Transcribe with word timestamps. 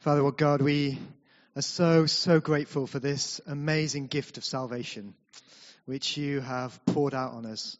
Father, 0.00 0.30
God, 0.30 0.62
we 0.62 0.98
are 1.54 1.60
so, 1.60 2.06
so 2.06 2.40
grateful 2.40 2.86
for 2.86 2.98
this 2.98 3.38
amazing 3.46 4.06
gift 4.06 4.38
of 4.38 4.44
salvation, 4.46 5.12
which 5.84 6.16
you 6.16 6.40
have 6.40 6.82
poured 6.86 7.12
out 7.12 7.34
on 7.34 7.44
us. 7.44 7.76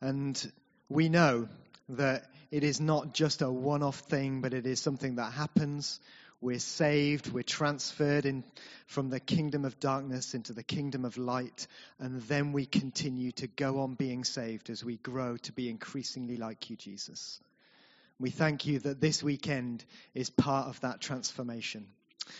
And 0.00 0.40
we 0.88 1.08
know 1.08 1.48
that 1.88 2.30
it 2.52 2.62
is 2.62 2.80
not 2.80 3.14
just 3.14 3.42
a 3.42 3.50
one 3.50 3.82
off 3.82 3.98
thing, 3.98 4.42
but 4.42 4.54
it 4.54 4.64
is 4.64 4.78
something 4.78 5.16
that 5.16 5.32
happens. 5.32 5.98
We're 6.40 6.60
saved, 6.60 7.32
we're 7.32 7.42
transferred 7.42 8.26
in 8.26 8.44
from 8.86 9.10
the 9.10 9.18
kingdom 9.18 9.64
of 9.64 9.80
darkness 9.80 10.34
into 10.34 10.52
the 10.52 10.62
kingdom 10.62 11.04
of 11.04 11.18
light, 11.18 11.66
and 11.98 12.22
then 12.22 12.52
we 12.52 12.64
continue 12.64 13.32
to 13.32 13.48
go 13.48 13.80
on 13.80 13.94
being 13.94 14.22
saved 14.22 14.70
as 14.70 14.84
we 14.84 14.98
grow 14.98 15.36
to 15.38 15.52
be 15.52 15.68
increasingly 15.68 16.36
like 16.36 16.70
you, 16.70 16.76
Jesus. 16.76 17.40
We 18.20 18.30
thank 18.30 18.66
you 18.66 18.78
that 18.80 19.00
this 19.00 19.22
weekend 19.22 19.84
is 20.14 20.30
part 20.30 20.68
of 20.68 20.80
that 20.80 21.00
transformation. 21.00 21.86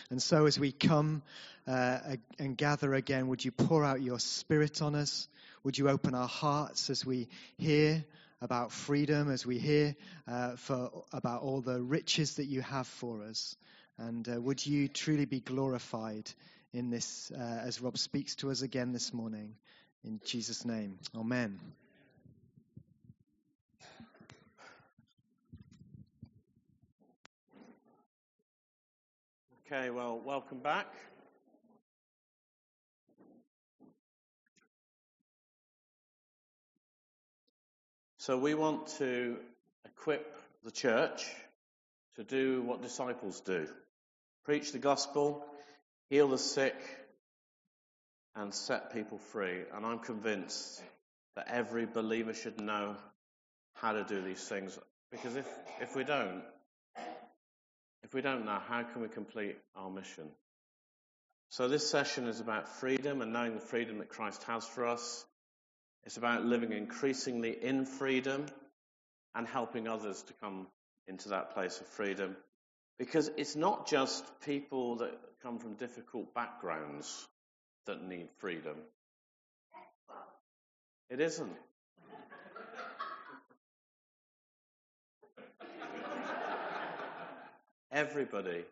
And 0.09 0.21
so, 0.21 0.45
as 0.45 0.59
we 0.59 0.71
come 0.71 1.21
uh, 1.67 1.99
and 2.39 2.57
gather 2.57 2.93
again, 2.93 3.27
would 3.27 3.43
you 3.43 3.51
pour 3.51 3.83
out 3.83 4.01
your 4.01 4.19
spirit 4.19 4.81
on 4.81 4.95
us? 4.95 5.27
Would 5.63 5.77
you 5.77 5.89
open 5.89 6.15
our 6.15 6.27
hearts 6.27 6.89
as 6.89 7.05
we 7.05 7.27
hear 7.57 8.03
about 8.41 8.71
freedom, 8.71 9.31
as 9.31 9.45
we 9.45 9.59
hear 9.59 9.95
uh, 10.27 10.55
for, 10.55 11.03
about 11.11 11.41
all 11.41 11.61
the 11.61 11.81
riches 11.81 12.35
that 12.35 12.45
you 12.45 12.61
have 12.61 12.87
for 12.87 13.23
us? 13.23 13.55
And 13.97 14.27
uh, 14.27 14.41
would 14.41 14.65
you 14.65 14.87
truly 14.87 15.25
be 15.25 15.39
glorified 15.39 16.29
in 16.73 16.89
this 16.89 17.31
uh, 17.31 17.61
as 17.63 17.81
Rob 17.81 17.97
speaks 17.97 18.35
to 18.35 18.51
us 18.51 18.61
again 18.61 18.91
this 18.91 19.13
morning? 19.13 19.55
In 20.03 20.19
Jesus' 20.23 20.65
name, 20.65 20.99
Amen. 21.15 21.59
Okay, 29.67 29.89
well, 29.89 30.21
welcome 30.23 30.59
back. 30.59 30.85
So, 38.19 38.37
we 38.37 38.53
want 38.53 38.89
to 38.99 39.37
equip 39.83 40.31
the 40.63 40.69
church 40.69 41.25
to 42.15 42.23
do 42.23 42.61
what 42.61 42.83
disciples 42.83 43.41
do 43.41 43.67
preach 44.43 44.71
the 44.71 44.77
gospel, 44.77 45.43
heal 46.11 46.27
the 46.27 46.37
sick, 46.37 46.75
and 48.35 48.53
set 48.53 48.93
people 48.93 49.17
free. 49.17 49.63
And 49.73 49.83
I'm 49.83 49.97
convinced 49.97 50.79
that 51.35 51.47
every 51.49 51.87
believer 51.87 52.35
should 52.35 52.61
know 52.61 52.97
how 53.73 53.93
to 53.93 54.03
do 54.03 54.21
these 54.21 54.47
things. 54.47 54.77
Because 55.09 55.35
if, 55.35 55.47
if 55.81 55.95
we 55.95 56.03
don't, 56.03 56.43
if 58.03 58.13
we 58.13 58.21
don't 58.21 58.45
know, 58.45 58.59
how 58.67 58.83
can 58.83 59.01
we 59.01 59.07
complete 59.07 59.57
our 59.75 59.89
mission? 59.89 60.25
So 61.49 61.67
this 61.67 61.89
session 61.89 62.27
is 62.27 62.39
about 62.39 62.67
freedom 62.67 63.21
and 63.21 63.31
knowing 63.31 63.53
the 63.55 63.61
freedom 63.61 63.99
that 63.99 64.09
Christ 64.09 64.43
has 64.43 64.65
for 64.65 64.85
us. 64.87 65.25
It's 66.03 66.17
about 66.17 66.45
living 66.45 66.71
increasingly 66.71 67.51
in 67.51 67.85
freedom 67.85 68.45
and 69.33 69.47
helping 69.47 69.87
others 69.87 70.21
to 70.23 70.33
come 70.41 70.67
into 71.07 71.29
that 71.29 71.53
place 71.53 71.79
of 71.79 71.87
freedom. 71.87 72.35
Because 72.97 73.29
it's 73.37 73.55
not 73.55 73.87
just 73.87 74.23
people 74.41 74.97
that 74.97 75.17
come 75.43 75.59
from 75.59 75.73
difficult 75.73 76.33
backgrounds 76.33 77.27
that 77.85 78.03
need 78.03 78.29
freedom. 78.37 78.75
It 81.09 81.19
isn't. 81.19 81.55
Everybody. 87.95 88.65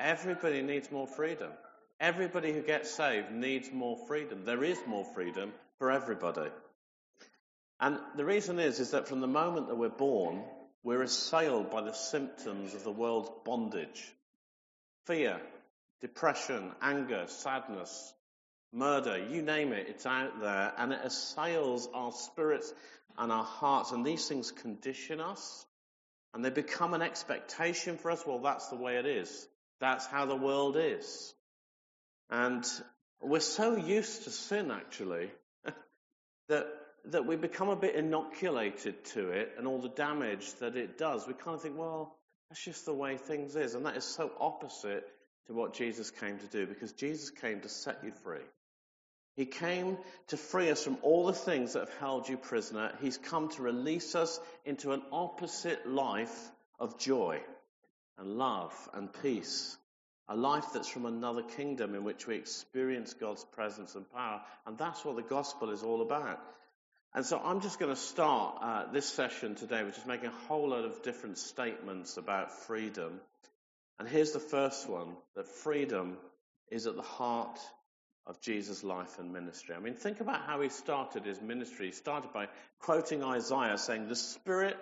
Everybody 0.00 0.60
needs 0.60 0.90
more 0.90 1.06
freedom. 1.06 1.52
Everybody 2.00 2.52
who 2.52 2.60
gets 2.60 2.90
saved 2.90 3.30
needs 3.30 3.70
more 3.72 3.96
freedom. 4.08 4.44
There 4.44 4.64
is 4.64 4.78
more 4.88 5.04
freedom 5.14 5.52
for 5.78 5.92
everybody. 5.92 6.50
And 7.78 8.00
the 8.16 8.24
reason 8.24 8.58
is, 8.58 8.80
is 8.80 8.90
that 8.90 9.06
from 9.06 9.20
the 9.20 9.28
moment 9.28 9.68
that 9.68 9.76
we're 9.76 9.88
born, 9.88 10.42
we're 10.82 11.02
assailed 11.02 11.70
by 11.70 11.82
the 11.82 11.92
symptoms 11.92 12.74
of 12.74 12.82
the 12.82 12.90
world's 12.90 13.30
bondage. 13.44 14.12
Fear, 15.06 15.40
depression, 16.00 16.72
anger, 16.82 17.26
sadness, 17.28 18.12
murder, 18.72 19.16
you 19.30 19.42
name 19.42 19.72
it, 19.72 19.86
it's 19.88 20.06
out 20.06 20.40
there, 20.40 20.72
and 20.76 20.92
it 20.92 21.02
assails 21.04 21.88
our 21.94 22.10
spirits 22.10 22.74
and 23.16 23.30
our 23.30 23.44
hearts, 23.44 23.92
and 23.92 24.04
these 24.04 24.26
things 24.26 24.50
condition 24.50 25.20
us 25.20 25.66
and 26.34 26.44
they 26.44 26.50
become 26.50 26.94
an 26.94 27.02
expectation 27.02 27.98
for 27.98 28.10
us. 28.10 28.24
Well, 28.26 28.38
that's 28.38 28.68
the 28.68 28.76
way 28.76 28.96
it 28.96 29.06
is. 29.06 29.46
That's 29.80 30.06
how 30.06 30.26
the 30.26 30.36
world 30.36 30.76
is. 30.78 31.34
And 32.30 32.64
we're 33.20 33.40
so 33.40 33.76
used 33.76 34.24
to 34.24 34.30
sin, 34.30 34.70
actually, 34.70 35.30
that, 36.48 36.66
that 37.06 37.26
we 37.26 37.36
become 37.36 37.68
a 37.68 37.76
bit 37.76 37.94
inoculated 37.94 39.04
to 39.06 39.30
it 39.30 39.52
and 39.58 39.66
all 39.66 39.80
the 39.80 39.88
damage 39.88 40.52
that 40.60 40.76
it 40.76 40.98
does. 40.98 41.26
We 41.26 41.34
kind 41.34 41.54
of 41.54 41.62
think, 41.62 41.76
well, 41.76 42.16
that's 42.48 42.64
just 42.64 42.86
the 42.86 42.94
way 42.94 43.16
things 43.16 43.56
is. 43.56 43.74
And 43.74 43.84
that 43.86 43.96
is 43.96 44.04
so 44.04 44.30
opposite 44.40 45.06
to 45.46 45.52
what 45.52 45.74
Jesus 45.74 46.10
came 46.10 46.38
to 46.38 46.46
do 46.46 46.66
because 46.66 46.92
Jesus 46.92 47.30
came 47.30 47.60
to 47.60 47.68
set 47.68 48.02
you 48.04 48.12
free. 48.24 48.44
He 49.34 49.46
came 49.46 49.96
to 50.28 50.36
free 50.36 50.70
us 50.70 50.84
from 50.84 50.98
all 51.02 51.26
the 51.26 51.32
things 51.32 51.72
that 51.72 51.80
have 51.80 51.98
held 51.98 52.28
you 52.28 52.36
prisoner. 52.36 52.92
He's 53.00 53.16
come 53.16 53.48
to 53.50 53.62
release 53.62 54.14
us 54.14 54.38
into 54.64 54.92
an 54.92 55.02
opposite 55.10 55.88
life 55.88 56.50
of 56.78 56.98
joy 56.98 57.40
and 58.18 58.36
love 58.36 58.74
and 58.92 59.10
peace. 59.22 59.76
A 60.28 60.36
life 60.36 60.66
that's 60.72 60.88
from 60.88 61.06
another 61.06 61.42
kingdom 61.42 61.94
in 61.94 62.04
which 62.04 62.26
we 62.26 62.36
experience 62.36 63.14
God's 63.14 63.44
presence 63.44 63.94
and 63.94 64.10
power. 64.12 64.42
And 64.66 64.76
that's 64.76 65.04
what 65.04 65.16
the 65.16 65.22
gospel 65.22 65.70
is 65.70 65.82
all 65.82 66.02
about. 66.02 66.38
And 67.14 67.26
so 67.26 67.40
I'm 67.42 67.60
just 67.60 67.78
going 67.78 67.94
to 67.94 68.00
start 68.00 68.56
uh, 68.60 68.92
this 68.92 69.06
session 69.06 69.54
today 69.54 69.82
with 69.82 69.94
just 69.94 70.06
making 70.06 70.28
a 70.28 70.46
whole 70.48 70.70
lot 70.70 70.84
of 70.84 71.02
different 71.02 71.38
statements 71.38 72.16
about 72.16 72.52
freedom. 72.66 73.20
And 73.98 74.08
here's 74.08 74.32
the 74.32 74.40
first 74.40 74.88
one 74.88 75.16
that 75.36 75.46
freedom 75.46 76.16
is 76.70 76.86
at 76.86 76.96
the 76.96 77.02
heart 77.02 77.58
of 78.26 78.40
Jesus' 78.40 78.84
life 78.84 79.18
and 79.18 79.32
ministry. 79.32 79.74
I 79.74 79.80
mean, 79.80 79.94
think 79.94 80.20
about 80.20 80.42
how 80.42 80.60
he 80.60 80.68
started 80.68 81.24
his 81.24 81.40
ministry. 81.40 81.86
He 81.86 81.92
started 81.92 82.32
by 82.32 82.48
quoting 82.78 83.24
Isaiah 83.24 83.78
saying, 83.78 84.08
The 84.08 84.16
Spirit 84.16 84.76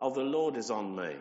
of 0.00 0.14
the 0.14 0.22
Lord 0.22 0.56
is 0.56 0.70
on 0.70 0.94
me 0.94 1.14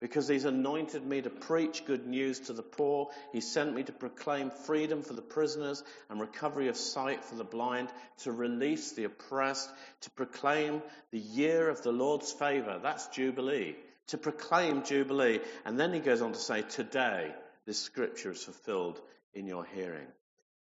because 0.00 0.26
he's 0.26 0.46
anointed 0.46 1.06
me 1.06 1.20
to 1.20 1.30
preach 1.30 1.84
good 1.84 2.06
news 2.06 2.40
to 2.40 2.52
the 2.52 2.62
poor. 2.62 3.10
He 3.32 3.40
sent 3.40 3.74
me 3.74 3.82
to 3.82 3.92
proclaim 3.92 4.50
freedom 4.50 5.02
for 5.02 5.12
the 5.12 5.22
prisoners 5.22 5.84
and 6.08 6.20
recovery 6.20 6.68
of 6.68 6.76
sight 6.76 7.24
for 7.24 7.36
the 7.36 7.44
blind, 7.44 7.90
to 8.18 8.32
release 8.32 8.92
the 8.92 9.04
oppressed, 9.04 9.70
to 10.02 10.10
proclaim 10.10 10.82
the 11.10 11.18
year 11.18 11.68
of 11.68 11.82
the 11.82 11.92
Lord's 11.92 12.32
favor. 12.32 12.80
That's 12.82 13.08
Jubilee. 13.08 13.76
To 14.08 14.18
proclaim 14.18 14.82
Jubilee. 14.82 15.40
And 15.64 15.78
then 15.78 15.92
he 15.92 16.00
goes 16.00 16.22
on 16.22 16.32
to 16.32 16.38
say, 16.38 16.62
Today 16.62 17.32
this 17.66 17.78
scripture 17.78 18.32
is 18.32 18.42
fulfilled 18.42 19.00
in 19.34 19.46
your 19.46 19.64
hearing. 19.64 20.06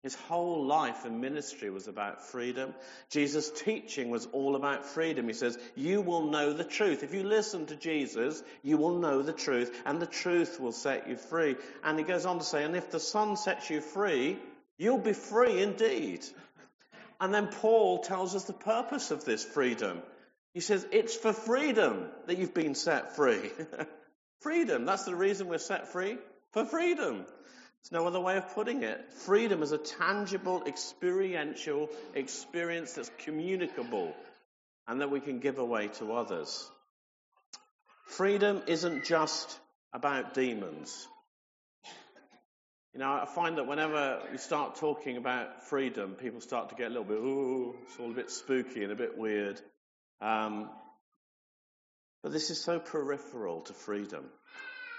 His 0.02 0.16
whole 0.16 0.66
life 0.66 1.04
and 1.04 1.20
ministry 1.20 1.70
was 1.70 1.86
about 1.86 2.26
freedom. 2.26 2.74
Jesus' 3.08 3.52
teaching 3.52 4.10
was 4.10 4.26
all 4.32 4.56
about 4.56 4.84
freedom. 4.84 5.28
He 5.28 5.32
says, 5.32 5.56
You 5.76 6.00
will 6.00 6.28
know 6.28 6.52
the 6.52 6.64
truth. 6.64 7.04
If 7.04 7.14
you 7.14 7.22
listen 7.22 7.66
to 7.66 7.76
Jesus, 7.76 8.42
you 8.64 8.78
will 8.78 8.98
know 8.98 9.22
the 9.22 9.32
truth, 9.32 9.80
and 9.86 10.02
the 10.02 10.06
truth 10.06 10.58
will 10.58 10.72
set 10.72 11.08
you 11.08 11.16
free. 11.16 11.54
And 11.84 11.98
he 12.00 12.04
goes 12.04 12.26
on 12.26 12.38
to 12.38 12.44
say, 12.44 12.64
And 12.64 12.74
if 12.74 12.90
the 12.90 12.98
Son 12.98 13.36
sets 13.36 13.70
you 13.70 13.80
free, 13.80 14.38
you'll 14.76 14.98
be 14.98 15.12
free 15.12 15.62
indeed. 15.62 16.24
And 17.20 17.32
then 17.32 17.46
Paul 17.46 18.00
tells 18.00 18.34
us 18.34 18.44
the 18.44 18.52
purpose 18.52 19.12
of 19.12 19.24
this 19.24 19.44
freedom. 19.44 20.02
He 20.52 20.60
says, 20.60 20.84
It's 20.90 21.14
for 21.14 21.32
freedom 21.32 22.06
that 22.26 22.38
you've 22.38 22.54
been 22.54 22.74
set 22.74 23.14
free. 23.14 23.52
freedom, 24.40 24.84
that's 24.84 25.04
the 25.04 25.14
reason 25.14 25.46
we're 25.46 25.58
set 25.58 25.92
free. 25.92 26.18
For 26.50 26.64
freedom. 26.64 27.24
There's 27.82 28.00
no 28.00 28.06
other 28.06 28.20
way 28.20 28.36
of 28.36 28.54
putting 28.54 28.84
it. 28.84 29.12
Freedom 29.12 29.60
is 29.62 29.72
a 29.72 29.78
tangible, 29.78 30.62
experiential 30.66 31.90
experience 32.14 32.92
that's 32.92 33.10
communicable 33.18 34.14
and 34.86 35.00
that 35.00 35.10
we 35.10 35.18
can 35.18 35.40
give 35.40 35.58
away 35.58 35.88
to 35.98 36.12
others. 36.12 36.70
Freedom 38.06 38.62
isn't 38.68 39.04
just 39.04 39.58
about 39.92 40.34
demons. 40.34 41.08
You 42.94 43.00
know, 43.00 43.10
I 43.10 43.24
find 43.24 43.58
that 43.58 43.66
whenever 43.66 44.20
we 44.30 44.38
start 44.38 44.76
talking 44.76 45.16
about 45.16 45.64
freedom, 45.64 46.12
people 46.12 46.40
start 46.40 46.68
to 46.68 46.74
get 46.74 46.86
a 46.86 46.90
little 46.90 47.04
bit, 47.04 47.18
ooh, 47.18 47.74
it's 47.86 47.98
all 47.98 48.10
a 48.10 48.14
bit 48.14 48.30
spooky 48.30 48.84
and 48.84 48.92
a 48.92 48.96
bit 48.96 49.16
weird. 49.16 49.60
Um, 50.20 50.70
but 52.22 52.32
this 52.32 52.50
is 52.50 52.60
so 52.60 52.78
peripheral 52.78 53.62
to 53.62 53.72
freedom. 53.72 54.24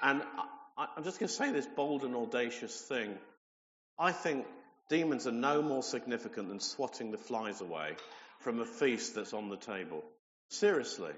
And 0.01 0.21
I'm 0.78 1.04
just 1.04 1.20
going 1.20 1.28
to 1.28 1.34
say 1.34 1.52
this 1.52 1.68
bold 1.68 2.04
and 2.04 2.16
audacious 2.16 2.80
thing. 2.81 3.16
I 4.00 4.12
think 4.12 4.48
demons 4.90 5.28
are 5.28 5.31
no 5.31 5.62
more 5.62 5.84
significant 5.84 6.50
than 6.50 6.60
swatting 6.60 7.12
the 7.12 7.18
flies 7.18 7.62
away 7.62 7.96
from 8.40 8.60
a 8.60 8.66
feast 8.66 9.16
that's 9.16 9.34
on 9.34 9.50
the 9.50 9.58
table. 9.58 10.04
Seriously. 10.50 11.14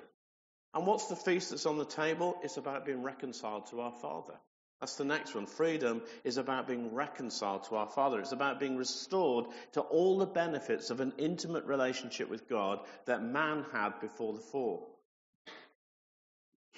And 0.74 0.86
what's 0.86 1.07
the 1.07 1.16
feast 1.16 1.52
that's 1.52 1.66
on 1.66 1.78
the 1.78 1.86
table? 1.86 2.38
It's 2.44 2.57
about 2.57 2.86
being 2.86 3.02
reconciled 3.02 3.68
to 3.68 3.80
our 3.80 3.94
Father. 3.94 4.34
That's 4.81 4.98
the 4.98 5.06
next 5.06 5.34
one. 5.34 5.46
Freedom 5.46 6.01
is 6.25 6.38
about 6.38 6.68
being 6.68 6.94
reconciled 6.94 7.63
to 7.69 7.78
our 7.78 7.88
Father. 7.88 8.19
It's 8.19 8.34
about 8.34 8.60
being 8.60 8.75
restored 8.75 9.46
to 9.72 9.81
all 9.81 10.18
the 10.18 10.25
benefits 10.25 10.90
of 10.90 11.00
an 11.00 11.13
intimate 11.18 11.63
relationship 11.63 12.30
with 12.30 12.50
God 12.50 12.80
that 13.06 13.24
man 13.24 13.66
had 13.72 14.01
before 14.01 14.34
the 14.34 14.42
fall. 14.42 14.86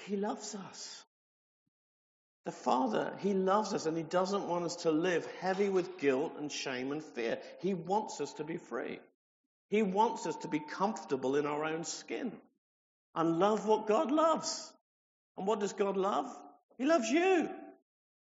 He 0.05 0.15
loves 0.15 0.53
us. 0.53 1.03
The 2.47 2.53
Father, 2.53 3.11
He 3.19 3.33
loves 3.33 3.73
us 3.73 3.87
and 3.87 3.97
He 3.97 4.03
doesn't 4.03 4.47
want 4.47 4.63
us 4.63 4.77
to 4.77 4.91
live 4.91 5.27
heavy 5.41 5.67
with 5.67 5.97
guilt 5.97 6.31
and 6.39 6.49
shame 6.49 6.93
and 6.93 7.03
fear. 7.03 7.39
He 7.59 7.73
wants 7.73 8.21
us 8.21 8.31
to 8.35 8.45
be 8.45 8.55
free. 8.55 8.99
He 9.69 9.81
wants 9.81 10.25
us 10.25 10.37
to 10.37 10.47
be 10.47 10.61
comfortable 10.61 11.35
in 11.35 11.45
our 11.45 11.65
own 11.65 11.83
skin 11.83 12.31
and 13.13 13.37
love 13.37 13.67
what 13.67 13.85
God 13.85 14.11
loves. 14.11 14.71
And 15.37 15.45
what 15.45 15.59
does 15.59 15.73
God 15.73 15.97
love? 15.97 16.33
He 16.77 16.85
loves 16.85 17.09
you. 17.09 17.49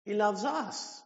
He 0.05 0.13
loves 0.13 0.45
us. 0.45 1.03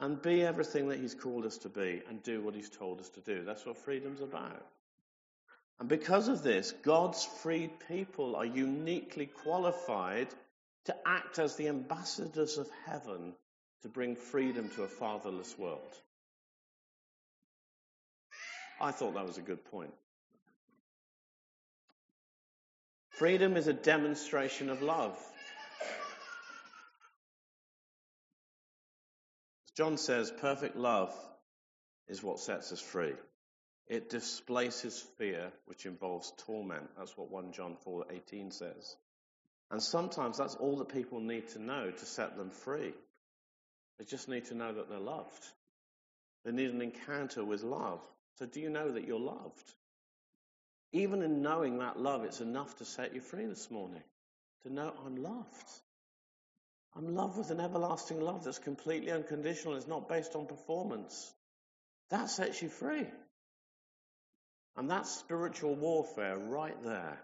And 0.00 0.20
be 0.20 0.42
everything 0.42 0.88
that 0.88 0.98
He's 0.98 1.14
called 1.14 1.46
us 1.46 1.58
to 1.58 1.68
be 1.68 2.02
and 2.08 2.20
do 2.24 2.40
what 2.40 2.56
He's 2.56 2.68
told 2.68 2.98
us 2.98 3.10
to 3.10 3.20
do. 3.20 3.44
That's 3.44 3.64
what 3.64 3.76
freedom's 3.76 4.22
about. 4.22 4.66
And 5.78 5.88
because 5.88 6.26
of 6.26 6.42
this, 6.42 6.72
God's 6.82 7.24
freed 7.24 7.70
people 7.86 8.34
are 8.34 8.44
uniquely 8.44 9.26
qualified 9.26 10.26
to 10.86 10.96
act 11.06 11.38
as 11.38 11.56
the 11.56 11.68
ambassadors 11.68 12.58
of 12.58 12.68
heaven 12.86 13.34
to 13.82 13.88
bring 13.88 14.16
freedom 14.16 14.68
to 14.76 14.82
a 14.82 14.88
fatherless 14.88 15.58
world. 15.58 15.94
I 18.80 18.92
thought 18.92 19.14
that 19.14 19.26
was 19.26 19.38
a 19.38 19.42
good 19.42 19.64
point. 19.66 19.92
Freedom 23.10 23.56
is 23.56 23.66
a 23.66 23.74
demonstration 23.74 24.70
of 24.70 24.80
love. 24.80 25.18
John 29.76 29.98
says, 29.98 30.32
perfect 30.40 30.76
love 30.76 31.14
is 32.08 32.22
what 32.22 32.40
sets 32.40 32.72
us 32.72 32.80
free. 32.80 33.14
It 33.86 34.08
displaces 34.08 35.04
fear, 35.18 35.52
which 35.66 35.84
involves 35.84 36.32
torment. 36.46 36.88
That's 36.96 37.16
what 37.16 37.30
1 37.30 37.52
John 37.52 37.76
4:18 37.86 38.52
says. 38.52 38.96
And 39.70 39.82
sometimes 39.82 40.38
that's 40.38 40.56
all 40.56 40.78
that 40.78 40.88
people 40.88 41.20
need 41.20 41.48
to 41.50 41.62
know 41.62 41.90
to 41.90 42.06
set 42.06 42.36
them 42.36 42.50
free. 42.50 42.92
They 43.98 44.04
just 44.04 44.28
need 44.28 44.46
to 44.46 44.54
know 44.54 44.72
that 44.72 44.88
they're 44.88 44.98
loved. 44.98 45.44
They 46.44 46.52
need 46.52 46.70
an 46.70 46.82
encounter 46.82 47.44
with 47.44 47.62
love. 47.62 48.00
So, 48.38 48.46
do 48.46 48.60
you 48.60 48.70
know 48.70 48.90
that 48.92 49.06
you're 49.06 49.20
loved? 49.20 49.74
Even 50.92 51.22
in 51.22 51.42
knowing 51.42 51.78
that 51.78 52.00
love, 52.00 52.24
it's 52.24 52.40
enough 52.40 52.76
to 52.78 52.84
set 52.84 53.14
you 53.14 53.20
free 53.20 53.46
this 53.46 53.70
morning. 53.70 54.02
To 54.64 54.72
know 54.72 54.92
I'm 55.06 55.22
loved. 55.22 55.70
I'm 56.96 57.14
loved 57.14 57.38
with 57.38 57.50
an 57.50 57.60
everlasting 57.60 58.20
love 58.20 58.44
that's 58.44 58.58
completely 58.58 59.12
unconditional. 59.12 59.76
It's 59.76 59.86
not 59.86 60.08
based 60.08 60.34
on 60.34 60.46
performance. 60.46 61.32
That 62.10 62.28
sets 62.28 62.60
you 62.60 62.68
free. 62.68 63.06
And 64.76 64.90
that's 64.90 65.10
spiritual 65.10 65.76
warfare 65.76 66.36
right 66.36 66.82
there. 66.82 67.20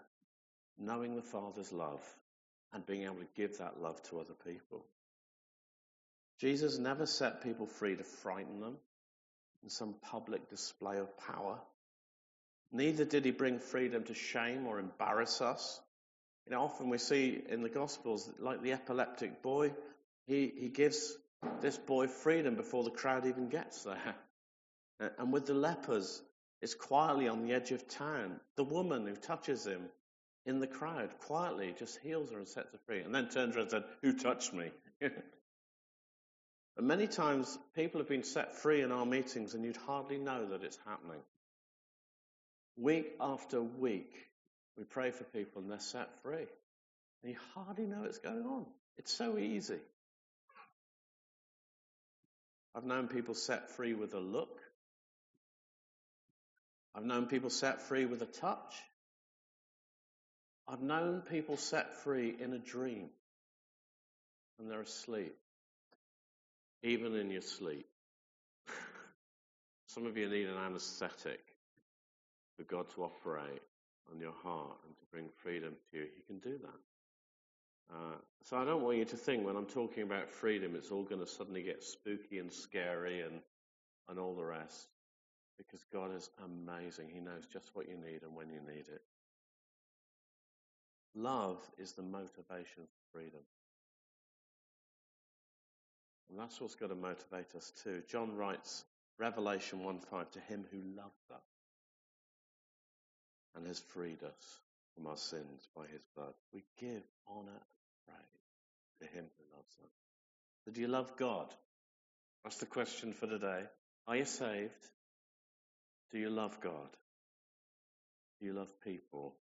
Knowing 0.79 1.15
the 1.15 1.21
Father's 1.21 1.73
love 1.73 2.01
and 2.73 2.85
being 2.85 3.03
able 3.03 3.15
to 3.15 3.27
give 3.35 3.57
that 3.57 3.81
love 3.81 4.01
to 4.03 4.19
other 4.19 4.33
people. 4.45 4.85
Jesus 6.39 6.77
never 6.77 7.05
set 7.05 7.43
people 7.43 7.65
free 7.65 7.95
to 7.95 8.03
frighten 8.03 8.59
them 8.59 8.77
in 9.63 9.69
some 9.69 9.95
public 10.01 10.49
display 10.49 10.97
of 10.97 11.17
power. 11.17 11.59
Neither 12.71 13.05
did 13.05 13.25
he 13.25 13.31
bring 13.31 13.59
freedom 13.59 14.03
to 14.03 14.13
shame 14.13 14.67
or 14.67 14.79
embarrass 14.79 15.41
us. 15.41 15.79
You 16.45 16.51
know, 16.51 16.61
often 16.61 16.89
we 16.89 16.97
see 16.97 17.41
in 17.49 17.61
the 17.61 17.69
Gospels, 17.69 18.29
like 18.39 18.61
the 18.61 18.73
epileptic 18.73 19.41
boy, 19.41 19.73
he, 20.27 20.51
he 20.55 20.69
gives 20.69 21.17
this 21.61 21.77
boy 21.77 22.07
freedom 22.07 22.55
before 22.55 22.83
the 22.83 22.91
crowd 22.91 23.25
even 23.25 23.49
gets 23.49 23.83
there. 23.83 24.15
And 25.19 25.31
with 25.31 25.45
the 25.45 25.53
lepers, 25.53 26.23
it's 26.59 26.73
quietly 26.73 27.27
on 27.27 27.45
the 27.45 27.53
edge 27.53 27.71
of 27.71 27.87
town. 27.87 28.39
The 28.55 28.63
woman 28.63 29.05
who 29.05 29.15
touches 29.15 29.63
him 29.67 29.83
in 30.47 30.59
the 30.59 30.67
crowd 30.67 31.09
quietly 31.25 31.75
just 31.77 31.99
heals 31.99 32.31
her 32.31 32.37
and 32.37 32.47
sets 32.47 32.71
her 32.71 32.79
free, 32.87 33.01
and 33.01 33.13
then 33.13 33.29
turns 33.29 33.55
around 33.55 33.63
and 33.63 33.71
said, 33.71 33.83
Who 34.01 34.13
touched 34.13 34.53
me? 34.53 34.71
and 35.01 35.13
many 36.79 37.05
times 37.05 37.55
people 37.75 37.99
have 37.99 38.07
been 38.07 38.23
set 38.23 38.55
free 38.55 38.81
in 38.81 38.91
our 38.91 39.05
meetings, 39.05 39.53
and 39.53 39.65
you'd 39.65 39.77
hardly 39.77 40.17
know 40.17 40.45
that 40.47 40.63
it's 40.63 40.79
happening. 40.87 41.19
Week 42.77 43.13
after 43.19 43.61
week, 43.61 44.13
we 44.77 44.83
pray 44.85 45.11
for 45.11 45.25
people 45.25 45.61
and 45.61 45.69
they're 45.69 45.79
set 45.79 46.09
free. 46.23 46.45
And 47.23 47.33
you 47.33 47.35
hardly 47.55 47.85
know 47.85 48.01
what's 48.01 48.19
going 48.19 48.45
on. 48.45 48.65
It's 48.97 49.11
so 49.11 49.37
easy. 49.37 49.79
I've 52.75 52.85
known 52.85 53.07
people 53.07 53.33
set 53.33 53.71
free 53.71 53.95
with 53.95 54.13
a 54.13 54.19
look. 54.19 54.59
I've 56.93 57.05
known 57.05 57.25
people 57.25 57.49
set 57.49 57.81
free 57.81 58.05
with 58.05 58.21
a 58.21 58.27
touch. 58.27 58.75
I've 60.67 60.81
known 60.81 61.21
people 61.21 61.55
set 61.57 61.95
free 62.03 62.35
in 62.39 62.53
a 62.53 62.59
dream 62.59 63.09
and 64.59 64.69
they're 64.69 64.81
asleep, 64.81 65.35
even 66.83 67.15
in 67.15 67.29
your 67.29 67.41
sleep. 67.41 67.87
Some 69.87 70.05
of 70.05 70.17
you 70.17 70.29
need 70.29 70.47
an 70.47 70.57
anesthetic 70.57 71.39
for 72.57 72.63
God 72.63 72.87
to 72.95 73.03
operate 73.03 73.61
on 74.11 74.19
your 74.19 74.33
heart 74.43 74.77
and 74.85 74.97
to 74.97 75.05
bring 75.11 75.29
freedom 75.43 75.73
to 75.91 75.97
you. 75.97 76.05
He 76.15 76.21
can 76.23 76.39
do 76.39 76.57
that. 76.57 77.95
Uh, 77.95 78.17
so 78.43 78.57
I 78.57 78.65
don't 78.65 78.83
want 78.83 78.97
you 78.97 79.05
to 79.05 79.15
think 79.15 79.45
when 79.45 79.55
I'm 79.55 79.65
talking 79.65 80.03
about 80.03 80.29
freedom, 80.29 80.75
it's 80.75 80.91
all 80.91 81.03
going 81.03 81.21
to 81.21 81.27
suddenly 81.27 81.63
get 81.63 81.83
spooky 81.83 82.39
and 82.39 82.51
scary 82.51 83.21
and, 83.21 83.39
and 84.09 84.19
all 84.19 84.35
the 84.35 84.43
rest. 84.43 84.87
Because 85.57 85.83
God 85.93 86.13
is 86.13 86.29
amazing. 86.43 87.09
He 87.13 87.19
knows 87.21 87.45
just 87.51 87.69
what 87.73 87.87
you 87.87 87.95
need 87.95 88.23
and 88.23 88.35
when 88.35 88.49
you 88.49 88.59
need 88.59 88.85
it. 88.89 89.01
Love 91.15 91.57
is 91.77 91.93
the 91.93 92.03
motivation 92.03 92.83
for 92.83 93.19
freedom. 93.19 93.41
And 96.29 96.39
that's 96.39 96.59
what's 96.59 96.75
got 96.75 96.89
to 96.89 96.95
motivate 96.95 97.55
us 97.55 97.71
too. 97.83 98.03
John 98.09 98.35
writes, 98.35 98.83
Revelation 99.17 99.83
1 99.83 99.99
5, 99.99 100.31
to 100.31 100.39
him 100.41 100.65
who 100.71 100.77
loved 100.95 101.31
us 101.31 101.41
and 103.55 103.65
has 103.65 103.79
freed 103.79 104.23
us 104.23 104.59
from 104.95 105.07
our 105.07 105.17
sins 105.17 105.67
by 105.75 105.83
his 105.91 106.01
blood. 106.15 106.33
We 106.53 106.63
give 106.79 107.03
honor 107.27 107.49
and 107.49 108.07
praise 108.07 109.01
to 109.01 109.17
him 109.17 109.25
who 109.37 109.55
loves 109.55 109.75
us. 109.83 109.91
So 110.65 110.71
do 110.71 110.81
you 110.81 110.87
love 110.87 111.15
God? 111.17 111.47
That's 112.43 112.57
the 112.57 112.65
question 112.65 113.13
for 113.13 113.27
today. 113.27 113.63
Are 114.07 114.15
you 114.15 114.25
saved? 114.25 114.71
Do 116.11 116.19
you 116.19 116.29
love 116.29 116.59
God? 116.61 116.89
Do 118.39 118.45
you 118.45 118.53
love 118.53 118.69
people? 118.83 119.35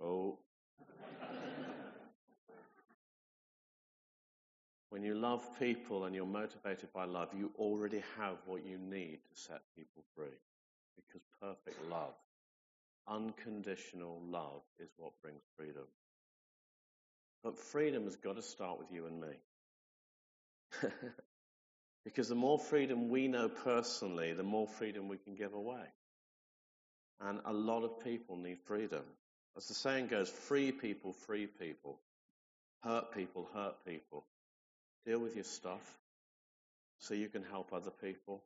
Oh. 0.00 0.38
when 4.94 5.02
you 5.02 5.14
love 5.16 5.44
people 5.58 6.04
and 6.04 6.14
you're 6.14 6.24
motivated 6.24 6.92
by 6.92 7.04
love, 7.04 7.28
you 7.36 7.50
already 7.58 8.00
have 8.16 8.36
what 8.46 8.64
you 8.64 8.78
need 8.78 9.18
to 9.28 9.40
set 9.40 9.60
people 9.76 10.04
free. 10.14 10.38
Because 10.94 11.22
perfect 11.40 11.90
love, 11.90 12.14
unconditional 13.08 14.22
love, 14.30 14.62
is 14.78 14.90
what 14.96 15.10
brings 15.20 15.42
freedom. 15.56 15.82
But 17.42 17.58
freedom 17.58 18.04
has 18.04 18.14
got 18.14 18.36
to 18.36 18.42
start 18.42 18.78
with 18.78 18.92
you 18.92 19.06
and 19.06 19.20
me. 19.20 19.28
because 22.04 22.28
the 22.28 22.36
more 22.36 22.60
freedom 22.60 23.08
we 23.08 23.26
know 23.26 23.48
personally, 23.48 24.32
the 24.32 24.44
more 24.44 24.68
freedom 24.68 25.08
we 25.08 25.16
can 25.16 25.34
give 25.34 25.54
away. 25.54 25.86
And 27.20 27.40
a 27.44 27.52
lot 27.52 27.82
of 27.82 28.04
people 28.04 28.36
need 28.36 28.58
freedom. 28.64 29.02
As 29.56 29.68
the 29.68 29.74
saying 29.74 30.08
goes, 30.08 30.28
free 30.28 30.72
people, 30.72 31.12
free 31.12 31.46
people. 31.46 31.98
Hurt 32.82 33.14
people, 33.14 33.48
hurt 33.54 33.76
people. 33.86 34.24
Deal 35.06 35.18
with 35.20 35.36
your 35.36 35.44
stuff 35.44 35.94
so 36.98 37.14
you 37.14 37.28
can 37.28 37.44
help 37.44 37.72
other 37.72 37.90
people 37.90 38.42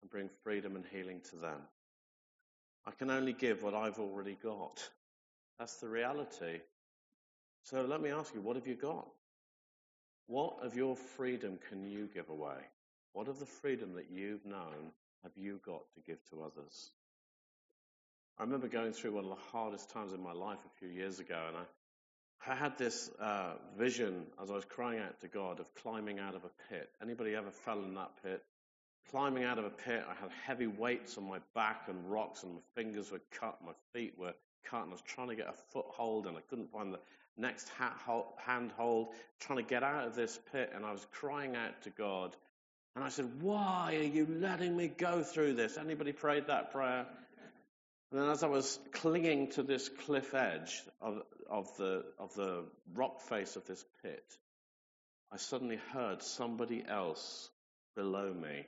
and 0.00 0.10
bring 0.10 0.28
freedom 0.44 0.76
and 0.76 0.84
healing 0.92 1.20
to 1.30 1.36
them. 1.36 1.60
I 2.86 2.92
can 2.92 3.10
only 3.10 3.32
give 3.32 3.62
what 3.62 3.74
I've 3.74 3.98
already 3.98 4.36
got. 4.42 4.88
That's 5.58 5.76
the 5.76 5.88
reality. 5.88 6.60
So 7.64 7.82
let 7.82 8.00
me 8.00 8.10
ask 8.10 8.34
you, 8.34 8.40
what 8.40 8.56
have 8.56 8.66
you 8.66 8.76
got? 8.76 9.08
What 10.26 10.58
of 10.62 10.76
your 10.76 10.96
freedom 10.96 11.58
can 11.68 11.84
you 11.84 12.08
give 12.14 12.28
away? 12.28 12.58
What 13.12 13.28
of 13.28 13.38
the 13.38 13.46
freedom 13.46 13.94
that 13.94 14.10
you've 14.10 14.46
known 14.46 14.92
have 15.22 15.32
you 15.36 15.60
got 15.64 15.82
to 15.94 16.00
give 16.06 16.18
to 16.30 16.42
others? 16.42 16.90
I 18.38 18.44
remember 18.44 18.68
going 18.68 18.92
through 18.92 19.12
one 19.12 19.24
of 19.24 19.30
the 19.30 19.42
hardest 19.50 19.90
times 19.90 20.12
in 20.12 20.22
my 20.22 20.32
life 20.32 20.58
a 20.64 20.78
few 20.78 20.88
years 20.88 21.18
ago, 21.18 21.42
and 21.48 21.56
I, 21.56 22.52
I 22.52 22.54
had 22.54 22.78
this 22.78 23.10
uh, 23.20 23.54
vision 23.76 24.26
as 24.40 24.48
I 24.48 24.54
was 24.54 24.64
crying 24.64 25.00
out 25.00 25.20
to 25.22 25.28
God 25.28 25.58
of 25.58 25.66
climbing 25.74 26.20
out 26.20 26.36
of 26.36 26.44
a 26.44 26.50
pit. 26.72 26.88
Anybody 27.02 27.34
ever 27.34 27.50
fell 27.50 27.82
in 27.82 27.94
that 27.94 28.12
pit? 28.22 28.44
Climbing 29.10 29.42
out 29.42 29.58
of 29.58 29.64
a 29.64 29.70
pit, 29.70 30.04
I 30.08 30.14
had 30.14 30.30
heavy 30.46 30.68
weights 30.68 31.18
on 31.18 31.28
my 31.28 31.40
back 31.56 31.88
and 31.88 32.08
rocks, 32.08 32.44
and 32.44 32.54
my 32.54 32.60
fingers 32.76 33.10
were 33.10 33.20
cut, 33.32 33.58
my 33.64 33.72
feet 33.92 34.14
were 34.16 34.34
cut, 34.70 34.82
and 34.82 34.90
I 34.90 34.92
was 34.92 35.02
trying 35.02 35.30
to 35.30 35.34
get 35.34 35.48
a 35.48 35.54
foothold, 35.72 36.28
and 36.28 36.36
I 36.36 36.40
couldn't 36.48 36.70
find 36.70 36.94
the 36.94 37.00
next 37.36 37.68
handhold, 38.36 39.08
trying 39.40 39.58
to 39.58 39.68
get 39.68 39.82
out 39.82 40.06
of 40.06 40.14
this 40.14 40.38
pit, 40.52 40.70
and 40.76 40.86
I 40.86 40.92
was 40.92 41.04
crying 41.10 41.56
out 41.56 41.82
to 41.82 41.90
God. 41.90 42.36
And 42.94 43.04
I 43.04 43.08
said, 43.08 43.42
Why 43.42 43.96
are 43.96 44.06
you 44.06 44.28
letting 44.30 44.76
me 44.76 44.86
go 44.86 45.24
through 45.24 45.54
this? 45.54 45.76
Anybody 45.76 46.12
prayed 46.12 46.46
that 46.46 46.72
prayer? 46.72 47.06
And 48.10 48.20
then 48.20 48.30
as 48.30 48.42
I 48.42 48.46
was 48.46 48.78
clinging 48.92 49.48
to 49.52 49.62
this 49.62 49.88
cliff 50.06 50.34
edge 50.34 50.82
of, 51.00 51.22
of, 51.50 51.76
the, 51.76 52.04
of 52.18 52.34
the 52.34 52.64
rock 52.94 53.20
face 53.20 53.56
of 53.56 53.66
this 53.66 53.84
pit, 54.02 54.24
I 55.30 55.36
suddenly 55.36 55.78
heard 55.92 56.22
somebody 56.22 56.82
else 56.88 57.50
below 57.94 58.32
me 58.32 58.64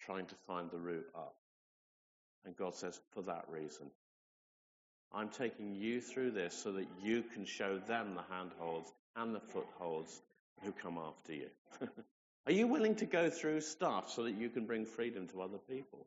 trying 0.00 0.26
to 0.26 0.34
find 0.46 0.70
the 0.70 0.78
route 0.78 1.08
up. 1.14 1.34
And 2.44 2.54
God 2.56 2.74
says, 2.74 3.00
for 3.12 3.22
that 3.22 3.46
reason, 3.48 3.90
I'm 5.12 5.30
taking 5.30 5.74
you 5.74 6.02
through 6.02 6.32
this 6.32 6.54
so 6.54 6.72
that 6.72 6.86
you 7.02 7.22
can 7.22 7.46
show 7.46 7.78
them 7.78 8.14
the 8.14 8.34
handholds 8.34 8.92
and 9.16 9.34
the 9.34 9.40
footholds 9.40 10.20
who 10.62 10.72
come 10.72 10.98
after 10.98 11.32
you. 11.32 11.48
Are 12.46 12.52
you 12.52 12.66
willing 12.66 12.96
to 12.96 13.06
go 13.06 13.30
through 13.30 13.62
stuff 13.62 14.10
so 14.10 14.24
that 14.24 14.34
you 14.34 14.50
can 14.50 14.66
bring 14.66 14.84
freedom 14.84 15.28
to 15.28 15.40
other 15.40 15.56
people? 15.56 16.06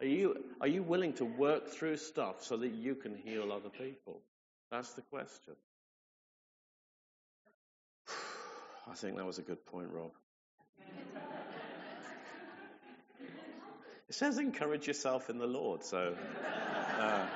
Are 0.00 0.06
you, 0.06 0.36
are 0.60 0.66
you 0.66 0.82
willing 0.82 1.12
to 1.14 1.24
work 1.24 1.68
through 1.68 1.96
stuff 1.96 2.42
so 2.42 2.56
that 2.56 2.72
you 2.72 2.94
can 2.94 3.14
heal 3.14 3.52
other 3.52 3.68
people? 3.68 4.20
That's 4.70 4.92
the 4.94 5.02
question. 5.02 5.54
I 8.90 8.94
think 8.94 9.16
that 9.16 9.26
was 9.26 9.38
a 9.38 9.42
good 9.42 9.64
point, 9.66 9.90
Rob. 9.92 10.10
it 14.08 14.14
says 14.14 14.38
encourage 14.38 14.86
yourself 14.86 15.30
in 15.30 15.38
the 15.38 15.46
Lord, 15.46 15.84
so. 15.84 16.16
Uh, 16.98 17.26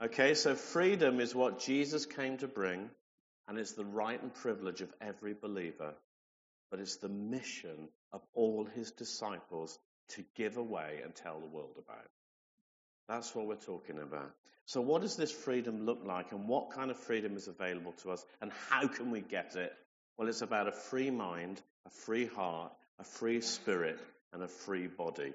okay, 0.04 0.34
so 0.34 0.54
freedom 0.54 1.20
is 1.20 1.34
what 1.34 1.60
Jesus 1.60 2.06
came 2.06 2.38
to 2.38 2.48
bring, 2.48 2.88
and 3.48 3.58
it's 3.58 3.72
the 3.72 3.84
right 3.84 4.22
and 4.22 4.32
privilege 4.32 4.80
of 4.80 4.92
every 5.00 5.34
believer, 5.34 5.94
but 6.70 6.80
it's 6.80 6.96
the 6.96 7.08
mission 7.08 7.88
of 8.12 8.22
all 8.34 8.64
his 8.64 8.92
disciples 8.92 9.78
to 10.10 10.24
give 10.36 10.56
away 10.56 11.00
and 11.02 11.14
tell 11.14 11.40
the 11.40 11.46
world 11.46 11.76
about. 11.78 12.06
That's 13.08 13.34
what 13.34 13.46
we're 13.46 13.56
talking 13.56 13.98
about. 13.98 14.32
So, 14.66 14.80
what 14.80 15.02
does 15.02 15.16
this 15.16 15.30
freedom 15.30 15.86
look 15.86 16.00
like, 16.04 16.32
and 16.32 16.48
what 16.48 16.72
kind 16.72 16.90
of 16.90 16.96
freedom 16.96 17.36
is 17.36 17.46
available 17.46 17.92
to 18.02 18.10
us, 18.10 18.24
and 18.40 18.50
how 18.68 18.88
can 18.88 19.10
we 19.12 19.20
get 19.20 19.54
it? 19.54 19.72
Well, 20.18 20.28
it's 20.28 20.42
about 20.42 20.66
a 20.66 20.72
free 20.72 21.10
mind, 21.10 21.60
a 21.86 21.90
free 21.90 22.26
heart, 22.26 22.72
a 22.98 23.04
free 23.04 23.40
spirit, 23.40 24.00
and 24.32 24.42
a 24.42 24.48
free 24.48 24.88
body. 24.88 25.32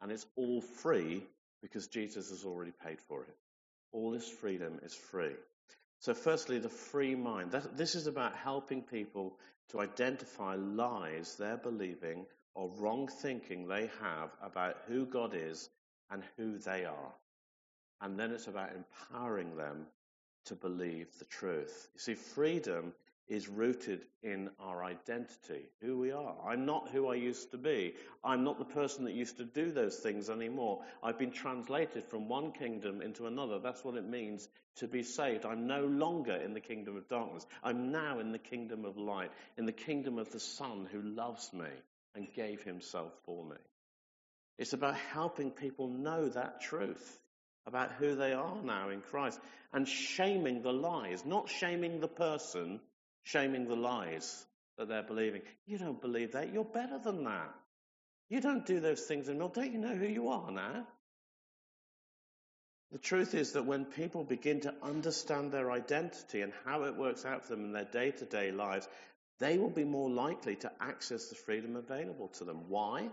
And 0.00 0.12
it's 0.12 0.26
all 0.36 0.60
free 0.60 1.24
because 1.60 1.88
Jesus 1.88 2.30
has 2.30 2.44
already 2.44 2.72
paid 2.84 3.00
for 3.08 3.22
it. 3.22 3.34
All 3.92 4.12
this 4.12 4.28
freedom 4.28 4.78
is 4.84 4.94
free. 4.94 5.34
So, 6.00 6.14
firstly, 6.14 6.60
the 6.60 6.68
free 6.68 7.16
mind. 7.16 7.52
That, 7.52 7.76
this 7.76 7.96
is 7.96 8.06
about 8.06 8.36
helping 8.36 8.82
people 8.82 9.36
to 9.70 9.80
identify 9.80 10.54
lies 10.54 11.34
they're 11.36 11.56
believing 11.56 12.26
or 12.58 12.68
wrong 12.80 13.06
thinking 13.06 13.68
they 13.68 13.88
have 14.02 14.30
about 14.42 14.76
who 14.88 15.06
God 15.06 15.32
is 15.32 15.70
and 16.10 16.24
who 16.36 16.58
they 16.58 16.84
are. 16.84 17.14
And 18.00 18.18
then 18.18 18.32
it's 18.32 18.48
about 18.48 18.70
empowering 18.74 19.56
them 19.56 19.86
to 20.46 20.56
believe 20.56 21.06
the 21.20 21.24
truth. 21.24 21.88
You 21.94 22.00
see, 22.00 22.14
freedom 22.14 22.94
is 23.28 23.48
rooted 23.48 24.06
in 24.24 24.50
our 24.58 24.82
identity, 24.82 25.70
who 25.80 25.98
we 25.98 26.10
are. 26.10 26.34
I'm 26.48 26.66
not 26.66 26.88
who 26.88 27.06
I 27.06 27.14
used 27.14 27.52
to 27.52 27.58
be. 27.58 27.94
I'm 28.24 28.42
not 28.42 28.58
the 28.58 28.64
person 28.64 29.04
that 29.04 29.14
used 29.14 29.36
to 29.36 29.44
do 29.44 29.70
those 29.70 29.96
things 29.96 30.28
anymore. 30.28 30.80
I've 31.00 31.18
been 31.18 31.30
translated 31.30 32.02
from 32.04 32.28
one 32.28 32.50
kingdom 32.50 33.02
into 33.02 33.28
another. 33.28 33.60
That's 33.60 33.84
what 33.84 33.94
it 33.94 34.08
means 34.08 34.48
to 34.76 34.88
be 34.88 35.04
saved. 35.04 35.44
I'm 35.44 35.68
no 35.68 35.84
longer 35.84 36.34
in 36.34 36.54
the 36.54 36.60
kingdom 36.60 36.96
of 36.96 37.08
darkness. 37.08 37.46
I'm 37.62 37.92
now 37.92 38.18
in 38.18 38.32
the 38.32 38.38
kingdom 38.38 38.84
of 38.84 38.96
light, 38.96 39.30
in 39.56 39.64
the 39.64 39.72
kingdom 39.72 40.18
of 40.18 40.32
the 40.32 40.40
Son 40.40 40.88
who 40.90 41.02
loves 41.02 41.52
me 41.52 41.68
and 42.14 42.32
gave 42.34 42.62
himself 42.62 43.12
for 43.24 43.44
me. 43.44 43.56
It's 44.58 44.72
about 44.72 44.96
helping 44.96 45.50
people 45.50 45.88
know 45.88 46.28
that 46.28 46.60
truth 46.60 47.20
about 47.66 47.92
who 47.92 48.16
they 48.16 48.32
are 48.32 48.62
now 48.62 48.88
in 48.88 49.02
Christ 49.02 49.38
and 49.72 49.86
shaming 49.86 50.62
the 50.62 50.72
lies, 50.72 51.24
not 51.24 51.48
shaming 51.48 52.00
the 52.00 52.08
person, 52.08 52.80
shaming 53.22 53.68
the 53.68 53.76
lies 53.76 54.44
that 54.78 54.88
they're 54.88 55.02
believing. 55.02 55.42
You 55.66 55.78
don't 55.78 56.00
believe 56.00 56.32
that. 56.32 56.52
You're 56.52 56.64
better 56.64 56.98
than 56.98 57.24
that. 57.24 57.54
You 58.30 58.40
don't 58.40 58.66
do 58.66 58.80
those 58.80 59.02
things 59.02 59.28
anymore. 59.28 59.52
Don't 59.54 59.72
you 59.72 59.78
know 59.78 59.94
who 59.94 60.06
you 60.06 60.28
are 60.28 60.50
now? 60.50 60.86
The 62.90 62.98
truth 62.98 63.34
is 63.34 63.52
that 63.52 63.66
when 63.66 63.84
people 63.84 64.24
begin 64.24 64.60
to 64.60 64.74
understand 64.82 65.52
their 65.52 65.70
identity 65.70 66.40
and 66.40 66.52
how 66.64 66.84
it 66.84 66.96
works 66.96 67.26
out 67.26 67.44
for 67.44 67.54
them 67.54 67.66
in 67.66 67.72
their 67.72 67.84
day 67.84 68.12
to 68.12 68.24
day 68.24 68.50
lives, 68.50 68.88
they 69.40 69.58
will 69.58 69.70
be 69.70 69.84
more 69.84 70.10
likely 70.10 70.56
to 70.56 70.72
access 70.80 71.28
the 71.28 71.36
freedom 71.36 71.76
available 71.76 72.28
to 72.38 72.44
them. 72.44 72.68
Why? 72.68 73.08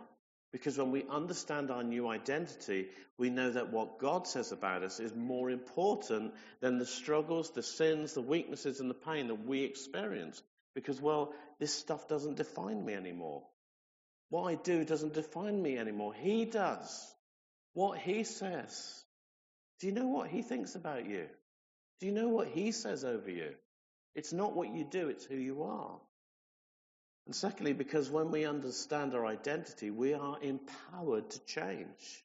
Because 0.52 0.78
when 0.78 0.92
we 0.92 1.04
understand 1.10 1.70
our 1.70 1.84
new 1.84 2.08
identity, 2.08 2.88
we 3.18 3.30
know 3.30 3.52
that 3.52 3.72
what 3.72 4.00
God 4.00 4.26
says 4.26 4.52
about 4.52 4.84
us 4.84 5.00
is 5.00 5.14
more 5.14 5.50
important 5.50 6.34
than 6.62 6.78
the 6.78 6.86
struggles, 6.86 7.52
the 7.52 7.62
sins, 7.62 8.14
the 8.14 8.22
weaknesses, 8.22 8.80
and 8.80 8.90
the 8.90 8.94
pain 8.94 9.28
that 9.28 9.46
we 9.46 9.64
experience. 9.64 10.42
Because, 10.74 11.02
well, 11.02 11.34
this 11.60 11.74
stuff 11.74 12.08
doesn't 12.08 12.38
define 12.38 12.84
me 12.86 12.94
anymore. 12.94 13.44
What 14.30 14.44
I 14.44 14.56
do 14.56 14.86
doesn't 14.86 15.14
define 15.14 15.62
me 15.62 15.78
anymore. 15.78 16.14
He 16.14 16.46
does. 16.46 17.14
What 17.74 18.00
He 18.00 18.24
says. 18.24 19.04
Do 19.80 19.88
you 19.88 19.94
know 19.94 20.08
what 20.08 20.30
He 20.30 20.42
thinks 20.42 20.76
about 20.76 21.06
you? 21.06 21.28
Do 22.00 22.06
you 22.08 22.12
know 22.14 22.30
what 22.30 22.48
He 22.48 22.72
says 22.72 23.04
over 23.04 23.30
you? 23.30 23.54
It's 24.16 24.32
not 24.32 24.56
what 24.56 24.74
you 24.74 24.86
do, 24.90 25.10
it's 25.10 25.26
who 25.26 25.36
you 25.36 25.64
are. 25.64 26.00
Secondly, 27.36 27.74
because 27.74 28.10
when 28.10 28.32
we 28.32 28.46
understand 28.46 29.14
our 29.14 29.26
identity, 29.26 29.92
we 29.92 30.14
are 30.14 30.38
empowered 30.42 31.30
to 31.30 31.40
change. 31.46 32.24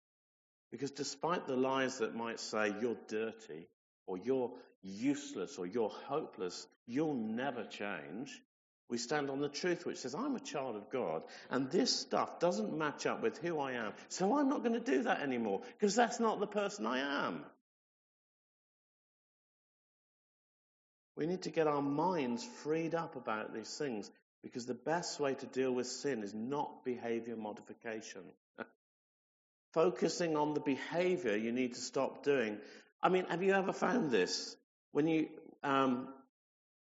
Because 0.70 0.92
despite 0.92 1.48
the 1.48 1.56
lies 1.56 1.98
that 1.98 2.14
might 2.14 2.38
say 2.38 2.72
you're 2.80 2.96
dirty, 3.08 3.66
or 4.06 4.18
you're 4.18 4.52
useless, 4.82 5.58
or 5.58 5.66
you're 5.66 5.88
hopeless, 5.88 6.64
you'll 6.86 7.14
never 7.14 7.64
change, 7.64 8.40
we 8.88 8.98
stand 8.98 9.30
on 9.30 9.40
the 9.40 9.48
truth 9.48 9.84
which 9.84 9.96
says, 9.96 10.14
I'm 10.14 10.36
a 10.36 10.40
child 10.40 10.76
of 10.76 10.90
God, 10.90 11.24
and 11.50 11.68
this 11.72 11.94
stuff 11.94 12.38
doesn't 12.38 12.78
match 12.78 13.04
up 13.04 13.20
with 13.20 13.36
who 13.38 13.58
I 13.58 13.72
am, 13.72 13.94
so 14.08 14.38
I'm 14.38 14.48
not 14.48 14.62
going 14.62 14.80
to 14.80 14.92
do 14.92 15.02
that 15.02 15.22
anymore, 15.22 15.62
because 15.76 15.96
that's 15.96 16.20
not 16.20 16.38
the 16.38 16.46
person 16.46 16.86
I 16.86 17.26
am. 17.26 17.44
We 21.16 21.26
need 21.26 21.42
to 21.42 21.50
get 21.50 21.66
our 21.66 21.82
minds 21.82 22.44
freed 22.62 22.94
up 22.94 23.16
about 23.16 23.52
these 23.52 23.76
things 23.76 24.08
because 24.42 24.66
the 24.66 24.74
best 24.74 25.20
way 25.20 25.34
to 25.34 25.46
deal 25.46 25.72
with 25.72 25.86
sin 25.86 26.22
is 26.22 26.34
not 26.34 26.84
behavior 26.84 27.36
modification. 27.36 28.22
Focusing 29.72 30.36
on 30.36 30.54
the 30.54 30.60
behavior 30.60 31.36
you 31.36 31.52
need 31.52 31.74
to 31.74 31.80
stop 31.80 32.24
doing. 32.24 32.58
I 33.02 33.08
mean, 33.08 33.26
have 33.28 33.42
you 33.42 33.52
ever 33.52 33.72
found 33.72 34.10
this? 34.10 34.56
When 34.92 35.06
you, 35.06 35.28
um, 35.62 36.08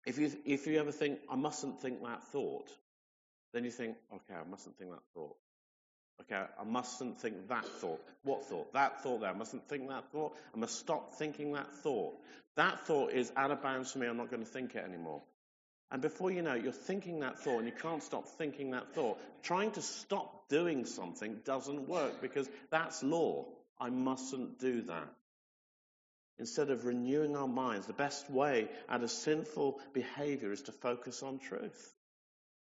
if 0.05 0.17
you, 0.17 0.31
if 0.45 0.65
you 0.67 0.79
ever 0.79 0.91
think, 0.91 1.19
I 1.29 1.35
mustn't 1.35 1.81
think 1.81 2.01
that 2.03 2.23
thought, 2.31 2.69
then 3.53 3.65
you 3.65 3.71
think, 3.71 3.97
okay, 4.13 4.39
I 4.39 4.49
mustn't 4.49 4.77
think 4.77 4.91
that 4.91 5.03
thought. 5.13 5.35
Okay, 6.21 6.43
I 6.59 6.63
mustn't 6.63 7.19
think 7.19 7.49
that 7.49 7.65
thought. 7.65 7.99
What 8.23 8.45
thought? 8.45 8.73
That 8.73 9.01
thought 9.01 9.21
there. 9.21 9.29
I 9.29 9.33
mustn't 9.33 9.67
think 9.67 9.89
that 9.89 10.11
thought. 10.11 10.35
I 10.53 10.57
must 10.57 10.79
stop 10.79 11.15
thinking 11.15 11.53
that 11.53 11.71
thought. 11.83 12.13
That 12.55 12.85
thought 12.85 13.11
is 13.11 13.31
out 13.35 13.51
of 13.51 13.61
bounds 13.61 13.91
for 13.91 13.99
me. 13.99 14.07
I'm 14.07 14.17
not 14.17 14.29
going 14.29 14.43
to 14.43 14.49
think 14.49 14.75
it 14.75 14.83
anymore. 14.83 15.21
And 15.91 16.01
before 16.01 16.31
you 16.31 16.41
know 16.41 16.53
it, 16.53 16.63
you're 16.63 16.71
thinking 16.71 17.19
that 17.19 17.39
thought 17.39 17.59
and 17.59 17.67
you 17.67 17.73
can't 17.73 18.01
stop 18.01 18.27
thinking 18.37 18.71
that 18.71 18.93
thought. 18.93 19.19
Trying 19.43 19.71
to 19.71 19.81
stop 19.81 20.47
doing 20.47 20.85
something 20.85 21.39
doesn't 21.43 21.89
work 21.89 22.21
because 22.21 22.49
that's 22.69 23.03
law. 23.03 23.45
I 23.79 23.89
mustn't 23.89 24.59
do 24.59 24.83
that. 24.83 25.13
Instead 26.39 26.69
of 26.69 26.85
renewing 26.85 27.35
our 27.35 27.47
minds, 27.47 27.87
the 27.87 27.93
best 27.93 28.29
way 28.29 28.69
out 28.87 29.03
of 29.03 29.11
sinful 29.11 29.79
behavior 29.93 30.51
is 30.51 30.61
to 30.63 30.71
focus 30.71 31.23
on 31.23 31.39
truth. 31.39 31.93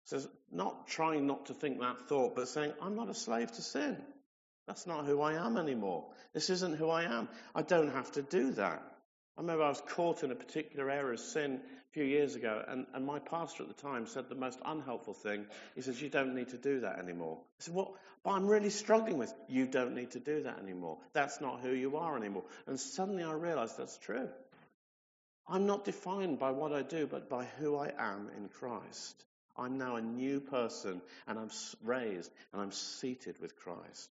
So 0.04 0.20
not 0.52 0.87
trying 0.87 1.26
not 1.26 1.46
to 1.46 1.54
think 1.54 1.80
that 1.80 2.08
thought, 2.08 2.37
but 2.37 2.49
saying, 2.49 2.75
I'm 2.80 2.94
not 2.94 3.08
a 3.08 3.14
slave 3.14 3.50
to 3.52 3.62
sin. 3.62 3.96
That's 4.66 4.87
not 4.87 5.06
who 5.06 5.20
I 5.20 5.35
am 5.35 5.56
anymore. 5.56 6.06
This 6.32 6.50
isn't 6.50 6.76
who 6.76 6.90
I 6.90 7.04
am. 7.04 7.28
I 7.54 7.62
don't 7.62 7.92
have 7.92 8.12
to 8.12 8.23
do 8.23 8.52
that. 8.52 8.82
I 9.36 9.42
remember 9.42 9.64
I 9.64 9.68
was 9.68 9.82
caught 9.88 10.22
in 10.22 10.30
a 10.30 10.34
particular 10.34 10.90
area 10.90 11.12
of 11.12 11.20
sin 11.20 11.60
a 11.90 11.92
few 11.92 12.04
years 12.04 12.36
ago, 12.36 12.62
and, 12.66 12.86
and 12.94 13.04
my 13.04 13.18
pastor 13.18 13.64
at 13.64 13.68
the 13.68 13.82
time 13.82 14.06
said 14.06 14.28
the 14.28 14.34
most 14.34 14.58
unhelpful 14.64 15.12
thing. 15.12 15.44
He 15.74 15.82
says, 15.82 16.00
You 16.00 16.08
don't 16.08 16.34
need 16.34 16.48
to 16.50 16.56
do 16.56 16.80
that 16.80 16.98
anymore. 16.98 17.38
I 17.60 17.64
said, 17.64 17.74
What? 17.74 17.92
But 18.24 18.30
I'm 18.30 18.46
really 18.46 18.70
struggling 18.70 19.18
with. 19.18 19.32
You 19.48 19.66
don't 19.66 19.94
need 19.94 20.12
to 20.12 20.20
do 20.20 20.44
that 20.44 20.58
anymore. 20.58 20.98
That's 21.12 21.40
not 21.40 21.60
who 21.60 21.70
you 21.70 21.98
are 21.98 22.16
anymore. 22.16 22.44
And 22.66 22.80
suddenly 22.80 23.22
I 23.22 23.32
realized 23.32 23.76
that's 23.76 23.98
true. 23.98 24.28
I'm 25.46 25.66
not 25.66 25.84
defined 25.84 26.38
by 26.38 26.50
what 26.50 26.72
I 26.72 26.82
do, 26.82 27.06
but 27.06 27.28
by 27.28 27.44
who 27.58 27.76
I 27.76 27.92
am 27.98 28.30
in 28.36 28.48
Christ. 28.48 29.22
I'm 29.56 29.78
now 29.78 29.96
a 29.96 30.02
new 30.02 30.40
person, 30.40 31.00
and 31.26 31.38
I'm 31.38 31.50
raised, 31.84 32.30
and 32.52 32.60
I'm 32.60 32.72
seated 32.72 33.38
with 33.40 33.56
Christ. 33.56 34.10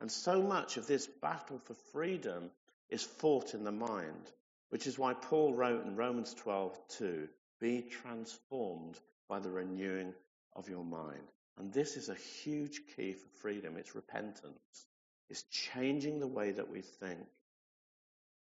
And 0.00 0.10
so 0.10 0.40
much 0.40 0.76
of 0.76 0.86
this 0.86 1.06
battle 1.06 1.60
for 1.64 1.74
freedom 1.92 2.50
is 2.88 3.02
fought 3.02 3.54
in 3.54 3.64
the 3.64 3.72
mind. 3.72 4.30
Which 4.72 4.86
is 4.86 4.98
why 4.98 5.12
Paul 5.12 5.52
wrote 5.52 5.84
in 5.84 5.96
Romans 5.96 6.32
12:2, 6.32 7.28
"Be 7.60 7.82
transformed 7.82 8.98
by 9.28 9.38
the 9.38 9.50
renewing 9.50 10.14
of 10.54 10.70
your 10.70 10.82
mind." 10.82 11.30
And 11.58 11.70
this 11.70 11.98
is 11.98 12.08
a 12.08 12.14
huge 12.14 12.80
key 12.96 13.12
for 13.12 13.28
freedom. 13.42 13.76
It's 13.76 13.94
repentance. 13.94 14.86
It's 15.28 15.42
changing 15.42 16.20
the 16.20 16.26
way 16.26 16.52
that 16.52 16.70
we 16.70 16.80
think. 16.80 17.28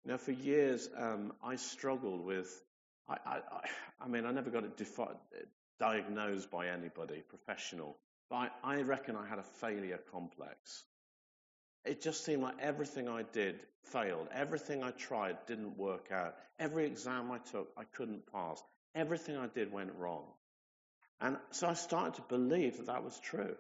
Now, 0.06 0.18
for 0.18 0.34
years, 0.34 0.88
um, 0.96 1.34
I 1.42 1.56
struggled 1.56 2.24
with, 2.24 2.64
I, 3.08 3.18
I, 3.26 3.70
I, 4.00 4.08
mean, 4.08 4.28
I 4.28 4.32
never 4.32 4.52
got 4.52 4.66
it 4.66 4.78
defi- 4.78 5.18
diagnosed 5.80 6.52
by 6.52 6.68
anybody, 6.68 7.24
professional, 7.24 7.98
but 8.30 8.36
I, 8.36 8.52
I 8.64 8.82
reckon 8.84 9.16
I 9.16 9.26
had 9.26 9.40
a 9.40 9.44
failure 9.44 9.98
complex. 10.12 10.86
It 11.86 12.02
just 12.02 12.24
seemed 12.24 12.44
like 12.44 12.60
everything 12.60 13.10
I 13.10 13.24
did 13.24 13.60
failed. 13.84 14.28
Everything 14.34 14.84
I 14.84 14.92
tried 14.92 15.38
didn't 15.48 15.78
work 15.78 16.12
out. 16.12 16.36
Every 16.60 16.86
exam 16.86 17.32
I 17.32 17.40
took, 17.40 17.70
I 17.78 17.84
couldn't 17.84 18.32
pass. 18.32 18.62
Everything 18.96 19.38
I 19.38 19.48
did 19.48 19.72
went 19.72 19.94
wrong. 19.98 20.26
And 21.20 21.38
so 21.52 21.68
I 21.68 21.74
started 21.74 22.16
to 22.16 22.22
believe 22.24 22.78
that 22.78 22.88
that 22.88 23.04
was 23.04 23.20
true, 23.20 23.56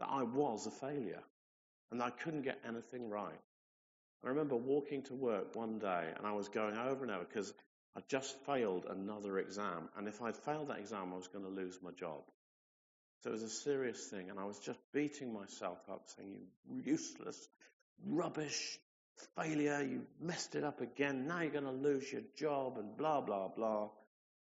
that 0.00 0.08
I 0.10 0.22
was 0.22 0.66
a 0.66 0.70
failure 0.70 1.22
and 1.90 2.02
I 2.02 2.10
couldn't 2.10 2.42
get 2.42 2.58
anything 2.66 3.08
right. 3.08 3.40
I 4.24 4.28
remember 4.28 4.56
walking 4.56 5.02
to 5.02 5.14
work 5.14 5.54
one 5.54 5.78
day 5.78 6.08
and 6.16 6.26
I 6.26 6.32
was 6.32 6.48
going 6.48 6.76
over 6.76 7.04
and 7.04 7.12
over 7.12 7.24
because 7.24 7.52
I 7.96 8.00
just 8.08 8.36
failed 8.46 8.86
another 8.88 9.38
exam. 9.38 9.88
And 9.96 10.08
if 10.08 10.20
I'd 10.22 10.36
failed 10.36 10.68
that 10.68 10.78
exam, 10.78 11.12
I 11.12 11.16
was 11.16 11.28
going 11.28 11.44
to 11.44 11.50
lose 11.50 11.78
my 11.82 11.90
job. 11.92 12.22
So 13.24 13.30
it 13.30 13.32
was 13.32 13.42
a 13.42 13.48
serious 13.48 14.04
thing. 14.08 14.28
And 14.28 14.38
I 14.38 14.44
was 14.44 14.58
just 14.58 14.78
beating 14.92 15.32
myself 15.32 15.78
up 15.90 16.02
saying, 16.14 16.40
you 16.68 16.82
useless, 16.84 17.48
rubbish, 18.06 18.78
failure, 19.34 19.82
you 19.82 20.02
messed 20.20 20.54
it 20.56 20.62
up 20.62 20.82
again. 20.82 21.26
Now 21.26 21.40
you're 21.40 21.50
going 21.50 21.64
to 21.64 21.70
lose 21.70 22.12
your 22.12 22.20
job 22.36 22.76
and 22.76 22.94
blah, 22.98 23.22
blah, 23.22 23.48
blah. 23.48 23.88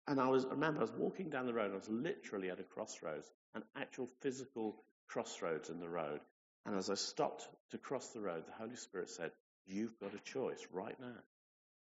And 0.09 0.19
I 0.19 0.29
was, 0.31 0.47
I 0.47 0.53
remember 0.53 0.81
I 0.81 0.85
was 0.85 0.93
walking 0.97 1.29
down 1.29 1.45
the 1.45 1.53
road. 1.53 1.73
I 1.73 1.77
was 1.77 1.91
literally 1.91 2.49
at 2.49 2.59
a 2.59 2.63
crossroads, 2.63 3.31
an 3.55 3.65
actual 3.77 4.09
physical 4.23 4.77
crossroads 5.09 5.69
in 5.69 5.79
the 5.79 5.89
road. 5.89 6.21
And 6.65 6.75
as 6.75 6.89
I 6.89 6.95
stopped 6.95 7.47
to 7.73 7.77
cross 7.79 8.09
the 8.09 8.21
road, 8.21 8.45
the 8.47 8.65
Holy 8.65 8.77
Spirit 8.77 9.11
said, 9.11 9.31
You've 9.67 9.99
got 10.01 10.15
a 10.15 10.31
choice 10.31 10.67
right 10.73 10.99
now. 10.99 11.21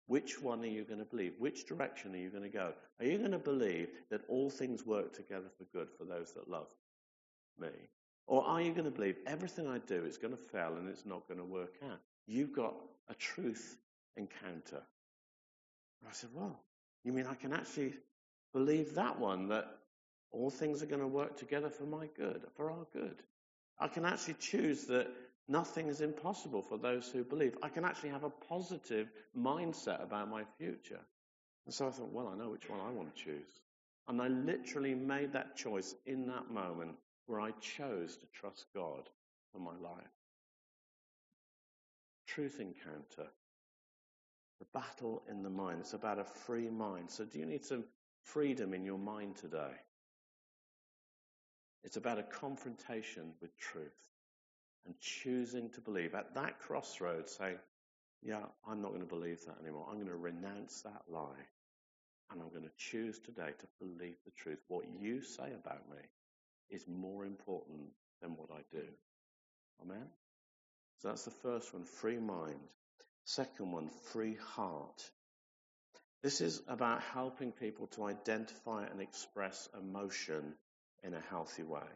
Which 0.07 0.41
one 0.41 0.63
are 0.63 0.67
you 0.67 0.85
going 0.85 1.01
to 1.01 1.05
believe? 1.05 1.35
Which 1.39 1.67
direction 1.67 2.15
are 2.15 2.19
you 2.19 2.31
going 2.31 2.45
to 2.45 2.49
go? 2.49 2.73
Are 3.01 3.07
you 3.07 3.19
going 3.19 3.33
to 3.33 3.39
believe 3.39 3.89
that 4.11 4.23
all 4.29 4.51
things 4.51 4.87
work 4.87 5.15
together 5.15 5.49
for 5.59 5.65
good 5.77 5.89
for 5.99 6.05
those 6.05 6.33
that 6.35 6.49
love 6.49 6.69
me? 7.59 7.69
Or 8.29 8.45
are 8.45 8.61
you 8.61 8.73
going 8.73 8.85
to 8.85 8.91
believe 8.91 9.17
everything 9.27 9.67
I 9.67 9.79
do 9.79 10.05
is 10.05 10.19
going 10.19 10.37
to 10.37 10.43
fail 10.43 10.75
and 10.77 10.89
it's 10.89 11.07
not 11.07 11.27
going 11.29 11.39
to 11.39 11.45
work 11.45 11.75
out? 11.85 12.01
You've 12.27 12.53
got 12.53 12.75
a 13.09 13.15
truth 13.15 13.77
encounter. 14.17 14.83
I 16.09 16.13
said, 16.13 16.31
Well, 16.35 16.59
you 17.05 17.13
mean 17.13 17.27
I 17.27 17.35
can 17.35 17.53
actually 17.53 17.95
believe 18.53 18.95
that 18.95 19.19
one, 19.19 19.49
that 19.49 19.67
all 20.31 20.51
things 20.51 20.83
are 20.83 20.87
going 20.87 21.01
to 21.01 21.07
work 21.07 21.37
together 21.37 21.71
for 21.71 21.85
my 21.85 22.09
good, 22.17 22.43
for 22.57 22.71
our 22.71 22.87
good? 22.93 23.23
I 23.79 23.89
can 23.89 24.05
actually 24.05 24.35
choose 24.35 24.85
that 24.87 25.09
Nothing 25.49 25.89
is 25.89 26.01
impossible 26.01 26.63
for 26.63 26.77
those 26.77 27.09
who 27.09 27.23
believe. 27.23 27.57
I 27.63 27.69
can 27.69 27.85
actually 27.85 28.09
have 28.11 28.25
a 28.25 28.31
positive 28.31 29.11
mindset 29.37 30.03
about 30.03 30.29
my 30.29 30.43
future. 30.59 31.01
And 31.67 31.75
so 31.75 31.87
I 31.87 31.91
thought, 31.91 32.13
well, 32.13 32.29
I 32.29 32.37
know 32.37 32.51
which 32.51 32.69
one 32.69 32.81
I 32.81 32.91
want 32.91 33.15
to 33.15 33.25
choose. 33.25 33.61
And 34.09 34.21
I 34.21 34.29
literally 34.29 34.95
made 34.95 35.33
that 35.33 35.57
choice 35.57 35.95
in 36.05 36.27
that 36.29 36.51
moment 36.51 36.97
where 37.27 37.41
I 37.41 37.53
chose 37.61 38.17
to 38.17 38.27
trust 38.33 38.67
God 38.75 39.09
for 39.53 39.59
my 39.61 39.75
life. 39.81 40.05
Truth 42.27 42.61
encounter. 42.61 43.31
The 44.59 44.67
battle 44.73 45.23
in 45.29 45.43
the 45.43 45.51
mind. 45.51 45.81
It's 45.81 45.93
about 45.93 46.19
a 46.19 46.25
free 46.25 46.71
mind. 46.71 47.11
So 47.11 47.25
do 47.25 47.39
you 47.39 47.47
need 47.47 47.65
some 47.65 47.85
freedom 48.23 48.75
in 48.75 48.85
your 48.85 48.99
mind 48.99 49.37
today? 49.37 49.75
It's 51.85 51.97
about 51.97 52.19
a 52.19 52.25
confrontation 52.25 53.33
with 53.41 53.57
truth 53.59 54.16
and 54.87 54.99
choosing 55.01 55.71
to 55.71 55.81
believe 55.81 56.15
at 56.15 56.35
that 56.35 56.61
crossroads, 56.61 57.33
saying, 57.37 57.59
Yeah, 58.23 58.45
I'm 58.67 58.81
not 58.81 58.91
going 58.91 59.03
to 59.03 59.07
believe 59.07 59.45
that 59.47 59.59
anymore. 59.63 59.87
I'm 59.89 59.97
going 59.97 60.09
to 60.09 60.17
renounce 60.17 60.83
that 60.83 61.03
lie. 61.09 61.47
And 62.31 62.41
I'm 62.41 62.51
going 62.51 62.65
to 62.65 62.77
choose 62.77 63.19
today 63.21 63.51
to 63.59 63.67
believe 63.79 64.17
the 64.25 64.33
truth. 64.33 64.59
What 64.69 64.85
you 65.01 65.23
say 65.23 65.53
about 65.55 65.89
me 65.89 66.03
is 66.71 66.85
more 66.89 67.25
important 67.25 67.91
than 68.21 68.37
what 68.37 68.49
I 68.53 68.63
do. 68.73 68.85
Amen? 69.83 70.07
So 71.01 71.09
that's 71.09 71.25
the 71.25 71.31
first 71.31 71.73
one 71.73 71.85
free 71.85 72.19
mind. 72.19 72.59
Second 73.25 73.73
one, 73.73 73.91
free 74.13 74.37
heart. 74.55 75.11
This 76.23 76.41
is 76.41 76.63
about 76.67 77.03
helping 77.15 77.53
people 77.53 77.87
to 77.89 78.05
identify 78.05 78.87
and 78.87 79.01
express 79.01 79.69
emotion 79.79 80.55
in 81.03 81.15
a 81.15 81.21
healthy 81.31 81.63
way. 81.63 81.87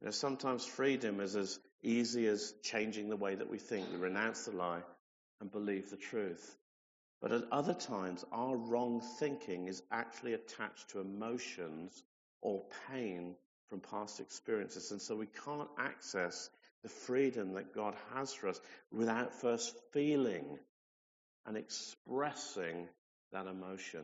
You 0.00 0.06
know, 0.06 0.10
sometimes 0.10 0.64
freedom 0.64 1.20
is 1.20 1.36
as 1.36 1.58
easy 1.82 2.26
as 2.26 2.54
changing 2.62 3.08
the 3.08 3.16
way 3.16 3.34
that 3.34 3.50
we 3.50 3.58
think. 3.58 3.90
We 3.90 3.96
renounce 3.96 4.44
the 4.44 4.52
lie 4.52 4.82
and 5.40 5.50
believe 5.50 5.90
the 5.90 5.96
truth. 5.96 6.56
But 7.20 7.32
at 7.32 7.44
other 7.50 7.74
times, 7.74 8.24
our 8.32 8.56
wrong 8.56 9.00
thinking 9.18 9.68
is 9.68 9.82
actually 9.90 10.34
attached 10.34 10.90
to 10.90 11.00
emotions 11.00 12.02
or 12.42 12.62
pain 12.90 13.34
from 13.70 13.80
past 13.80 14.20
experiences. 14.20 14.90
And 14.90 15.00
so 15.00 15.16
we 15.16 15.28
can't 15.44 15.68
access 15.78 16.50
the 16.82 16.88
freedom 16.90 17.54
that 17.54 17.74
God 17.74 17.94
has 18.14 18.34
for 18.34 18.48
us 18.48 18.60
without 18.92 19.32
first 19.40 19.74
feeling 19.92 20.58
and 21.46 21.56
expressing 21.56 22.88
that 23.32 23.46
emotion. 23.46 24.02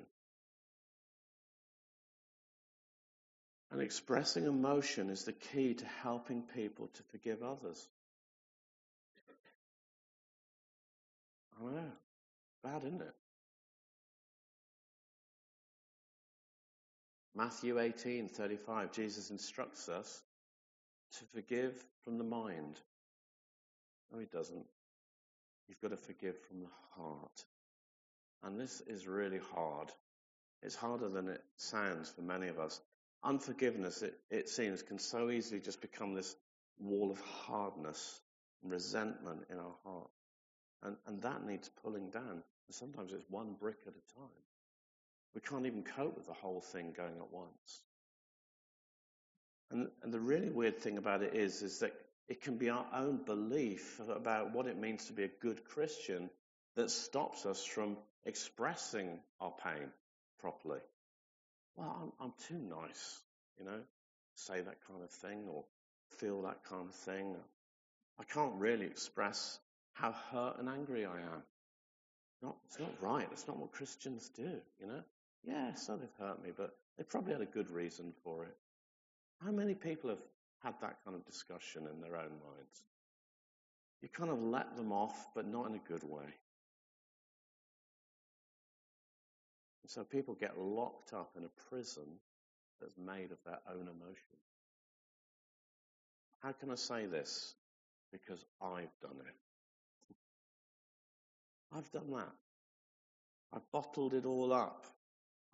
And 3.71 3.81
expressing 3.81 4.47
emotion 4.47 5.11
is 5.11 5.25
the 5.25 5.33
key 5.33 5.75
to 5.75 5.85
helping 6.03 6.43
people 6.43 6.89
to 6.89 7.03
forgive 7.05 7.43
others. 7.43 7.89
I 11.59 11.65
know. 11.65 11.93
Bad, 12.65 12.85
isn't 12.85 13.01
it? 13.01 13.15
Matthew 17.35 17.79
18:35 17.79 18.93
Jesus 18.93 19.31
instructs 19.31 19.89
us 19.89 20.23
to 21.19 21.25
forgive 21.27 21.85
from 22.03 22.19
the 22.19 22.25
mind. 22.25 22.81
No, 24.13 24.19
he 24.19 24.27
doesn't. 24.27 24.67
You've 25.69 25.81
got 25.81 25.91
to 25.91 25.97
forgive 25.97 26.39
from 26.49 26.61
the 26.61 26.71
heart. 26.97 27.45
And 28.43 28.59
this 28.59 28.81
is 28.83 29.07
really 29.07 29.41
hard. 29.55 29.93
It's 30.63 30.75
harder 30.75 31.09
than 31.09 31.29
it 31.29 31.45
sounds 31.57 32.11
for 32.11 32.23
many 32.23 32.49
of 32.49 32.59
us. 32.59 32.81
Unforgiveness, 33.23 34.03
it, 34.03 34.19
it 34.31 34.49
seems, 34.49 34.83
can 34.83 34.99
so 34.99 35.31
easily 35.31 35.61
just 35.61 35.81
become 35.81 36.15
this 36.15 36.35
wall 36.79 37.11
of 37.11 37.21
hardness 37.47 38.21
and 38.63 38.73
resentment 38.73 39.43
in 39.51 39.59
our 39.59 39.75
heart. 39.85 40.11
And, 40.83 40.97
and 41.07 41.23
that 41.23 41.45
needs 41.45 41.71
pulling 41.83 42.11
down. 42.11 42.31
And 42.31 42.43
sometimes 42.71 43.13
it's 43.13 43.25
one 43.29 43.55
brick 43.61 43.77
at 43.87 43.93
a 43.93 44.19
time. 44.19 44.29
We 45.35 45.41
can't 45.43 45.67
even 45.67 45.83
cope 45.83 46.17
with 46.17 46.27
the 46.27 46.33
whole 46.33 46.61
thing 46.61 46.95
going 46.97 47.17
at 47.17 47.33
once. 47.33 47.83
And, 49.71 49.89
and 50.03 50.13
the 50.13 50.21
really 50.21 50.51
weird 50.51 50.79
thing 50.79 50.99
about 50.99 51.23
it 51.23 51.35
is, 51.35 51.63
is 51.63 51.81
that 51.81 51.93
it 52.29 52.43
can 52.43 52.57
be 52.57 52.71
our 52.71 52.87
own 52.95 53.21
belief 53.25 54.01
about 54.09 54.53
what 54.55 54.67
it 54.67 54.79
means 54.79 55.07
to 55.07 55.13
be 55.13 55.25
a 55.25 55.31
good 55.43 55.65
Christian 55.65 56.31
that 56.77 56.91
stops 56.91 57.45
us 57.45 57.65
from 57.65 57.97
expressing 58.25 59.19
our 59.41 59.53
pain 59.63 59.91
properly 60.41 60.81
well, 61.81 62.13
I'm, 62.21 62.27
I'm 62.27 62.33
too 62.47 62.59
nice, 62.59 63.21
you 63.59 63.65
know, 63.65 63.81
say 64.35 64.61
that 64.61 64.77
kind 64.87 65.03
of 65.03 65.11
thing 65.11 65.45
or 65.49 65.65
feel 66.19 66.43
that 66.43 66.63
kind 66.69 66.89
of 66.89 66.95
thing. 66.95 67.35
I 68.19 68.25
can't 68.25 68.55
really 68.57 68.85
express 68.85 69.59
how 69.95 70.13
hurt 70.31 70.59
and 70.59 70.69
angry 70.69 71.07
I 71.07 71.17
am. 71.17 71.43
Not, 72.43 72.57
it's 72.67 72.79
not 72.79 72.93
right. 73.01 73.27
It's 73.33 73.47
not 73.47 73.59
what 73.59 73.73
Christians 73.73 74.31
do, 74.37 74.51
you 74.79 74.87
know. 74.87 75.03
Yeah, 75.47 75.75
so 75.75 75.97
they've 75.97 76.09
hurt 76.19 76.43
me, 76.43 76.51
but 76.55 76.75
they 76.99 77.05
probably 77.05 77.33
had 77.33 77.43
a 77.43 77.47
good 77.47 77.71
reason 77.71 78.13
for 78.25 78.45
it. 78.45 78.57
How 79.43 79.51
many 79.51 79.75
people 79.75 80.11
have 80.11 80.23
had 80.63 80.75
that 80.83 80.99
kind 81.05 81.17
of 81.17 81.25
discussion 81.25 81.87
in 81.87 82.01
their 82.03 82.17
own 82.17 82.31
minds? 82.31 82.83
You 84.03 84.09
kind 84.09 84.31
of 84.31 84.43
let 84.43 84.77
them 84.77 84.93
off, 84.93 85.29
but 85.35 85.47
not 85.47 85.67
in 85.69 85.75
a 85.75 85.89
good 85.89 86.03
way. 86.03 86.27
So 89.91 90.05
people 90.05 90.35
get 90.35 90.57
locked 90.57 91.13
up 91.13 91.33
in 91.37 91.43
a 91.43 91.69
prison 91.69 92.05
that's 92.81 92.97
made 92.97 93.33
of 93.33 93.39
their 93.45 93.59
own 93.69 93.89
emotion. 93.89 94.39
How 96.39 96.53
can 96.53 96.71
I 96.71 96.77
say 96.77 97.07
this? 97.07 97.55
Because 98.13 98.45
I've 98.63 98.95
done 99.03 99.19
it. 99.19 100.15
I've 101.77 101.91
done 101.91 102.13
that. 102.13 102.33
I've 103.53 103.69
bottled 103.73 104.15
it 104.15 104.27
all 104.27 104.53
up. 104.53 104.87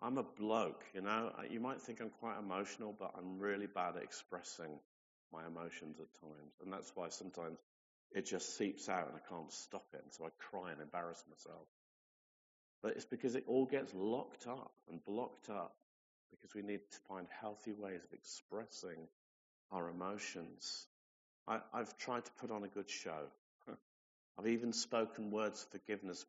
I'm 0.03 0.19
a 0.19 0.23
bloke, 0.23 0.83
you 0.93 1.01
know. 1.01 1.31
You 1.49 1.59
might 1.59 1.81
think 1.81 1.99
I'm 1.99 2.11
quite 2.19 2.37
emotional, 2.37 2.95
but 2.97 3.13
I'm 3.17 3.39
really 3.39 3.65
bad 3.65 3.97
at 3.97 4.03
expressing 4.03 4.69
my 5.33 5.47
emotions 5.47 5.97
at 5.99 6.21
times. 6.21 6.53
And 6.63 6.71
that's 6.71 6.91
why 6.93 7.09
sometimes 7.09 7.57
it 8.11 8.27
just 8.27 8.55
seeps 8.55 8.87
out 8.87 9.07
and 9.07 9.17
I 9.17 9.33
can't 9.33 9.51
stop 9.51 9.87
it. 9.95 10.01
And 10.03 10.13
so 10.13 10.25
I 10.25 10.29
cry 10.37 10.71
and 10.73 10.81
embarrass 10.81 11.23
myself. 11.27 11.67
But 12.81 12.93
it's 12.93 13.05
because 13.05 13.35
it 13.35 13.43
all 13.47 13.65
gets 13.65 13.93
locked 13.93 14.47
up 14.47 14.71
and 14.89 15.03
blocked 15.03 15.49
up 15.49 15.75
because 16.31 16.53
we 16.53 16.61
need 16.61 16.81
to 16.91 16.97
find 17.07 17.27
healthy 17.41 17.73
ways 17.73 18.01
of 18.03 18.13
expressing 18.13 19.07
our 19.71 19.89
emotions. 19.89 20.87
I, 21.47 21.59
have 21.73 21.97
tried 21.97 22.25
to 22.25 22.31
put 22.39 22.51
on 22.51 22.63
a 22.63 22.67
good 22.67 22.89
show. 22.89 23.25
I've 24.39 24.47
even 24.47 24.73
spoken 24.73 25.31
words 25.31 25.63
of 25.63 25.69
forgiveness, 25.79 26.25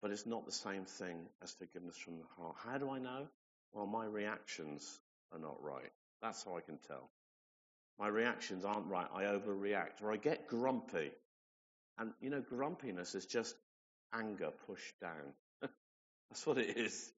but 0.00 0.10
it's 0.10 0.26
not 0.26 0.46
the 0.46 0.52
same 0.52 0.84
thing 0.84 1.26
as 1.42 1.52
forgiveness 1.52 1.96
from 1.96 2.18
the 2.18 2.24
heart. 2.36 2.56
How 2.64 2.78
do 2.78 2.90
I 2.90 2.98
know? 2.98 3.26
Well, 3.72 3.86
my 3.86 4.06
reactions 4.06 5.00
are 5.32 5.38
not 5.38 5.62
right. 5.62 5.90
That's 6.22 6.44
how 6.44 6.56
I 6.56 6.60
can 6.60 6.78
tell. 6.86 7.10
My 7.98 8.08
reactions 8.08 8.64
aren't 8.64 8.86
right. 8.86 9.06
I 9.14 9.24
overreact 9.24 10.02
or 10.02 10.12
I 10.12 10.16
get 10.16 10.48
grumpy. 10.48 11.10
And 11.98 12.12
you 12.20 12.30
know, 12.30 12.40
grumpiness 12.40 13.14
is 13.14 13.26
just 13.26 13.54
anger 14.12 14.50
pushed 14.66 14.98
down. 15.00 15.34
That's 16.30 16.46
what 16.46 16.58
it 16.58 16.76
is. 16.76 17.12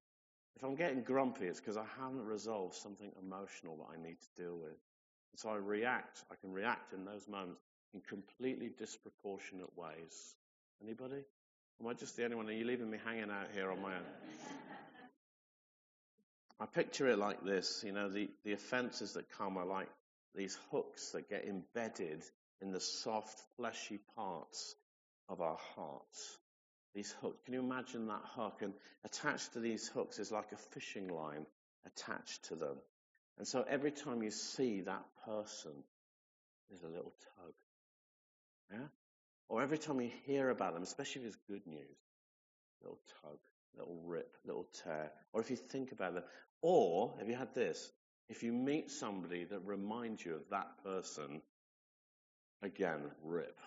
If 0.55 0.63
I'm 0.63 0.75
getting 0.75 1.03
grumpy, 1.03 1.45
it's 1.45 1.59
because 1.59 1.77
I 1.77 1.85
haven't 1.99 2.25
resolved 2.25 2.75
something 2.75 3.11
emotional 3.21 3.77
that 3.77 3.97
I 3.97 4.01
need 4.01 4.17
to 4.19 4.41
deal 4.43 4.57
with. 4.57 4.71
And 4.71 5.39
so 5.39 5.49
I 5.49 5.55
react. 5.55 6.23
I 6.31 6.35
can 6.41 6.51
react 6.51 6.93
in 6.93 7.05
those 7.05 7.27
moments 7.27 7.61
in 7.93 8.01
completely 8.01 8.71
disproportionate 8.77 9.75
ways. 9.75 10.35
Anybody? 10.83 11.23
Am 11.79 11.87
I 11.87 11.93
just 11.93 12.17
the 12.17 12.23
only 12.23 12.35
one? 12.35 12.47
Are 12.47 12.53
you 12.53 12.65
leaving 12.65 12.89
me 12.89 12.97
hanging 13.05 13.29
out 13.29 13.47
here 13.53 13.71
on 13.71 13.81
my 13.81 13.93
own? 13.93 14.01
I 16.59 16.65
picture 16.65 17.07
it 17.07 17.19
like 17.19 17.43
this. 17.43 17.83
You 17.85 17.91
know, 17.91 18.09
the, 18.09 18.29
the 18.43 18.53
offenses 18.53 19.13
that 19.13 19.29
come 19.37 19.57
are 19.57 19.65
like 19.65 19.89
these 20.33 20.57
hooks 20.71 21.11
that 21.11 21.29
get 21.29 21.45
embedded 21.45 22.23
in 22.61 22.71
the 22.71 22.79
soft, 22.79 23.39
fleshy 23.57 23.99
parts 24.15 24.75
of 25.29 25.41
our 25.41 25.57
hearts. 25.75 26.39
These 26.95 27.13
hooks. 27.21 27.37
Can 27.45 27.53
you 27.53 27.59
imagine 27.59 28.07
that 28.07 28.21
hook? 28.35 28.61
And 28.61 28.73
attached 29.05 29.53
to 29.53 29.59
these 29.59 29.87
hooks 29.87 30.19
is 30.19 30.31
like 30.31 30.51
a 30.51 30.57
fishing 30.73 31.07
line 31.07 31.45
attached 31.85 32.45
to 32.45 32.55
them. 32.55 32.77
And 33.37 33.47
so 33.47 33.63
every 33.69 33.91
time 33.91 34.23
you 34.23 34.31
see 34.31 34.81
that 34.81 35.05
person, 35.25 35.71
there's 36.69 36.83
a 36.83 36.87
little 36.87 37.13
tug. 37.35 37.53
Yeah? 38.71 38.87
Or 39.49 39.61
every 39.61 39.77
time 39.77 40.01
you 40.01 40.11
hear 40.25 40.49
about 40.49 40.73
them, 40.73 40.83
especially 40.83 41.21
if 41.21 41.27
it's 41.27 41.37
good 41.47 41.65
news, 41.67 41.97
little 42.81 42.99
tug, 43.21 43.37
little 43.77 44.01
rip, 44.05 44.35
little 44.45 44.67
tear. 44.83 45.11
Or 45.33 45.41
if 45.41 45.49
you 45.49 45.55
think 45.55 45.91
about 45.91 46.15
them. 46.15 46.23
Or, 46.61 47.13
have 47.19 47.29
you 47.29 47.35
had 47.35 47.53
this? 47.53 47.91
If 48.29 48.43
you 48.43 48.51
meet 48.51 48.91
somebody 48.91 49.45
that 49.45 49.59
reminds 49.65 50.25
you 50.25 50.35
of 50.35 50.49
that 50.49 50.83
person, 50.83 51.41
again, 52.61 52.99
rip. 53.23 53.57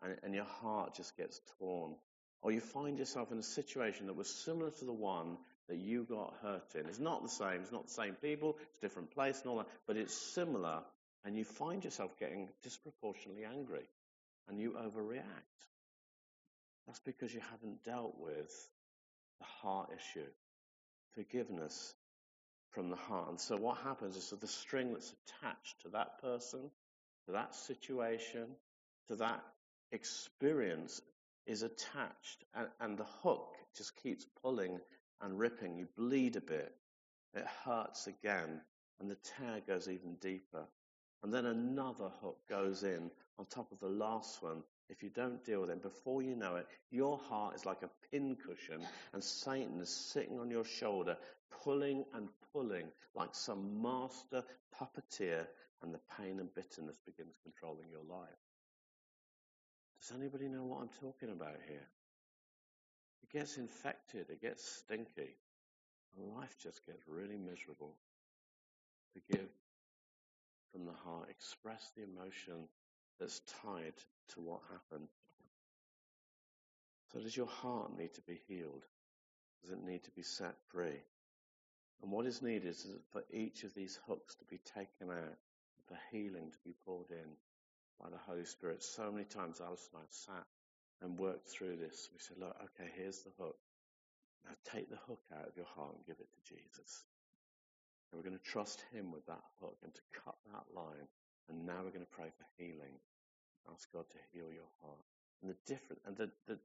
And, 0.00 0.16
and 0.22 0.34
your 0.34 0.44
heart 0.44 0.94
just 0.94 1.16
gets 1.16 1.40
torn. 1.58 1.94
Or 2.42 2.50
you 2.50 2.60
find 2.60 2.98
yourself 2.98 3.30
in 3.30 3.38
a 3.38 3.42
situation 3.42 4.06
that 4.06 4.16
was 4.16 4.28
similar 4.28 4.70
to 4.70 4.84
the 4.84 4.92
one 4.92 5.38
that 5.68 5.78
you 5.78 6.04
got 6.04 6.34
hurt 6.42 6.74
in. 6.74 6.86
It's 6.86 6.98
not 6.98 7.22
the 7.22 7.28
same, 7.28 7.60
it's 7.62 7.72
not 7.72 7.86
the 7.86 7.92
same 7.92 8.14
people, 8.14 8.58
it's 8.68 8.78
a 8.78 8.80
different 8.80 9.12
place 9.12 9.40
and 9.40 9.50
all 9.50 9.58
that, 9.58 9.68
but 9.86 9.96
it's 9.96 10.14
similar, 10.14 10.80
and 11.24 11.36
you 11.36 11.44
find 11.44 11.84
yourself 11.84 12.18
getting 12.18 12.48
disproportionately 12.64 13.44
angry 13.44 13.86
and 14.48 14.58
you 14.58 14.72
overreact. 14.72 15.22
That's 16.86 17.00
because 17.00 17.32
you 17.32 17.40
haven't 17.52 17.84
dealt 17.84 18.16
with 18.18 18.50
the 19.38 19.46
heart 19.62 19.90
issue. 19.96 20.26
Forgiveness 21.14 21.94
from 22.70 22.90
the 22.90 22.96
heart. 22.96 23.28
And 23.28 23.40
so 23.40 23.56
what 23.56 23.78
happens 23.78 24.16
is 24.16 24.30
that 24.30 24.40
the 24.40 24.48
string 24.48 24.92
that's 24.92 25.14
attached 25.42 25.82
to 25.82 25.90
that 25.90 26.20
person, 26.20 26.60
to 27.26 27.32
that 27.32 27.54
situation, 27.54 28.46
to 29.08 29.16
that 29.16 29.42
experience 29.92 31.00
is 31.46 31.62
attached 31.62 32.44
and, 32.54 32.68
and 32.80 32.98
the 32.98 33.06
hook 33.22 33.54
just 33.76 33.96
keeps 34.02 34.26
pulling 34.42 34.80
and 35.20 35.38
ripping. 35.38 35.76
You 35.76 35.88
bleed 35.96 36.36
a 36.36 36.40
bit. 36.40 36.74
It 37.34 37.46
hurts 37.64 38.06
again 38.06 38.60
and 39.00 39.10
the 39.10 39.16
tear 39.16 39.60
goes 39.66 39.88
even 39.88 40.14
deeper. 40.20 40.64
And 41.22 41.32
then 41.32 41.46
another 41.46 42.10
hook 42.20 42.38
goes 42.48 42.82
in 42.82 43.10
on 43.38 43.46
top 43.46 43.72
of 43.72 43.78
the 43.80 43.88
last 43.88 44.42
one. 44.42 44.62
If 44.88 45.02
you 45.02 45.10
don't 45.10 45.44
deal 45.44 45.62
with 45.62 45.70
it, 45.70 45.82
before 45.82 46.22
you 46.22 46.36
know 46.36 46.56
it, 46.56 46.66
your 46.90 47.16
heart 47.16 47.54
is 47.54 47.64
like 47.64 47.82
a 47.82 47.90
pincushion 48.10 48.86
and 49.12 49.22
Satan 49.22 49.80
is 49.80 49.88
sitting 49.88 50.38
on 50.38 50.50
your 50.50 50.64
shoulder, 50.64 51.16
pulling 51.62 52.04
and 52.14 52.28
pulling 52.52 52.86
like 53.14 53.34
some 53.34 53.82
master 53.82 54.44
puppeteer, 54.78 55.46
and 55.82 55.92
the 55.92 56.00
pain 56.18 56.38
and 56.40 56.54
bitterness 56.54 56.98
begins 57.04 57.34
controlling 57.42 57.90
your 57.90 58.04
life. 58.08 58.28
Does 60.02 60.18
anybody 60.18 60.48
know 60.48 60.64
what 60.64 60.80
I'm 60.80 60.90
talking 61.00 61.30
about 61.30 61.56
here? 61.68 61.86
It 63.22 63.30
gets 63.30 63.56
infected, 63.56 64.26
it 64.30 64.42
gets 64.42 64.64
stinky, 64.64 65.36
and 66.16 66.34
life 66.34 66.56
just 66.60 66.84
gets 66.84 67.02
really 67.06 67.36
miserable. 67.36 67.94
Forgive 69.12 69.48
from 70.72 70.86
the 70.86 70.92
heart, 71.04 71.28
express 71.30 71.92
the 71.96 72.02
emotion 72.02 72.66
that's 73.20 73.42
tied 73.62 73.94
to 74.30 74.40
what 74.40 74.60
happened. 74.72 75.06
So, 77.12 77.20
does 77.20 77.36
your 77.36 77.46
heart 77.46 77.96
need 77.96 78.12
to 78.14 78.22
be 78.22 78.40
healed? 78.48 78.84
Does 79.62 79.70
it 79.70 79.84
need 79.84 80.02
to 80.02 80.10
be 80.10 80.22
set 80.22 80.56
free? 80.72 81.00
And 82.02 82.10
what 82.10 82.26
is 82.26 82.42
needed 82.42 82.70
is 82.70 82.88
for 83.12 83.22
each 83.32 83.62
of 83.62 83.72
these 83.74 84.00
hooks 84.08 84.34
to 84.36 84.44
be 84.46 84.58
taken 84.74 85.10
out, 85.10 85.36
for 85.86 85.96
healing 86.10 86.50
to 86.50 86.58
be 86.64 86.74
poured 86.84 87.10
in 87.10 87.36
by 88.02 88.10
the 88.10 88.18
Holy 88.26 88.44
Spirit. 88.44 88.82
So 88.82 89.10
many 89.10 89.24
times 89.24 89.60
Alice 89.60 89.88
and 89.92 90.02
I 90.02 90.06
sat 90.10 90.46
and 91.00 91.18
worked 91.18 91.48
through 91.48 91.76
this. 91.76 92.08
We 92.12 92.18
said, 92.18 92.38
look, 92.38 92.56
okay, 92.74 92.90
here's 92.96 93.22
the 93.22 93.30
hook. 93.38 93.56
Now 94.44 94.52
take 94.72 94.90
the 94.90 94.98
hook 95.06 95.22
out 95.32 95.46
of 95.46 95.56
your 95.56 95.70
heart 95.76 95.94
and 95.94 96.06
give 96.06 96.18
it 96.18 96.28
to 96.28 96.54
Jesus. 96.54 97.04
And 98.10 98.18
we're 98.18 98.28
going 98.28 98.38
to 98.38 98.50
trust 98.50 98.82
Him 98.92 99.12
with 99.12 99.24
that 99.26 99.42
hook 99.60 99.76
and 99.84 99.94
to 99.94 100.00
cut 100.24 100.34
that 100.52 100.74
line. 100.74 101.08
And 101.48 101.64
now 101.66 101.78
we're 101.84 101.94
going 101.94 102.06
to 102.06 102.16
pray 102.16 102.30
for 102.36 102.46
healing. 102.58 102.98
Ask 103.72 103.90
God 103.92 104.04
to 104.10 104.18
heal 104.32 104.50
your 104.52 104.70
heart. 104.82 105.04
And 105.42 105.50
the 105.50 105.56
different, 105.66 106.02
and 106.06 106.16
the, 106.16 106.30
the, 106.46 106.58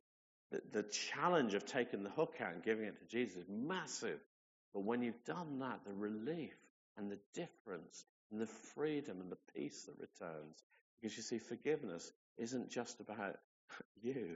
the, 0.52 0.82
the 0.82 0.90
challenge 0.90 1.54
of 1.54 1.66
taking 1.66 2.04
the 2.04 2.10
hook 2.10 2.36
out 2.42 2.54
and 2.54 2.64
giving 2.64 2.86
it 2.86 2.98
to 3.00 3.06
Jesus 3.06 3.44
is 3.44 3.50
massive. 3.50 4.20
But 4.74 4.84
when 4.84 5.02
you've 5.02 5.24
done 5.26 5.60
that, 5.60 5.82
the 5.86 5.94
relief 5.94 6.56
and 6.98 7.12
the 7.12 7.20
difference 7.34 8.06
and 8.32 8.42
the 8.42 8.48
freedom 8.76 9.22
and 9.22 9.32
the 9.32 9.38
peace 9.56 9.84
that 9.84 9.96
returns. 10.00 10.64
Because 11.02 11.16
you 11.18 11.24
see, 11.24 11.38
forgiveness 11.38 12.12
isn't 12.38 12.70
just 12.70 13.00
about 13.00 13.38
you. 14.02 14.36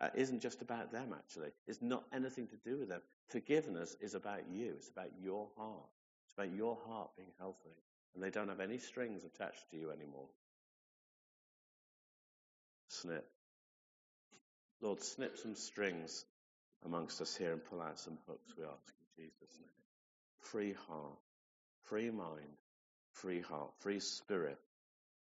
Uh, 0.00 0.08
isn't 0.14 0.40
just 0.40 0.62
about 0.62 0.92
them, 0.92 1.14
actually. 1.14 1.50
It's 1.66 1.82
not 1.82 2.04
anything 2.12 2.46
to 2.48 2.56
do 2.64 2.78
with 2.78 2.88
them. 2.88 3.02
Forgiveness 3.28 3.96
is 4.00 4.14
about 4.14 4.48
you. 4.50 4.72
It's 4.76 4.88
about 4.88 5.10
your 5.22 5.48
heart. 5.58 5.88
It's 6.24 6.32
about 6.32 6.56
your 6.56 6.78
heart 6.86 7.10
being 7.16 7.32
healthy. 7.38 7.76
And 8.14 8.24
they 8.24 8.30
don't 8.30 8.48
have 8.48 8.60
any 8.60 8.78
strings 8.78 9.24
attached 9.24 9.70
to 9.70 9.76
you 9.76 9.90
anymore. 9.90 10.28
Snip. 12.88 13.26
Lord, 14.80 15.02
snip 15.02 15.36
some 15.36 15.54
strings 15.54 16.24
amongst 16.84 17.20
us 17.20 17.36
here 17.36 17.52
and 17.52 17.64
pull 17.64 17.82
out 17.82 17.98
some 17.98 18.18
hooks, 18.26 18.54
we 18.56 18.64
ask 18.64 18.94
in 19.18 19.24
Jesus' 19.24 19.58
name. 19.60 19.68
Free 20.38 20.74
heart, 20.88 21.18
free 21.84 22.10
mind, 22.10 22.56
free 23.12 23.40
heart, 23.40 23.70
free 23.80 24.00
spirit. 24.00 24.58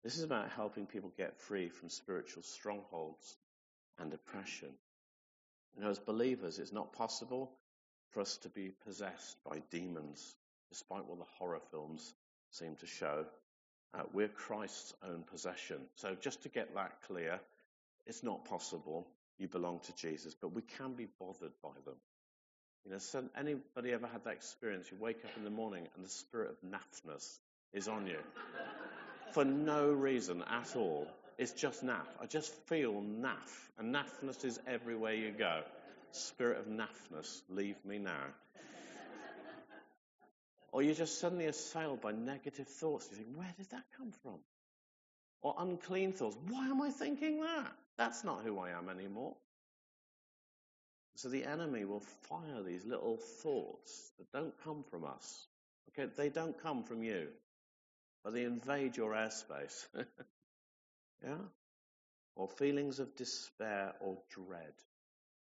This 0.02 0.18
is 0.18 0.24
about 0.24 0.50
helping 0.50 0.86
people 0.86 1.12
get 1.16 1.38
free 1.38 1.68
from 1.68 1.88
spiritual 1.88 2.42
strongholds 2.42 3.36
and 3.98 4.12
oppression. 4.12 4.70
You 5.76 5.84
know, 5.84 5.90
as 5.90 5.98
believers, 6.00 6.58
it's 6.58 6.72
not 6.72 6.92
possible 6.92 7.52
for 8.10 8.20
us 8.20 8.36
to 8.38 8.48
be 8.48 8.72
possessed 8.84 9.36
by 9.48 9.62
demons, 9.70 10.34
despite 10.70 11.06
what 11.06 11.18
the 11.18 11.24
horror 11.38 11.60
films 11.70 12.14
seem 12.50 12.74
to 12.76 12.86
show. 12.86 13.24
Uh, 13.94 14.02
we're 14.12 14.28
Christ's 14.28 14.92
own 15.08 15.22
possession. 15.22 15.78
So, 15.96 16.16
just 16.20 16.42
to 16.42 16.48
get 16.48 16.74
that 16.74 17.02
clear, 17.06 17.38
it's 18.06 18.24
not 18.24 18.44
possible. 18.46 19.06
You 19.38 19.48
belong 19.48 19.80
to 19.84 19.94
Jesus, 19.94 20.34
but 20.34 20.52
we 20.52 20.62
can 20.62 20.94
be 20.94 21.06
bothered 21.20 21.52
by 21.62 21.70
them. 21.84 21.96
You 22.84 22.92
know, 22.92 22.98
so 22.98 23.24
anybody 23.38 23.92
ever 23.92 24.08
had 24.08 24.24
that 24.24 24.34
experience? 24.34 24.90
You 24.90 24.96
wake 24.98 25.24
up 25.24 25.30
in 25.36 25.44
the 25.44 25.50
morning 25.50 25.86
and 25.94 26.04
the 26.04 26.10
spirit 26.10 26.50
of 26.50 26.68
naffness 26.68 27.38
is 27.72 27.86
on 27.86 28.06
you 28.06 28.18
for 29.32 29.44
no 29.44 29.88
reason 29.90 30.42
at 30.48 30.76
all. 30.76 31.06
It's 31.38 31.52
just 31.52 31.84
naff. 31.84 32.06
I 32.20 32.26
just 32.26 32.52
feel 32.66 32.92
naff, 32.92 33.70
and 33.78 33.94
naffness 33.94 34.44
is 34.44 34.60
everywhere 34.66 35.14
you 35.14 35.32
go. 35.32 35.62
Spirit 36.12 36.58
of 36.58 36.66
naffness, 36.66 37.40
leave 37.48 37.76
me 37.84 37.98
now. 37.98 38.26
or 40.72 40.82
you're 40.82 40.94
just 40.94 41.18
suddenly 41.20 41.46
assailed 41.46 42.00
by 42.00 42.12
negative 42.12 42.68
thoughts. 42.68 43.08
You 43.10 43.16
think, 43.16 43.36
where 43.36 43.52
did 43.56 43.70
that 43.70 43.84
come 43.96 44.12
from? 44.22 44.38
Or 45.40 45.54
unclean 45.58 46.12
thoughts. 46.12 46.36
Why 46.48 46.68
am 46.68 46.82
I 46.82 46.90
thinking 46.90 47.40
that? 47.40 47.72
That's 47.96 48.24
not 48.24 48.42
who 48.44 48.58
I 48.58 48.70
am 48.70 48.88
anymore. 48.88 49.34
So 51.16 51.28
the 51.28 51.44
enemy 51.44 51.84
will 51.84 52.02
fire 52.28 52.62
these 52.64 52.84
little 52.84 53.16
thoughts 53.16 54.12
that 54.18 54.32
don't 54.32 54.54
come 54.64 54.84
from 54.90 55.04
us. 55.04 55.46
Okay, 55.90 56.10
they 56.16 56.28
don't 56.28 56.60
come 56.62 56.84
from 56.84 57.02
you, 57.02 57.28
but 58.24 58.32
they 58.32 58.44
invade 58.44 58.96
your 58.96 59.12
airspace. 59.12 59.86
yeah? 61.24 61.34
Or 62.36 62.48
feelings 62.48 62.98
of 62.98 63.14
despair 63.16 63.94
or 64.00 64.18
dread. 64.30 64.72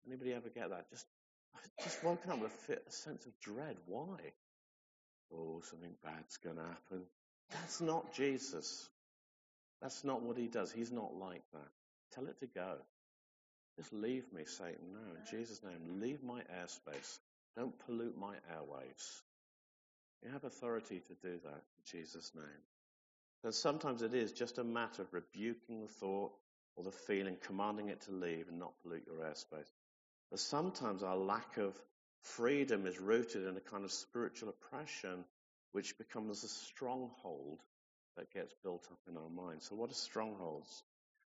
Anybody 0.07 0.33
ever 0.33 0.49
get 0.49 0.69
that? 0.69 0.89
Just 0.89 1.05
just 1.83 2.03
woken 2.03 2.31
up 2.31 2.41
with 2.41 2.69
a 2.69 2.91
sense 2.91 3.25
of 3.25 3.39
dread. 3.39 3.77
Why? 3.85 4.17
Oh, 5.33 5.61
something 5.69 5.93
bad's 6.03 6.37
going 6.37 6.57
to 6.57 6.63
happen. 6.63 7.03
That's 7.51 7.81
not 7.81 8.13
Jesus. 8.13 8.89
That's 9.81 10.03
not 10.03 10.21
what 10.21 10.37
he 10.37 10.47
does. 10.47 10.71
He's 10.71 10.91
not 10.91 11.15
like 11.15 11.43
that. 11.53 11.69
Tell 12.13 12.25
it 12.27 12.39
to 12.39 12.47
go. 12.47 12.75
Just 13.77 13.91
leave 13.91 14.31
me, 14.31 14.43
Satan. 14.45 14.93
No, 14.93 14.99
in 14.99 15.39
Jesus' 15.39 15.61
name, 15.63 15.99
leave 15.99 16.23
my 16.23 16.41
airspace. 16.41 17.19
Don't 17.55 17.77
pollute 17.85 18.17
my 18.17 18.35
airwaves. 18.53 19.21
You 20.23 20.31
have 20.31 20.45
authority 20.45 21.01
to 21.01 21.13
do 21.15 21.39
that 21.43 21.51
in 21.53 21.83
Jesus' 21.85 22.31
name. 22.33 22.63
And 23.43 23.53
sometimes 23.53 24.01
it 24.01 24.13
is 24.13 24.31
just 24.31 24.57
a 24.57 24.63
matter 24.63 25.01
of 25.01 25.13
rebuking 25.13 25.81
the 25.81 25.87
thought 25.87 26.31
or 26.75 26.83
the 26.85 26.91
feeling, 26.91 27.37
commanding 27.45 27.89
it 27.89 28.01
to 28.01 28.11
leave 28.11 28.47
and 28.47 28.57
not 28.57 28.73
pollute 28.81 29.05
your 29.05 29.17
airspace. 29.17 29.69
But 30.31 30.39
sometimes 30.39 31.03
our 31.03 31.17
lack 31.17 31.57
of 31.57 31.77
freedom 32.21 32.87
is 32.87 32.99
rooted 32.99 33.45
in 33.45 33.57
a 33.57 33.61
kind 33.61 33.83
of 33.83 33.91
spiritual 33.91 34.49
oppression, 34.49 35.25
which 35.73 35.97
becomes 35.97 36.43
a 36.43 36.47
stronghold 36.47 37.59
that 38.15 38.33
gets 38.33 38.53
built 38.63 38.87
up 38.91 38.99
in 39.09 39.17
our 39.17 39.29
minds. 39.29 39.67
So, 39.67 39.75
what 39.75 39.91
are 39.91 39.95
strongholds? 39.95 40.83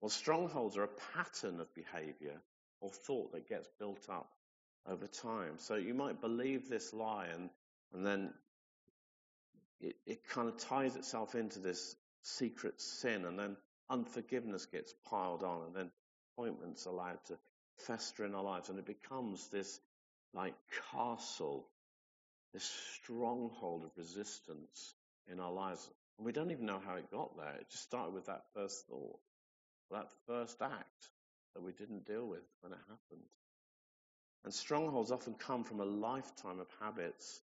Well, 0.00 0.08
strongholds 0.08 0.76
are 0.78 0.84
a 0.84 1.14
pattern 1.14 1.60
of 1.60 1.74
behavior 1.74 2.40
or 2.80 2.90
thought 2.90 3.32
that 3.32 3.48
gets 3.48 3.68
built 3.78 4.08
up 4.08 4.30
over 4.86 5.06
time. 5.06 5.58
So, 5.58 5.74
you 5.74 5.92
might 5.92 6.20
believe 6.20 6.68
this 6.68 6.94
lie, 6.94 7.26
and, 7.26 7.50
and 7.92 8.06
then 8.06 8.32
it, 9.80 9.96
it 10.06 10.28
kind 10.28 10.48
of 10.48 10.56
ties 10.58 10.96
itself 10.96 11.34
into 11.34 11.58
this 11.58 11.96
secret 12.22 12.80
sin, 12.80 13.24
and 13.24 13.38
then 13.38 13.56
unforgiveness 13.90 14.66
gets 14.66 14.94
piled 15.08 15.42
on, 15.42 15.66
and 15.66 15.74
then 15.74 15.90
appointments 16.34 16.86
allowed 16.86 17.24
to 17.26 17.38
fester 17.86 18.24
in 18.24 18.34
our 18.34 18.42
lives, 18.42 18.68
and 18.68 18.78
it 18.78 18.86
becomes 18.86 19.48
this 19.48 19.80
like 20.34 20.54
castle, 20.92 21.68
this 22.52 22.70
stronghold 22.94 23.84
of 23.84 23.90
resistance 23.96 24.94
in 25.30 25.40
our 25.40 25.52
lives. 25.52 25.88
And 26.18 26.26
we 26.26 26.32
don't 26.32 26.50
even 26.50 26.66
know 26.66 26.80
how 26.84 26.96
it 26.96 27.10
got 27.10 27.36
there. 27.36 27.54
It 27.60 27.70
just 27.70 27.84
started 27.84 28.12
with 28.14 28.26
that 28.26 28.42
first 28.54 28.86
thought, 28.88 29.18
that 29.90 30.08
first 30.26 30.60
act 30.60 31.10
that 31.54 31.62
we 31.62 31.72
didn't 31.72 32.06
deal 32.06 32.26
with 32.26 32.42
when 32.60 32.72
it 32.72 32.78
happened. 32.88 33.26
And 34.44 34.52
strongholds 34.52 35.10
often 35.10 35.34
come 35.34 35.64
from 35.64 35.80
a 35.80 35.84
lifetime 35.84 36.60
of 36.60 36.66
habits 36.80 37.40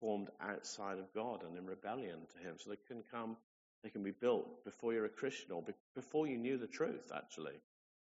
formed 0.00 0.28
outside 0.40 0.98
of 0.98 1.12
God 1.14 1.42
and 1.42 1.56
in 1.56 1.66
rebellion 1.66 2.18
to 2.32 2.38
Him. 2.38 2.56
So 2.58 2.70
they 2.70 2.76
can 2.86 3.02
come, 3.10 3.36
they 3.82 3.90
can 3.90 4.02
be 4.02 4.12
built 4.12 4.64
before 4.64 4.92
you're 4.92 5.04
a 5.04 5.10
Christian 5.10 5.52
or 5.52 5.64
before 5.94 6.26
you 6.26 6.38
knew 6.38 6.58
the 6.58 6.66
truth, 6.66 7.10
actually. 7.14 7.60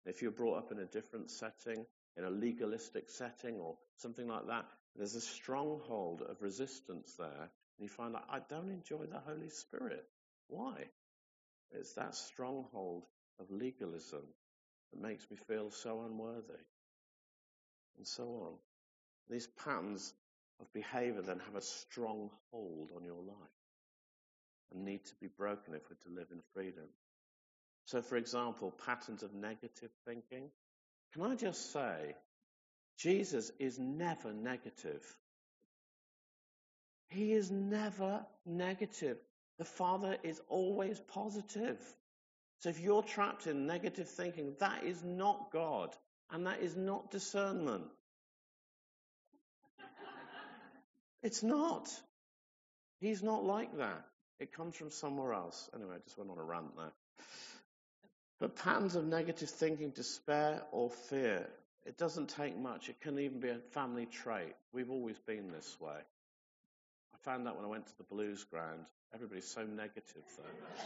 If 0.06 0.22
you're 0.22 0.32
brought 0.32 0.58
up 0.58 0.72
in 0.72 0.80
a 0.80 0.86
different 0.86 1.32
setting, 1.32 1.86
in 2.18 2.24
a 2.24 2.30
legalistic 2.30 3.10
setting 3.10 3.56
or 3.60 3.76
something 3.98 4.28
like 4.28 4.48
that, 4.48 4.66
there's 4.96 5.16
a 5.16 5.22
stronghold 5.22 6.22
of 6.22 6.42
resistance 6.42 7.14
there. 7.18 7.28
And 7.78 7.80
you 7.80 7.90
find 7.90 8.16
out, 8.16 8.26
I 8.30 8.40
don't 8.50 8.70
enjoy 8.70 9.06
the 9.06 9.20
Holy 9.20 9.50
Spirit. 9.50 10.06
Why? 10.48 10.76
It's 11.72 11.94
that 11.94 12.16
stronghold 12.16 13.04
of 13.40 13.52
legalism 13.52 14.22
that 14.94 15.02
makes 15.02 15.30
me 15.30 15.38
feel 15.48 15.72
so 15.72 16.04
unworthy. 16.06 16.62
And 17.98 18.08
so 18.08 18.24
on. 18.24 18.54
These 19.30 19.48
patterns 19.48 20.14
of 20.60 20.72
behavior 20.74 21.22
then 21.22 21.40
have 21.40 21.56
a 21.56 21.62
strong 21.62 22.30
hold 22.52 22.92
on 22.96 23.04
your 23.04 23.22
life 23.22 23.36
and 24.72 24.86
need 24.86 25.04
to 25.06 25.16
be 25.22 25.28
broken 25.28 25.74
if 25.74 25.82
we're 25.90 26.10
to 26.10 26.20
live 26.20 26.28
in 26.32 26.42
freedom. 26.54 26.86
So, 27.86 28.02
for 28.02 28.18
example, 28.18 28.74
patterns 28.86 29.24
of 29.24 29.34
negative 29.34 29.92
thinking. 30.06 30.50
Can 31.14 31.24
I 31.24 31.36
just 31.36 31.72
say, 31.72 32.16
Jesus 32.98 33.52
is 33.60 33.78
never 33.78 34.34
negative. 34.34 35.04
He 37.10 37.34
is 37.34 37.52
never 37.52 38.26
negative. 38.46 39.18
The 39.60 39.66
Father 39.66 40.18
is 40.24 40.42
always 40.50 41.00
positive. 41.00 41.78
So 42.60 42.70
if 42.70 42.80
you're 42.80 43.04
trapped 43.04 43.48
in 43.48 43.68
negative 43.68 44.10
thinking, 44.10 44.56
that 44.60 44.84
is 44.84 45.04
not 45.04 45.52
God 45.52 45.96
and 46.32 46.48
that 46.48 46.62
is 46.62 46.76
not 46.76 47.12
discernment. 47.12 47.84
It's 51.26 51.42
not. 51.42 51.90
He's 53.02 53.24
not 53.24 53.44
like 53.44 53.76
that. 53.80 54.06
It 54.40 54.54
comes 54.54 54.76
from 54.76 54.92
somewhere 54.92 55.34
else. 55.34 55.72
Anyway, 55.74 55.96
I 55.96 56.00
just 56.04 56.20
went 56.20 56.30
on 56.30 56.38
a 56.38 56.44
rant 56.44 56.78
there. 56.78 56.92
But 58.40 58.56
patterns 58.58 58.96
of 58.96 59.06
negative 59.06 59.50
thinking, 59.50 59.90
despair, 59.90 60.62
or 60.72 60.92
fear, 61.10 61.48
it 61.84 61.98
doesn't 61.98 62.30
take 62.30 62.56
much. 62.56 62.90
It 62.90 63.02
can 63.02 63.18
even 63.18 63.40
be 63.40 63.50
a 63.50 63.58
family 63.72 64.06
trait. 64.06 64.54
We've 64.72 64.92
always 64.92 65.18
been 65.18 65.52
this 65.52 65.76
way. 65.82 65.98
I 65.98 67.18
found 67.24 67.48
that 67.48 67.56
when 67.56 67.66
I 67.66 67.70
went 67.70 67.88
to 67.88 67.98
the 67.98 68.04
blues 68.04 68.44
ground. 68.44 68.86
Everybody's 69.12 69.48
so 69.48 69.64
negative 69.64 70.26
there. 70.38 70.78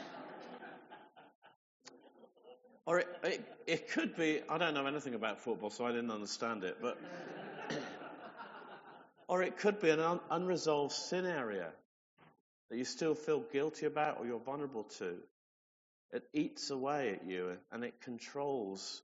or 2.86 3.00
it, 3.00 3.08
it, 3.24 3.54
it 3.68 3.92
could 3.92 4.16
be, 4.16 4.40
I 4.48 4.58
don't 4.58 4.74
know 4.74 4.86
anything 4.86 5.16
about 5.16 5.42
football, 5.42 5.70
so 5.70 5.86
I 5.86 5.92
didn't 5.92 6.12
understand 6.12 6.64
it, 6.64 6.78
but. 6.82 6.98
Or 9.30 9.44
it 9.44 9.58
could 9.58 9.80
be 9.80 9.92
an 9.92 10.00
un- 10.00 10.20
unresolved 10.32 10.92
sin 10.92 11.24
area 11.24 11.70
that 12.70 12.78
you 12.78 12.84
still 12.84 13.14
feel 13.14 13.42
guilty 13.54 13.86
about 13.86 14.18
or 14.20 14.26
you're 14.26 14.40
vulnerable 14.40 14.86
to. 14.98 15.18
It 16.12 16.24
eats 16.34 16.72
away 16.72 17.12
at 17.12 17.28
you 17.28 17.56
and 17.72 17.84
it 17.84 18.02
controls 18.02 19.04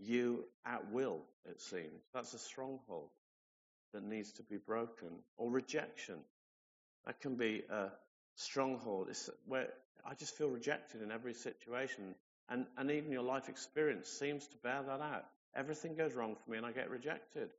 you 0.00 0.44
at 0.66 0.90
will, 0.90 1.20
it 1.48 1.62
seems. 1.62 2.02
That's 2.12 2.34
a 2.34 2.38
stronghold 2.38 3.10
that 3.92 4.02
needs 4.02 4.32
to 4.32 4.42
be 4.42 4.56
broken. 4.56 5.10
Or 5.36 5.48
rejection. 5.48 6.16
That 7.06 7.20
can 7.20 7.36
be 7.36 7.62
a 7.70 7.90
stronghold. 8.34 9.06
It's 9.08 9.30
where 9.46 9.68
I 10.04 10.14
just 10.14 10.36
feel 10.36 10.48
rejected 10.48 11.00
in 11.00 11.12
every 11.12 11.34
situation. 11.34 12.16
And, 12.48 12.66
and 12.76 12.90
even 12.90 13.12
your 13.12 13.22
life 13.22 13.48
experience 13.48 14.08
seems 14.08 14.48
to 14.48 14.56
bear 14.64 14.82
that 14.82 15.00
out. 15.00 15.26
Everything 15.54 15.94
goes 15.94 16.12
wrong 16.12 16.34
for 16.44 16.50
me 16.50 16.56
and 16.56 16.66
I 16.66 16.72
get 16.72 16.90
rejected. 16.90 17.50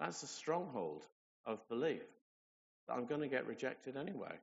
That's 0.00 0.24
a 0.24 0.26
stronghold 0.26 1.04
of 1.46 1.66
belief 1.68 2.02
that 2.86 2.94
I'm 2.94 3.06
going 3.06 3.20
to 3.20 3.28
get 3.28 3.46
rejected 3.46 3.96
anyway. 3.96 4.34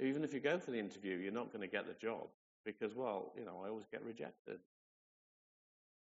Even 0.00 0.24
if 0.24 0.34
you 0.34 0.40
go 0.40 0.58
for 0.58 0.70
the 0.70 0.78
interview, 0.78 1.16
you're 1.16 1.32
not 1.32 1.52
going 1.52 1.62
to 1.62 1.68
get 1.68 1.86
the 1.86 1.94
job 1.94 2.26
because, 2.64 2.94
well, 2.94 3.32
you 3.38 3.44
know, 3.44 3.62
I 3.64 3.68
always 3.68 3.86
get 3.90 4.04
rejected. 4.04 4.58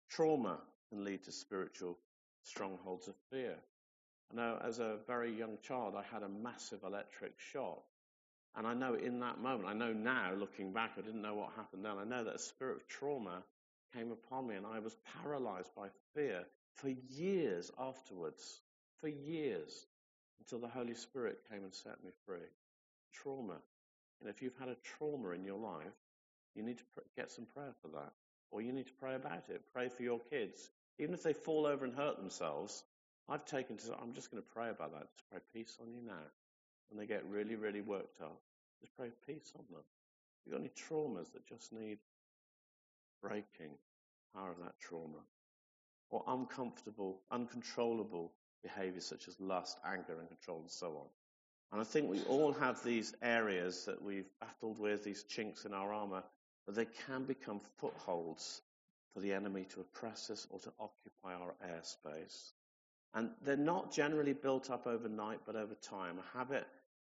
Trauma 0.10 0.58
can 0.90 1.04
lead 1.04 1.24
to 1.24 1.32
spiritual 1.32 1.98
strongholds 2.44 3.08
of 3.08 3.16
fear. 3.32 3.56
I 4.32 4.36
know 4.36 4.60
as 4.64 4.80
a 4.80 4.98
very 5.08 5.32
young 5.38 5.58
child, 5.62 5.96
I 5.98 6.04
had 6.14 6.24
a 6.24 6.30
massive 6.30 6.84
electric 6.84 7.34
shock. 7.52 7.84
And 8.56 8.68
I 8.68 8.74
know 8.74 8.96
in 8.96 9.20
that 9.22 9.40
moment, 9.40 9.70
I 9.70 9.74
know 9.74 9.94
now, 9.94 10.34
looking 10.38 10.74
back, 10.74 10.92
I 10.98 11.02
didn't 11.02 11.22
know 11.22 11.36
what 11.36 11.52
happened 11.56 11.86
then. 11.86 11.98
I 12.00 12.04
know 12.04 12.24
that 12.24 12.36
a 12.36 12.40
spirit 12.40 12.78
of 12.78 12.88
trauma 12.88 13.44
came 13.94 14.12
upon 14.12 14.48
me 14.48 14.56
and 14.56 14.66
I 14.66 14.80
was 14.80 14.96
paralyzed 15.22 15.72
by 15.76 15.88
fear 16.14 16.44
for 16.76 16.90
years 17.10 17.72
afterwards. 17.80 18.62
For 19.00 19.08
years. 19.08 19.86
Until 20.42 20.60
the 20.60 20.74
Holy 20.74 20.96
Spirit 20.96 21.40
came 21.50 21.64
and 21.64 21.74
set 21.74 22.04
me 22.04 22.12
free. 22.26 22.50
Trauma. 23.14 23.58
And 24.20 24.30
if 24.30 24.42
you've 24.42 24.58
had 24.58 24.70
a 24.70 24.76
trauma 24.98 25.30
in 25.30 25.44
your 25.44 25.60
life, 25.60 25.94
you 26.56 26.64
need 26.64 26.80
to 26.80 26.84
get 27.16 27.32
some 27.32 27.46
prayer 27.46 27.74
for 27.82 27.90
that. 27.90 28.12
Or 28.50 28.62
you 28.62 28.74
need 28.74 28.88
to 28.88 28.94
pray 29.00 29.16
about 29.16 29.50
it. 29.50 29.62
Pray 29.74 29.90
for 29.90 30.04
your 30.04 30.20
kids. 30.30 30.70
Even 31.00 31.14
if 31.14 31.24
they 31.24 31.34
fall 31.34 31.66
over 31.66 31.86
and 31.86 31.94
hurt 31.94 32.18
themselves, 32.18 32.84
I've 33.30 33.46
taken 33.46 33.78
to, 33.78 33.96
I'm 34.02 34.14
just 34.14 34.32
going 34.32 34.42
to 34.44 34.50
pray 34.54 34.70
about 34.70 34.92
that. 34.94 35.08
Just 35.14 35.30
pray 35.30 35.40
peace 35.54 35.78
on 35.82 35.94
you 35.94 36.02
now. 36.06 36.26
When 36.90 37.00
they 37.00 37.06
get 37.06 37.24
really, 37.30 37.56
really 37.56 37.82
worked 37.82 38.20
up, 38.22 38.42
just 38.82 38.96
pray 38.98 39.10
peace 39.26 39.54
on 39.56 39.64
them. 39.72 39.82
If 39.82 40.46
you've 40.46 40.54
got 40.54 40.62
any 40.62 40.72
traumas 40.90 41.32
that 41.34 41.48
just 41.48 41.72
need 41.72 42.00
breaking, 43.22 43.78
power 44.36 44.52
of 44.52 44.58
that 44.64 44.80
trauma. 44.80 45.24
Or 46.10 46.24
uncomfortable, 46.28 47.22
uncontrollable 47.32 48.32
behaviors 48.62 49.06
such 49.06 49.28
as 49.28 49.40
lust, 49.40 49.78
anger, 49.86 50.20
and 50.20 50.28
control, 50.28 50.60
and 50.60 50.72
so 50.72 50.88
on. 50.88 51.08
And 51.72 51.82
I 51.82 51.84
think 51.84 52.10
we 52.10 52.22
all 52.24 52.52
have 52.54 52.84
these 52.84 53.14
areas 53.22 53.86
that 53.86 54.02
we've 54.02 54.30
battled 54.40 54.80
with, 54.80 55.04
these 55.04 55.24
chinks 55.24 55.66
in 55.66 55.74
our 55.74 55.94
armor, 55.94 56.24
but 56.66 56.76
they 56.76 56.88
can 57.08 57.24
become 57.24 57.62
footholds 57.80 58.62
for 59.14 59.22
the 59.22 59.34
enemy 59.34 59.66
to 59.74 59.82
oppress 59.82 60.30
us 60.30 60.48
or 60.50 60.60
to 60.60 60.72
occupy 60.80 61.34
our 61.34 61.54
airspace. 61.66 62.52
And 63.14 63.30
they're 63.44 63.58
not 63.58 63.92
generally 63.92 64.34
built 64.34 64.70
up 64.70 64.88
overnight, 64.88 65.40
but 65.46 65.56
over 65.56 65.76
time. 65.76 66.18
A 66.18 66.38
habit 66.38 66.66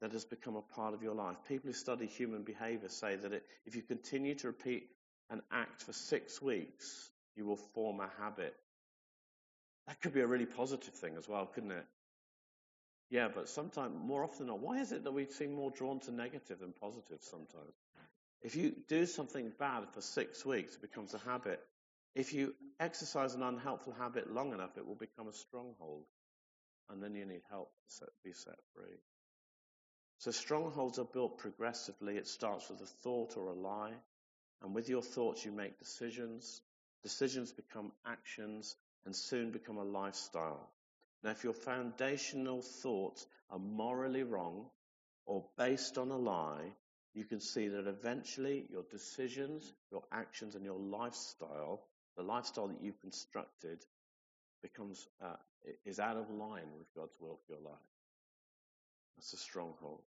that 0.01 0.12
has 0.12 0.25
become 0.25 0.56
a 0.56 0.62
part 0.62 0.93
of 0.93 1.03
your 1.03 1.13
life. 1.13 1.38
People 1.47 1.67
who 1.67 1.73
study 1.73 2.06
human 2.06 2.43
behavior 2.43 2.89
say 2.89 3.15
that 3.15 3.32
it, 3.32 3.45
if 3.65 3.75
you 3.75 3.82
continue 3.82 4.36
to 4.36 4.47
repeat 4.47 4.89
an 5.29 5.41
act 5.51 5.84
for 5.84 5.93
six 5.93 6.41
weeks, 6.41 7.12
you 7.36 7.45
will 7.45 7.58
form 7.58 7.99
a 7.99 8.10
habit. 8.19 8.56
That 9.87 10.01
could 10.01 10.13
be 10.13 10.21
a 10.21 10.27
really 10.27 10.45
positive 10.45 10.93
thing 10.95 11.17
as 11.17 11.27
well, 11.29 11.45
couldn't 11.47 11.71
it? 11.71 11.85
Yeah, 13.09 13.29
but 13.33 13.49
sometimes, 13.49 13.95
more 13.95 14.23
often 14.23 14.39
than 14.39 14.47
not, 14.47 14.59
why 14.59 14.79
is 14.79 14.91
it 14.91 15.03
that 15.03 15.11
we 15.13 15.25
seem 15.27 15.53
more 15.53 15.71
drawn 15.71 15.99
to 16.01 16.11
negative 16.11 16.59
than 16.59 16.73
positive 16.73 17.19
sometimes? 17.21 17.73
If 18.41 18.55
you 18.55 18.75
do 18.89 19.05
something 19.05 19.51
bad 19.59 19.89
for 19.93 20.01
six 20.01 20.45
weeks, 20.45 20.75
it 20.75 20.81
becomes 20.81 21.13
a 21.13 21.19
habit. 21.19 21.61
If 22.15 22.33
you 22.33 22.55
exercise 22.79 23.35
an 23.35 23.43
unhelpful 23.43 23.93
habit 23.93 24.31
long 24.33 24.53
enough, 24.53 24.77
it 24.77 24.85
will 24.87 24.95
become 24.95 25.27
a 25.27 25.33
stronghold. 25.33 26.05
and 26.89 27.03
then 27.03 27.15
you 27.15 27.25
need 27.25 27.41
help 27.49 27.71
to 27.99 28.05
be 28.23 28.33
set 28.33 28.59
free. 28.75 28.97
So 30.19 30.31
strongholds 30.31 30.99
are 30.99 31.05
built 31.05 31.37
progressively. 31.39 32.17
It 32.17 32.27
starts 32.27 32.69
with 32.69 32.81
a 32.81 32.85
thought 32.85 33.37
or 33.37 33.47
a 33.47 33.53
lie, 33.53 33.93
and 34.61 34.75
with 34.75 34.89
your 34.89 35.01
thoughts, 35.01 35.45
you 35.45 35.51
make 35.51 35.79
decisions. 35.79 36.61
Decisions 37.03 37.51
become 37.51 37.91
actions 38.05 38.75
and 39.05 39.15
soon 39.15 39.51
become 39.51 39.77
a 39.77 39.83
lifestyle. 39.83 40.69
Now, 41.23 41.31
if 41.31 41.43
your 41.43 41.53
foundational 41.53 42.61
thoughts 42.61 43.25
are 43.49 43.59
morally 43.59 44.23
wrong 44.23 44.65
or 45.25 45.45
based 45.57 45.97
on 45.97 46.11
a 46.11 46.17
lie, 46.17 46.73
you 47.13 47.23
can 47.23 47.39
see 47.39 47.67
that 47.69 47.87
eventually 47.87 48.65
your 48.69 48.83
decisions, 48.91 49.71
your 49.91 50.03
actions, 50.11 50.55
and 50.55 50.65
your 50.65 50.79
lifestyle, 50.79 51.81
the 52.17 52.23
lifestyle 52.23 52.67
that 52.67 52.81
you've 52.81 52.99
constructed, 52.99 53.79
becomes 54.61 55.07
uh, 55.21 55.35
is 55.85 55.99
out 55.99 56.17
of 56.17 56.29
line 56.29 56.67
with 56.77 56.93
God's 56.95 57.15
will 57.19 57.39
for 57.45 57.53
your 57.53 57.61
life. 57.61 57.75
That's 59.17 59.33
a 59.33 59.37
stronghold. 59.37 60.01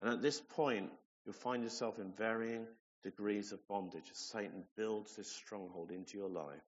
And 0.00 0.12
at 0.12 0.22
this 0.22 0.40
point, 0.40 0.90
you'll 1.24 1.34
find 1.34 1.62
yourself 1.62 1.98
in 1.98 2.12
varying 2.12 2.66
degrees 3.04 3.52
of 3.52 3.66
bondage 3.68 4.10
as 4.10 4.18
Satan 4.18 4.64
builds 4.76 5.16
this 5.16 5.30
stronghold 5.30 5.90
into 5.90 6.18
your 6.18 6.28
life 6.28 6.62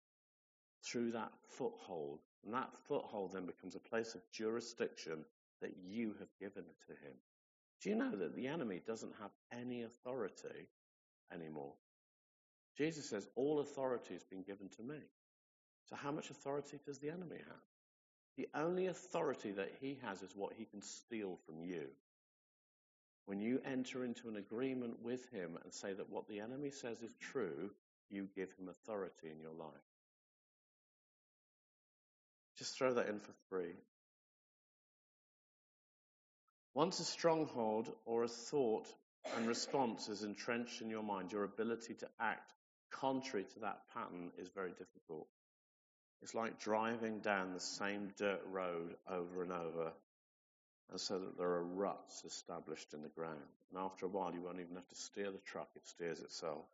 through 0.84 1.12
that 1.12 1.32
foothold. 1.48 2.20
And 2.44 2.54
that 2.54 2.70
foothold 2.86 3.32
then 3.32 3.46
becomes 3.46 3.74
a 3.74 3.80
place 3.80 4.14
of 4.14 4.20
jurisdiction 4.32 5.24
that 5.60 5.74
you 5.86 6.14
have 6.18 6.28
given 6.38 6.64
to 6.86 6.92
him. 6.92 7.14
Do 7.82 7.90
you 7.90 7.96
know 7.96 8.10
that 8.10 8.34
the 8.34 8.48
enemy 8.48 8.80
doesn't 8.86 9.14
have 9.20 9.30
any 9.52 9.82
authority 9.82 10.68
anymore? 11.32 11.72
Jesus 12.76 13.08
says, 13.08 13.28
All 13.34 13.60
authority 13.60 14.14
has 14.14 14.24
been 14.24 14.42
given 14.42 14.68
to 14.76 14.82
me. 14.82 14.98
So, 15.88 15.96
how 15.96 16.12
much 16.12 16.30
authority 16.30 16.78
does 16.84 16.98
the 16.98 17.10
enemy 17.10 17.36
have? 17.36 17.56
The 18.36 18.48
only 18.54 18.86
authority 18.86 19.52
that 19.52 19.70
he 19.80 19.98
has 20.02 20.22
is 20.22 20.34
what 20.34 20.54
he 20.54 20.64
can 20.64 20.82
steal 20.82 21.38
from 21.46 21.62
you. 21.62 21.86
When 23.26 23.40
you 23.40 23.60
enter 23.64 24.04
into 24.04 24.28
an 24.28 24.36
agreement 24.36 25.02
with 25.02 25.30
him 25.30 25.58
and 25.62 25.72
say 25.72 25.92
that 25.94 26.10
what 26.10 26.28
the 26.28 26.40
enemy 26.40 26.70
says 26.70 27.00
is 27.00 27.14
true, 27.20 27.70
you 28.10 28.28
give 28.34 28.52
him 28.58 28.68
authority 28.68 29.30
in 29.30 29.40
your 29.40 29.52
life. 29.52 29.93
Just 32.58 32.76
throw 32.76 32.94
that 32.94 33.08
in 33.08 33.20
for 33.20 33.32
free. 33.48 33.74
Once 36.74 36.98
a 37.00 37.04
stronghold 37.04 37.88
or 38.04 38.24
a 38.24 38.28
thought 38.28 38.86
and 39.36 39.46
response 39.46 40.08
is 40.08 40.22
entrenched 40.22 40.82
in 40.82 40.90
your 40.90 41.02
mind, 41.02 41.32
your 41.32 41.44
ability 41.44 41.94
to 41.94 42.08
act 42.20 42.52
contrary 42.90 43.44
to 43.54 43.60
that 43.60 43.82
pattern 43.94 44.30
is 44.38 44.48
very 44.54 44.70
difficult. 44.70 45.26
It's 46.22 46.34
like 46.34 46.58
driving 46.58 47.20
down 47.20 47.52
the 47.52 47.60
same 47.60 48.12
dirt 48.16 48.40
road 48.50 48.94
over 49.08 49.42
and 49.42 49.52
over 49.52 49.92
and 50.90 51.00
so 51.00 51.18
that 51.18 51.38
there 51.38 51.48
are 51.48 51.64
ruts 51.64 52.24
established 52.24 52.92
in 52.92 53.02
the 53.02 53.08
ground. 53.08 53.40
And 53.70 53.82
after 53.82 54.06
a 54.06 54.08
while, 54.08 54.32
you 54.32 54.42
won't 54.42 54.60
even 54.60 54.74
have 54.74 54.88
to 54.88 54.96
steer 54.96 55.30
the 55.30 55.40
truck, 55.46 55.68
it 55.76 55.86
steers 55.86 56.20
itself. 56.20 56.64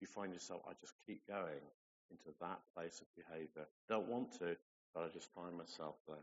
You 0.00 0.06
find 0.06 0.32
yourself, 0.32 0.62
I 0.68 0.72
just 0.80 0.92
keep 1.06 1.26
going 1.26 1.64
into 2.10 2.36
that 2.40 2.60
place 2.74 3.00
of 3.00 3.06
behavior. 3.16 3.66
Don't 3.88 4.08
want 4.08 4.38
to, 4.38 4.56
but 4.96 5.04
I 5.04 5.08
just 5.08 5.28
find 5.34 5.54
myself 5.58 5.94
there. 6.08 6.16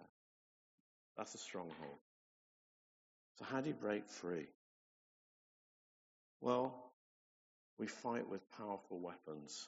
That's 1.16 1.36
a 1.36 1.38
stronghold. 1.38 2.00
So, 3.38 3.46
how 3.46 3.62
do 3.62 3.70
you 3.70 3.76
break 3.76 4.10
free? 4.10 4.48
Well, 6.42 6.74
we 7.78 7.86
fight 7.86 8.28
with 8.28 8.42
powerful 8.58 9.00
weapons. 9.00 9.68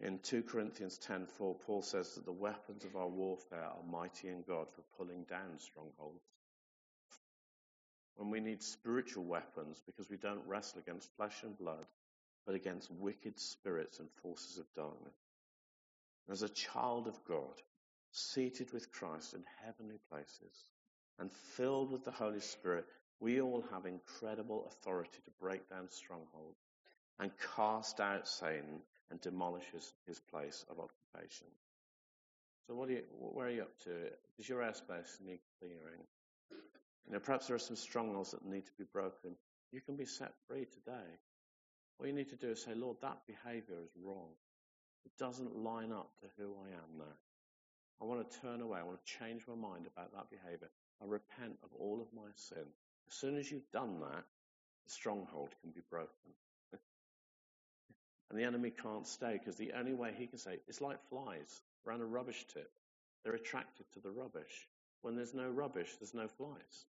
In 0.00 0.18
2 0.18 0.42
Corinthians 0.42 0.98
10:4, 0.98 1.60
Paul 1.60 1.82
says 1.82 2.14
that 2.16 2.24
the 2.24 2.32
weapons 2.32 2.84
of 2.84 2.96
our 2.96 3.08
warfare 3.08 3.62
are 3.62 3.82
mighty 3.84 4.28
in 4.28 4.42
God 4.42 4.66
for 4.72 4.82
pulling 4.96 5.22
down 5.24 5.58
strongholds. 5.60 6.24
When 8.16 8.30
we 8.30 8.40
need 8.40 8.62
spiritual 8.64 9.24
weapons 9.24 9.80
because 9.86 10.10
we 10.10 10.16
don't 10.16 10.46
wrestle 10.46 10.80
against 10.80 11.14
flesh 11.16 11.44
and 11.44 11.56
blood, 11.56 11.86
but 12.46 12.56
against 12.56 12.90
wicked 12.90 13.38
spirits 13.38 14.00
and 14.00 14.10
forces 14.22 14.58
of 14.58 14.66
darkness. 14.74 15.14
As 16.30 16.42
a 16.42 16.48
child 16.48 17.08
of 17.08 17.18
God, 17.24 17.60
seated 18.12 18.72
with 18.72 18.92
Christ 18.92 19.34
in 19.34 19.42
heavenly 19.64 19.98
places 20.08 20.70
and 21.18 21.30
filled 21.32 21.90
with 21.90 22.04
the 22.04 22.12
Holy 22.12 22.40
Spirit, 22.40 22.86
we 23.18 23.40
all 23.40 23.64
have 23.72 23.84
incredible 23.84 24.64
authority 24.68 25.18
to 25.24 25.30
break 25.40 25.68
down 25.68 25.90
strongholds 25.90 26.60
and 27.18 27.32
cast 27.56 27.98
out 27.98 28.28
Satan 28.28 28.80
and 29.10 29.20
demolishes 29.20 29.92
his 30.06 30.20
place 30.20 30.64
of 30.70 30.78
occupation. 30.78 31.48
So, 32.66 32.74
what 32.74 32.88
are 32.88 32.92
you, 32.92 33.02
where 33.18 33.48
are 33.48 33.50
you 33.50 33.62
up 33.62 33.76
to? 33.84 33.90
Does 34.36 34.48
your 34.48 34.60
airspace 34.60 35.20
need 35.26 35.40
clearing? 35.58 36.04
You 37.06 37.12
know, 37.12 37.18
perhaps 37.18 37.48
there 37.48 37.56
are 37.56 37.58
some 37.58 37.76
strongholds 37.76 38.30
that 38.30 38.44
need 38.44 38.66
to 38.66 38.72
be 38.78 38.84
broken. 38.92 39.32
You 39.72 39.80
can 39.80 39.96
be 39.96 40.06
set 40.06 40.32
free 40.46 40.66
today. 40.66 41.10
All 41.98 42.06
you 42.06 42.12
need 42.12 42.30
to 42.30 42.36
do 42.36 42.50
is 42.50 42.62
say, 42.62 42.74
Lord, 42.74 42.98
that 43.02 43.18
behavior 43.26 43.76
is 43.82 43.90
wrong. 44.00 44.30
It 45.04 45.12
doesn't 45.18 45.56
line 45.56 45.92
up 45.92 46.10
to 46.20 46.26
who 46.36 46.54
I 46.64 46.68
am 46.68 46.98
now. 46.98 47.16
I 48.00 48.04
want 48.04 48.28
to 48.28 48.40
turn 48.40 48.60
away. 48.60 48.78
I 48.80 48.84
want 48.84 48.98
to 49.04 49.18
change 49.18 49.42
my 49.46 49.54
mind 49.54 49.86
about 49.86 50.12
that 50.12 50.30
behavior. 50.30 50.70
I 51.02 51.06
repent 51.06 51.58
of 51.62 51.70
all 51.78 52.00
of 52.00 52.08
my 52.14 52.30
sin. 52.34 52.64
As 53.08 53.14
soon 53.14 53.36
as 53.36 53.50
you've 53.50 53.70
done 53.72 54.00
that, 54.00 54.24
the 54.86 54.92
stronghold 54.92 55.50
can 55.62 55.70
be 55.70 55.82
broken. 55.90 56.32
And 58.30 58.38
the 58.38 58.44
enemy 58.44 58.70
can't 58.70 59.08
stay 59.08 59.32
because 59.36 59.56
the 59.56 59.72
only 59.72 59.92
way 59.92 60.14
he 60.16 60.28
can 60.28 60.38
stay, 60.38 60.60
it's 60.68 60.80
like 60.80 61.02
flies 61.08 61.62
around 61.84 62.00
a 62.00 62.04
rubbish 62.04 62.46
tip. 62.54 62.70
They're 63.24 63.34
attracted 63.34 63.86
to 63.94 64.00
the 64.00 64.12
rubbish. 64.12 64.68
When 65.02 65.16
there's 65.16 65.34
no 65.34 65.48
rubbish, 65.48 65.88
there's 65.98 66.14
no 66.14 66.28
flies. 66.28 66.84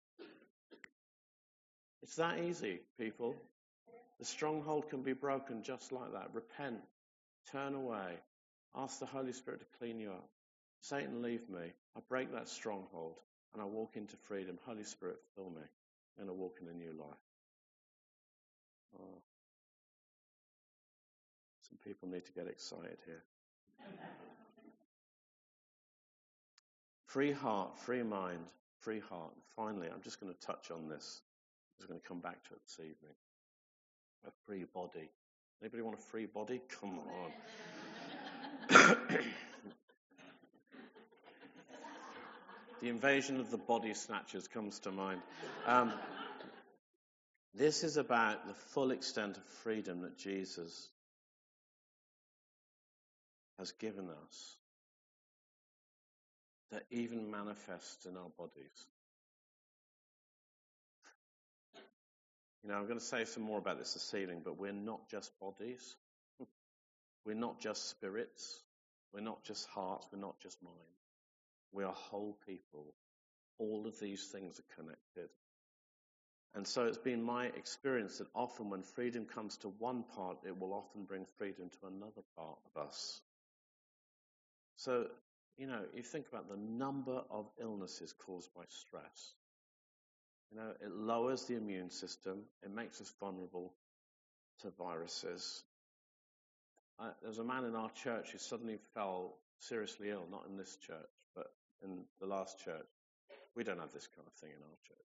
It's 2.02 2.16
that 2.16 2.38
easy, 2.40 2.80
people. 2.98 3.36
The 4.18 4.24
stronghold 4.24 4.90
can 4.90 5.02
be 5.02 5.12
broken 5.12 5.62
just 5.62 5.92
like 5.92 6.12
that. 6.12 6.30
Repent, 6.32 6.80
turn 7.52 7.74
away, 7.74 8.18
ask 8.74 8.98
the 8.98 9.06
Holy 9.06 9.32
Spirit 9.32 9.60
to 9.60 9.78
clean 9.78 9.98
you 9.98 10.10
up. 10.10 10.28
Satan, 10.80 11.22
leave 11.22 11.48
me. 11.48 11.72
I 11.96 12.00
break 12.08 12.32
that 12.32 12.48
stronghold 12.48 13.18
and 13.52 13.62
I 13.62 13.66
walk 13.66 13.96
into 13.96 14.16
freedom. 14.16 14.58
Holy 14.64 14.84
Spirit, 14.84 15.18
fill 15.34 15.50
me. 15.50 15.62
And 16.20 16.28
I 16.28 16.32
walk 16.32 16.58
in 16.60 16.68
a 16.68 16.72
new 16.72 16.92
life. 16.98 17.16
Oh. 18.98 19.22
Some 21.68 21.78
people 21.84 22.08
need 22.08 22.24
to 22.26 22.32
get 22.32 22.48
excited 22.48 22.98
here. 23.06 23.22
free 27.06 27.32
heart, 27.32 27.78
free 27.78 28.02
mind, 28.02 28.46
free 28.80 29.00
heart. 29.00 29.32
Finally, 29.54 29.88
I'm 29.92 30.02
just 30.02 30.20
going 30.20 30.32
to 30.32 30.40
touch 30.46 30.70
on 30.70 30.88
this. 30.88 31.22
I'm 31.22 31.80
just 31.80 31.88
going 31.88 32.00
to 32.00 32.08
come 32.08 32.20
back 32.20 32.42
to 32.48 32.54
it 32.54 32.60
this 32.64 32.80
evening. 32.80 33.14
A 34.26 34.30
free 34.46 34.64
body. 34.74 35.10
Anybody 35.60 35.82
want 35.82 35.98
a 35.98 36.02
free 36.02 36.26
body? 36.26 36.60
Come 36.80 37.00
on. 37.00 37.32
the 42.80 42.88
invasion 42.88 43.40
of 43.40 43.50
the 43.50 43.58
body 43.58 43.92
snatchers 43.94 44.46
comes 44.46 44.78
to 44.80 44.92
mind. 44.92 45.20
Um, 45.66 45.92
this 47.54 47.82
is 47.82 47.96
about 47.96 48.46
the 48.46 48.54
full 48.54 48.92
extent 48.92 49.36
of 49.36 49.44
freedom 49.64 50.02
that 50.02 50.16
Jesus 50.16 50.90
has 53.58 53.72
given 53.72 54.08
us 54.08 54.56
that 56.70 56.84
even 56.90 57.30
manifests 57.30 58.06
in 58.06 58.16
our 58.16 58.28
bodies. 58.38 58.86
You 62.62 62.70
know, 62.70 62.76
I'm 62.76 62.86
going 62.86 62.98
to 62.98 63.04
say 63.04 63.24
some 63.24 63.44
more 63.44 63.58
about 63.58 63.78
this 63.78 63.94
this 63.94 64.14
evening, 64.14 64.42
but 64.44 64.58
we're 64.58 64.72
not 64.72 65.08
just 65.08 65.30
bodies. 65.40 65.96
We're 67.24 67.34
not 67.34 67.60
just 67.60 67.88
spirits. 67.88 68.62
We're 69.12 69.20
not 69.20 69.44
just 69.44 69.66
hearts. 69.68 70.06
We're 70.12 70.20
not 70.20 70.38
just 70.40 70.62
minds. 70.62 70.78
We 71.72 71.84
are 71.84 71.92
whole 71.92 72.36
people. 72.46 72.86
All 73.58 73.86
of 73.86 73.98
these 74.00 74.24
things 74.26 74.58
are 74.58 74.74
connected. 74.82 75.30
And 76.54 76.66
so 76.66 76.86
it's 76.86 76.98
been 76.98 77.22
my 77.22 77.46
experience 77.46 78.18
that 78.18 78.28
often 78.34 78.70
when 78.70 78.82
freedom 78.82 79.26
comes 79.26 79.56
to 79.58 79.68
one 79.68 80.02
part, 80.14 80.38
it 80.46 80.58
will 80.58 80.72
often 80.72 81.04
bring 81.04 81.26
freedom 81.36 81.70
to 81.70 81.86
another 81.86 82.22
part 82.36 82.58
of 82.66 82.86
us. 82.86 83.20
So, 84.76 85.06
you 85.56 85.66
know, 85.66 85.82
you 85.94 86.02
think 86.02 86.26
about 86.28 86.48
the 86.48 86.56
number 86.56 87.22
of 87.30 87.46
illnesses 87.60 88.12
caused 88.12 88.52
by 88.54 88.62
stress. 88.68 89.34
You 90.52 90.58
know, 90.58 90.70
it 90.80 90.90
lowers 90.90 91.44
the 91.44 91.56
immune 91.56 91.90
system, 91.90 92.40
it 92.62 92.74
makes 92.74 93.00
us 93.00 93.12
vulnerable 93.20 93.72
to 94.62 94.70
viruses. 94.70 95.62
Uh, 96.98 97.10
there 97.20 97.28
was 97.28 97.38
a 97.38 97.44
man 97.44 97.64
in 97.64 97.76
our 97.76 97.90
church 97.90 98.32
who 98.32 98.38
suddenly 98.38 98.78
fell 98.94 99.34
seriously 99.60 100.10
ill, 100.10 100.26
not 100.30 100.46
in 100.48 100.56
this 100.56 100.76
church, 100.76 101.10
but 101.34 101.46
in 101.82 102.04
the 102.20 102.26
last 102.26 102.58
church. 102.64 102.86
We 103.54 103.62
don't 103.64 103.78
have 103.78 103.92
this 103.92 104.08
kind 104.14 104.26
of 104.26 104.32
thing 104.34 104.50
in 104.50 104.62
our 104.62 104.78
church. 104.86 105.08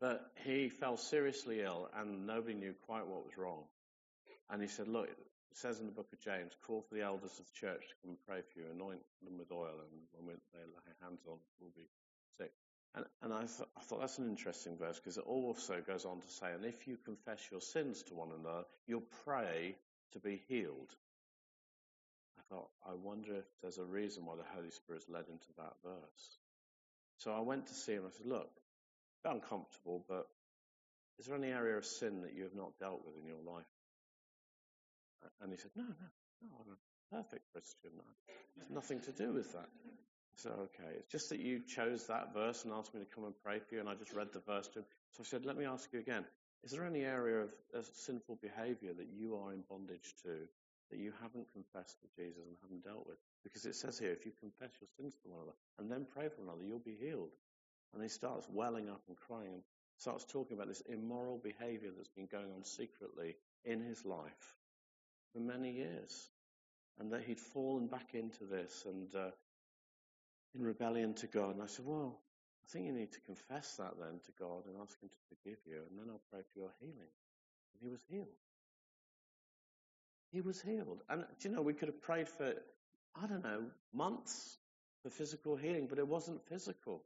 but 0.00 0.30
he 0.44 0.68
fell 0.68 0.96
seriously 0.96 1.60
ill, 1.60 1.90
and 1.96 2.26
nobody 2.26 2.54
knew 2.54 2.74
quite 2.86 3.06
what 3.06 3.24
was 3.24 3.36
wrong. 3.36 3.64
And 4.50 4.62
he 4.62 4.68
said, 4.68 4.88
Look, 4.88 5.08
It 5.08 5.56
says 5.58 5.80
in 5.80 5.86
the 5.86 5.92
book 5.92 6.12
of 6.12 6.20
James, 6.20 6.52
call 6.66 6.82
for 6.82 6.94
the 6.94 7.02
elders 7.02 7.38
of 7.38 7.46
the 7.46 7.58
church 7.58 7.82
to 7.88 7.94
come 8.02 8.10
and 8.10 8.26
pray 8.26 8.40
for 8.42 8.60
you, 8.60 8.66
anoint 8.72 9.02
them 9.22 9.38
with 9.38 9.52
oil, 9.52 9.80
and 9.80 10.26
when 10.26 10.36
they 10.52 10.60
lay 10.60 10.94
hands 11.00 11.20
on, 11.26 11.38
will 11.60 11.72
be 11.76 11.88
sick. 12.38 12.52
And, 12.94 13.04
and 13.22 13.32
I, 13.32 13.40
th- 13.40 13.68
I 13.76 13.80
thought 13.82 14.00
that's 14.00 14.18
an 14.18 14.28
interesting 14.28 14.76
verse 14.76 14.98
because 14.98 15.18
it 15.18 15.24
also 15.26 15.80
goes 15.84 16.04
on 16.04 16.20
to 16.20 16.28
say, 16.28 16.52
and 16.54 16.64
if 16.64 16.86
you 16.86 16.96
confess 17.04 17.40
your 17.50 17.60
sins 17.60 18.02
to 18.04 18.14
one 18.14 18.30
another, 18.38 18.64
you'll 18.86 19.02
pray 19.24 19.76
to 20.12 20.20
be 20.20 20.42
healed. 20.48 20.94
I 22.38 22.42
thought, 22.54 22.68
I 22.86 22.94
wonder 22.94 23.34
if 23.34 23.44
there's 23.62 23.78
a 23.78 23.84
reason 23.84 24.26
why 24.26 24.36
the 24.36 24.54
Holy 24.54 24.70
Spirit's 24.70 25.08
led 25.08 25.28
into 25.28 25.48
that 25.56 25.74
verse. 25.84 26.38
So 27.18 27.32
I 27.32 27.40
went 27.40 27.66
to 27.66 27.74
see 27.74 27.92
him. 27.92 28.04
I 28.06 28.16
said, 28.16 28.26
look, 28.26 28.50
a 29.24 29.28
bit 29.28 29.34
uncomfortable, 29.34 30.04
but 30.08 30.26
is 31.18 31.26
there 31.26 31.36
any 31.36 31.48
area 31.48 31.76
of 31.76 31.84
sin 31.84 32.22
that 32.22 32.34
you 32.34 32.42
have 32.42 32.54
not 32.54 32.78
dealt 32.78 33.02
with 33.04 33.16
in 33.20 33.26
your 33.26 33.42
life? 33.44 33.64
And 35.40 35.50
he 35.50 35.58
said, 35.58 35.70
no, 35.74 35.84
no, 35.84 36.08
no, 36.42 36.48
I'm 36.60 36.72
a 36.72 37.16
perfect 37.16 37.50
Christian. 37.52 37.92
It's 38.60 38.70
nothing 38.70 39.00
to 39.00 39.12
do 39.12 39.32
with 39.32 39.52
that. 39.52 39.68
Said, 40.36 40.52
okay, 40.52 40.90
it's 40.98 41.10
just 41.10 41.28
that 41.30 41.40
you 41.40 41.60
chose 41.60 42.06
that 42.08 42.34
verse 42.34 42.64
and 42.64 42.72
asked 42.72 42.92
me 42.92 43.00
to 43.00 43.06
come 43.06 43.24
and 43.24 43.34
pray 43.44 43.60
for 43.60 43.74
you, 43.74 43.80
and 43.80 43.88
I 43.88 43.94
just 43.94 44.12
read 44.12 44.32
the 44.32 44.40
verse 44.40 44.68
to 44.68 44.80
him. 44.80 44.84
So 45.12 45.22
I 45.22 45.24
said, 45.24 45.46
let 45.46 45.56
me 45.56 45.64
ask 45.64 45.92
you 45.92 46.00
again, 46.00 46.24
is 46.64 46.72
there 46.72 46.84
any 46.84 47.04
area 47.04 47.44
of 47.74 47.90
sinful 47.92 48.38
behavior 48.42 48.92
that 48.94 49.08
you 49.14 49.36
are 49.36 49.52
in 49.52 49.62
bondage 49.68 50.14
to 50.24 50.48
that 50.90 50.98
you 50.98 51.12
haven't 51.22 51.52
confessed 51.52 52.00
to 52.00 52.08
Jesus 52.16 52.42
and 52.46 52.56
haven't 52.62 52.84
dealt 52.84 53.06
with? 53.06 53.18
Because 53.42 53.64
it 53.64 53.76
says 53.76 53.98
here, 53.98 54.12
if 54.12 54.26
you 54.26 54.32
confess 54.40 54.70
your 54.80 54.88
sins 54.96 55.14
to 55.22 55.28
one 55.28 55.38
another 55.38 55.56
and 55.78 55.90
then 55.90 56.06
pray 56.12 56.28
for 56.28 56.42
another, 56.42 56.64
you'll 56.66 56.78
be 56.78 56.96
healed. 56.98 57.30
And 57.92 58.02
he 58.02 58.08
starts 58.08 58.46
welling 58.50 58.88
up 58.88 59.02
and 59.08 59.16
crying 59.16 59.52
and 59.52 59.62
starts 59.98 60.24
talking 60.24 60.56
about 60.56 60.68
this 60.68 60.82
immoral 60.88 61.38
behavior 61.38 61.90
that's 61.96 62.08
been 62.08 62.26
going 62.26 62.50
on 62.56 62.64
secretly 62.64 63.36
in 63.64 63.80
his 63.80 64.04
life 64.04 64.56
for 65.32 65.40
many 65.40 65.70
years. 65.70 66.30
And 66.98 67.12
that 67.12 67.24
he'd 67.24 67.40
fallen 67.40 67.86
back 67.86 68.14
into 68.14 68.44
this 68.44 68.84
and 68.86 69.14
uh, 69.14 69.30
in 70.54 70.62
rebellion 70.62 71.14
to 71.14 71.26
God. 71.26 71.54
And 71.54 71.62
I 71.62 71.66
said, 71.66 71.84
Well, 71.84 72.18
I 72.64 72.70
think 72.70 72.86
you 72.86 72.92
need 72.92 73.12
to 73.12 73.20
confess 73.20 73.76
that 73.76 73.94
then 73.98 74.20
to 74.24 74.32
God 74.38 74.66
and 74.66 74.76
ask 74.80 75.00
Him 75.00 75.08
to 75.08 75.36
forgive 75.36 75.58
you, 75.66 75.82
and 75.90 75.98
then 75.98 76.06
I'll 76.08 76.22
pray 76.30 76.40
for 76.52 76.58
your 76.58 76.72
healing. 76.80 77.12
And 77.72 77.82
he 77.82 77.88
was 77.88 78.00
healed. 78.08 78.28
He 80.32 80.40
was 80.40 80.60
healed. 80.60 81.02
And 81.08 81.22
uh, 81.22 81.26
do 81.40 81.48
you 81.48 81.54
know, 81.54 81.62
we 81.62 81.74
could 81.74 81.88
have 81.88 82.02
prayed 82.02 82.28
for, 82.28 82.54
I 83.14 83.26
don't 83.26 83.44
know, 83.44 83.64
months 83.92 84.56
for 85.02 85.10
physical 85.10 85.56
healing, 85.56 85.86
but 85.88 85.98
it 85.98 86.08
wasn't 86.08 86.44
physical. 86.48 87.02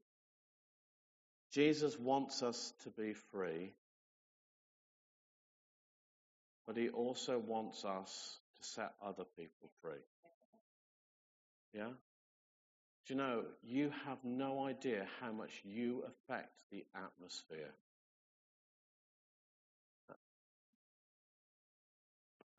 Jesus 1.52 1.98
wants 1.98 2.42
us 2.42 2.72
to 2.84 2.90
be 2.90 3.14
free, 3.32 3.72
but 6.66 6.76
he 6.76 6.90
also 6.90 7.38
wants 7.38 7.84
us 7.84 8.38
to 8.60 8.68
set 8.68 8.92
other 9.04 9.24
people 9.36 9.70
free. 9.82 10.04
Yeah? 11.74 11.90
Do 13.08 13.14
you 13.14 13.20
know, 13.20 13.44
you 13.62 13.90
have 14.04 14.18
no 14.22 14.66
idea 14.66 15.06
how 15.18 15.32
much 15.32 15.62
you 15.64 16.04
affect 16.04 16.52
the 16.70 16.84
atmosphere. 16.94 17.72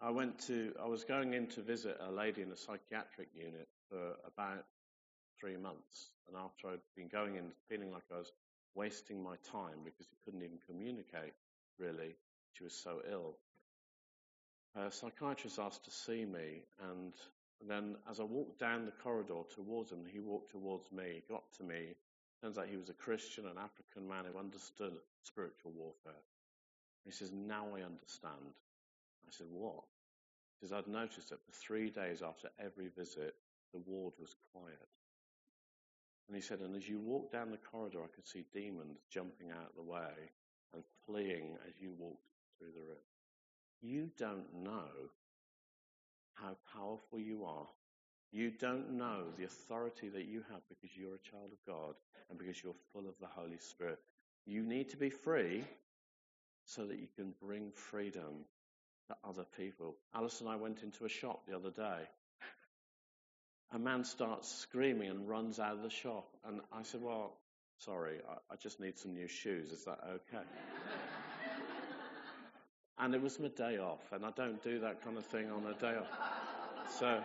I 0.01 0.09
went 0.09 0.39
to, 0.47 0.73
I 0.81 0.87
was 0.87 1.03
going 1.03 1.33
in 1.35 1.47
to 1.49 1.61
visit 1.61 1.99
a 1.99 2.11
lady 2.11 2.41
in 2.41 2.51
a 2.51 2.57
psychiatric 2.57 3.27
unit 3.35 3.67
for 3.91 4.13
about 4.25 4.65
three 5.39 5.55
months. 5.55 6.09
And 6.27 6.35
after 6.35 6.69
I'd 6.69 6.79
been 6.95 7.09
going 7.09 7.35
in 7.35 7.51
feeling 7.69 7.91
like 7.91 8.05
I 8.11 8.17
was 8.17 8.31
wasting 8.73 9.21
my 9.21 9.35
time 9.51 9.83
because 9.85 10.07
he 10.09 10.17
couldn't 10.25 10.41
even 10.41 10.57
communicate, 10.67 11.33
really, 11.77 12.15
she 12.53 12.63
was 12.63 12.73
so 12.73 13.01
ill. 13.11 13.35
A 14.75 14.89
psychiatrist 14.89 15.59
asked 15.59 15.85
to 15.85 15.91
see 15.91 16.25
me, 16.25 16.63
and 16.89 17.13
then 17.67 17.95
as 18.09 18.19
I 18.19 18.23
walked 18.23 18.59
down 18.59 18.85
the 18.85 18.91
corridor 19.03 19.41
towards 19.53 19.91
him, 19.91 20.05
he 20.09 20.19
walked 20.19 20.51
towards 20.51 20.91
me, 20.91 21.23
got 21.27 21.43
to 21.57 21.63
me. 21.63 21.95
Turns 22.41 22.57
out 22.57 22.67
he 22.67 22.77
was 22.77 22.89
a 22.89 22.93
Christian, 22.93 23.45
an 23.45 23.57
African 23.57 24.07
man 24.07 24.23
who 24.31 24.39
understood 24.39 24.93
spiritual 25.23 25.71
warfare. 25.75 26.23
He 27.03 27.11
says, 27.11 27.31
Now 27.33 27.65
I 27.75 27.81
understand. 27.81 28.55
I 29.27 29.31
said, 29.31 29.47
What? 29.51 29.83
He 30.59 30.67
says, 30.67 30.73
I'd 30.73 30.87
noticed 30.87 31.29
that 31.29 31.43
for 31.45 31.51
three 31.51 31.89
days 31.89 32.21
after 32.21 32.49
every 32.59 32.89
visit, 32.95 33.35
the 33.73 33.79
ward 33.79 34.13
was 34.19 34.35
quiet. 34.53 34.87
And 36.27 36.35
he 36.35 36.41
said, 36.41 36.59
And 36.59 36.75
as 36.75 36.87
you 36.87 36.99
walked 36.99 37.33
down 37.33 37.51
the 37.51 37.57
corridor, 37.57 38.03
I 38.03 38.15
could 38.15 38.27
see 38.27 38.45
demons 38.53 38.99
jumping 39.09 39.51
out 39.51 39.69
of 39.69 39.75
the 39.75 39.91
way 39.91 40.31
and 40.73 40.83
fleeing 41.05 41.57
as 41.67 41.73
you 41.79 41.91
walked 41.97 42.23
through 42.57 42.71
the 42.73 42.81
room. 42.81 42.97
You 43.81 44.09
don't 44.17 44.63
know 44.63 45.09
how 46.41 46.55
powerful 46.73 47.19
you 47.19 47.45
are. 47.45 47.67
You 48.31 48.51
don't 48.51 48.91
know 48.91 49.23
the 49.37 49.45
authority 49.45 50.09
that 50.09 50.25
you 50.25 50.43
have 50.51 50.61
because 50.69 50.95
you're 50.95 51.15
a 51.15 51.31
child 51.31 51.51
of 51.51 51.65
God 51.65 51.95
and 52.29 52.37
because 52.37 52.61
you're 52.63 52.75
full 52.93 53.07
of 53.07 53.15
the 53.19 53.27
Holy 53.27 53.57
Spirit. 53.57 53.99
You 54.45 54.63
need 54.63 54.89
to 54.89 54.97
be 54.97 55.09
free 55.09 55.63
so 56.65 56.85
that 56.85 56.99
you 56.99 57.07
can 57.15 57.33
bring 57.41 57.71
freedom 57.71 58.45
to 59.07 59.15
other 59.27 59.45
people. 59.57 59.95
Alice 60.13 60.39
and 60.41 60.49
I 60.49 60.55
went 60.55 60.83
into 60.83 61.05
a 61.05 61.09
shop 61.09 61.41
the 61.47 61.55
other 61.55 61.71
day. 61.71 62.07
A 63.73 63.79
man 63.79 64.03
starts 64.03 64.51
screaming 64.51 65.09
and 65.09 65.27
runs 65.27 65.59
out 65.59 65.73
of 65.73 65.83
the 65.83 65.89
shop. 65.89 66.27
And 66.45 66.61
I 66.71 66.83
said, 66.83 67.01
Well, 67.01 67.37
sorry, 67.79 68.17
I, 68.27 68.53
I 68.53 68.55
just 68.57 68.79
need 68.79 68.97
some 68.97 69.13
new 69.13 69.27
shoes. 69.27 69.71
Is 69.71 69.85
that 69.85 69.99
okay? 70.07 70.45
And 72.99 73.15
it 73.15 73.21
was 73.21 73.39
my 73.39 73.47
day 73.47 73.77
off, 73.77 74.11
and 74.11 74.25
I 74.25 74.31
don't 74.31 74.61
do 74.61 74.79
that 74.81 75.03
kind 75.03 75.17
of 75.17 75.25
thing 75.25 75.49
on 75.49 75.65
a 75.65 75.73
day 75.73 75.95
off. 75.95 76.07
So, 76.99 77.23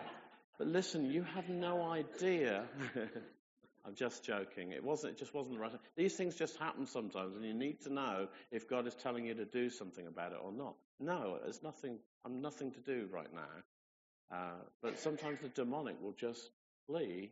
but 0.57 0.67
listen, 0.67 1.05
you 1.11 1.23
have 1.23 1.49
no 1.49 1.83
idea. 1.83 2.63
I'm 3.85 3.93
just 3.93 4.23
joking. 4.23 4.71
It 4.71 4.83
wasn't. 4.83 5.13
It 5.13 5.19
just 5.19 5.33
wasn't 5.33 5.55
the 5.55 5.61
right. 5.61 5.71
These 5.95 6.15
things 6.15 6.35
just 6.35 6.57
happen 6.57 6.87
sometimes, 6.87 7.35
and 7.35 7.45
you 7.45 7.53
need 7.53 7.81
to 7.81 7.93
know 7.93 8.27
if 8.51 8.67
God 8.67 8.87
is 8.87 8.95
telling 8.95 9.25
you 9.25 9.35
to 9.35 9.45
do 9.45 9.69
something 9.69 10.07
about 10.07 10.31
it 10.31 10.39
or 10.43 10.51
not. 10.51 10.75
No, 10.99 11.37
there's 11.43 11.61
nothing. 11.61 11.99
I'm 12.25 12.41
nothing 12.41 12.71
to 12.71 12.79
do 12.79 13.07
right 13.11 13.31
now. 13.33 14.35
Uh, 14.35 14.61
but 14.81 14.99
sometimes 14.99 15.39
the 15.41 15.49
demonic 15.49 16.01
will 16.01 16.13
just 16.13 16.49
flee, 16.87 17.31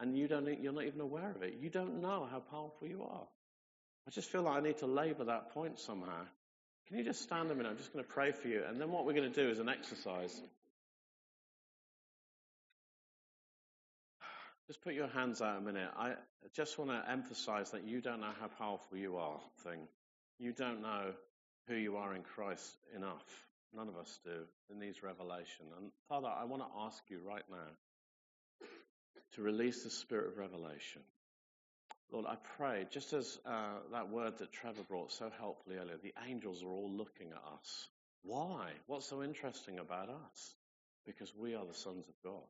and 0.00 0.16
you 0.16 0.26
don't. 0.26 0.60
You're 0.60 0.72
not 0.72 0.84
even 0.84 1.00
aware 1.00 1.30
of 1.30 1.42
it. 1.42 1.58
You 1.60 1.70
don't 1.70 2.00
know 2.00 2.26
how 2.28 2.40
powerful 2.40 2.88
you 2.88 3.02
are. 3.04 3.26
I 4.06 4.10
just 4.10 4.30
feel 4.30 4.42
like 4.42 4.56
I 4.56 4.60
need 4.60 4.78
to 4.78 4.86
labour 4.86 5.24
that 5.24 5.50
point 5.50 5.78
somehow. 5.78 6.24
Can 6.88 6.96
you 6.96 7.04
just 7.04 7.22
stand 7.22 7.50
a 7.50 7.54
minute? 7.54 7.68
I'm 7.68 7.76
just 7.76 7.92
going 7.92 8.04
to 8.04 8.10
pray 8.10 8.32
for 8.32 8.48
you, 8.48 8.62
and 8.66 8.80
then 8.80 8.90
what 8.90 9.04
we're 9.04 9.12
going 9.12 9.30
to 9.30 9.42
do 9.44 9.50
is 9.50 9.58
an 9.58 9.68
exercise. 9.68 10.34
Just 14.66 14.80
put 14.82 14.94
your 14.94 15.08
hands 15.08 15.42
out 15.42 15.58
a 15.58 15.60
minute. 15.60 15.90
I 15.98 16.14
just 16.54 16.78
want 16.78 16.90
to 16.90 17.10
emphasize 17.10 17.70
that 17.72 17.84
you 17.86 18.00
don't 18.00 18.20
know 18.20 18.32
how 18.40 18.48
powerful 18.48 18.96
you 18.96 19.18
are, 19.18 19.38
thing. 19.64 19.80
You 20.38 20.52
don't 20.52 20.80
know 20.80 21.12
who 21.68 21.74
you 21.74 21.96
are 21.96 22.14
in 22.14 22.22
Christ 22.22 22.76
enough. 22.96 23.24
None 23.74 23.88
of 23.88 23.96
us 23.96 24.18
do. 24.24 24.46
It 24.70 24.76
needs 24.78 25.02
revelation. 25.02 25.66
And 25.78 25.90
Father, 26.08 26.28
I 26.28 26.44
want 26.44 26.62
to 26.62 26.68
ask 26.86 27.02
you 27.08 27.20
right 27.22 27.44
now 27.50 28.66
to 29.34 29.42
release 29.42 29.84
the 29.84 29.90
spirit 29.90 30.28
of 30.28 30.38
revelation. 30.38 31.02
Lord, 32.10 32.24
I 32.26 32.36
pray, 32.56 32.86
just 32.90 33.12
as 33.12 33.38
uh, 33.44 33.74
that 33.92 34.08
word 34.08 34.38
that 34.38 34.52
Trevor 34.52 34.82
brought 34.88 35.12
so 35.12 35.30
helpfully 35.38 35.76
earlier, 35.76 35.98
the 36.02 36.14
angels 36.26 36.62
are 36.62 36.72
all 36.72 36.90
looking 36.90 37.28
at 37.32 37.52
us. 37.52 37.88
Why? 38.22 38.70
What's 38.86 39.06
so 39.06 39.22
interesting 39.22 39.78
about 39.78 40.08
us? 40.08 40.54
Because 41.06 41.32
we 41.36 41.54
are 41.54 41.66
the 41.66 41.74
sons 41.74 42.06
of 42.08 42.14
God. 42.24 42.46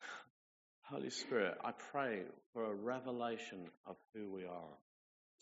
Holy 0.82 1.10
Spirit, 1.10 1.58
I 1.64 1.72
pray 1.90 2.22
for 2.52 2.64
a 2.64 2.74
revelation 2.74 3.66
of 3.84 3.96
who 4.14 4.30
we 4.30 4.44
are 4.44 4.76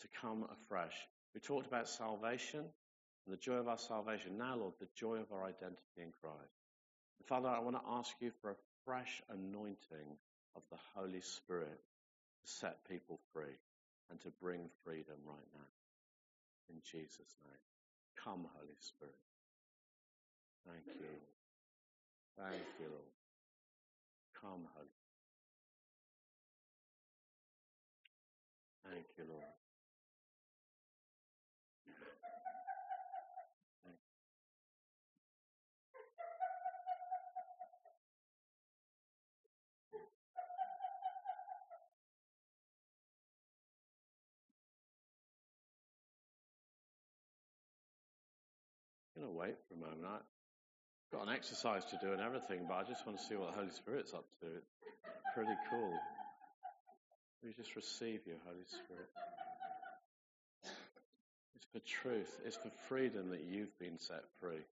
to 0.01 0.07
come 0.19 0.45
afresh. 0.63 0.95
We 1.35 1.41
talked 1.41 1.67
about 1.67 1.89
salvation 1.89 2.61
and 2.61 3.33
the 3.33 3.37
joy 3.37 3.55
of 3.55 3.67
our 3.67 3.77
salvation. 3.77 4.39
Now, 4.39 4.57
Lord, 4.57 4.73
the 4.79 4.87
joy 4.95 5.17
of 5.17 5.31
our 5.31 5.43
identity 5.43 5.77
in 5.97 6.11
Christ. 6.21 6.57
Father, 7.27 7.49
I 7.49 7.59
want 7.59 7.75
to 7.75 7.91
ask 7.91 8.11
you 8.19 8.31
for 8.41 8.49
a 8.49 8.55
fresh 8.83 9.21
anointing 9.29 10.17
of 10.55 10.63
the 10.71 10.77
Holy 10.95 11.21
Spirit 11.21 11.79
set 12.43 12.83
people 12.87 13.19
free 13.33 13.57
and 14.09 14.19
to 14.21 14.29
bring 14.41 14.69
freedom 14.83 15.17
right 15.25 15.49
now. 15.53 15.71
In 16.69 16.81
Jesus' 16.83 17.37
name. 17.43 17.63
Come, 18.15 18.47
Holy 18.55 18.77
Spirit. 18.79 19.15
Thank 20.67 20.85
you. 20.99 21.09
Thank 22.37 22.63
you, 22.79 22.87
Lord. 22.89 23.13
Come, 24.39 24.67
Holy 24.75 24.87
Spirit. 24.87 25.11
Thank 28.83 29.05
you, 29.17 29.25
Lord. 29.29 29.50
Going 49.21 49.33
to 49.33 49.39
wait 49.39 49.57
for 49.69 49.75
a 49.75 49.77
moment. 49.77 50.01
I've 50.09 51.13
got 51.13 51.27
an 51.27 51.33
exercise 51.33 51.85
to 51.93 51.97
do 52.01 52.11
and 52.13 52.21
everything, 52.21 52.65
but 52.67 52.81
I 52.81 52.83
just 52.89 53.05
want 53.05 53.19
to 53.19 53.23
see 53.23 53.35
what 53.35 53.53
the 53.53 53.57
Holy 53.61 53.69
Spirit's 53.69 54.13
up 54.13 54.25
to. 54.41 54.47
It's 54.49 55.29
pretty 55.35 55.53
cool. 55.69 55.93
We 57.43 57.53
just 57.53 57.75
receive 57.75 58.25
you, 58.25 58.41
Holy 58.45 58.65
Spirit. 58.65 59.09
It's 61.53 61.69
for 61.69 61.81
truth. 62.01 62.33
It's 62.45 62.57
for 62.57 62.71
freedom 62.89 63.29
that 63.29 63.45
you've 63.45 63.77
been 63.77 63.99
set 63.99 64.23
free. 64.39 64.65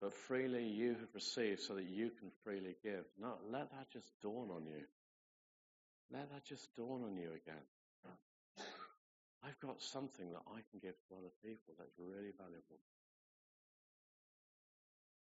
But 0.00 0.14
freely 0.14 0.64
you 0.64 0.96
have 0.96 1.12
received 1.12 1.60
so 1.60 1.74
that 1.74 1.84
you 1.84 2.10
can 2.18 2.30
freely 2.44 2.76
give. 2.82 3.04
No, 3.20 3.34
let 3.52 3.70
that 3.72 3.92
just 3.92 4.08
dawn 4.22 4.48
on 4.48 4.64
you. 4.64 4.80
Let 6.10 6.32
that 6.32 6.44
just 6.46 6.74
dawn 6.76 7.04
on 7.04 7.16
you 7.16 7.28
again. 7.28 7.66
I've 9.44 9.60
got 9.60 9.82
something 9.82 10.32
that 10.32 10.44
I 10.48 10.60
can 10.70 10.80
give 10.80 10.96
to 11.08 11.16
other 11.16 11.32
people 11.44 11.76
that's 11.78 11.96
really 11.98 12.32
valuable. 12.36 12.80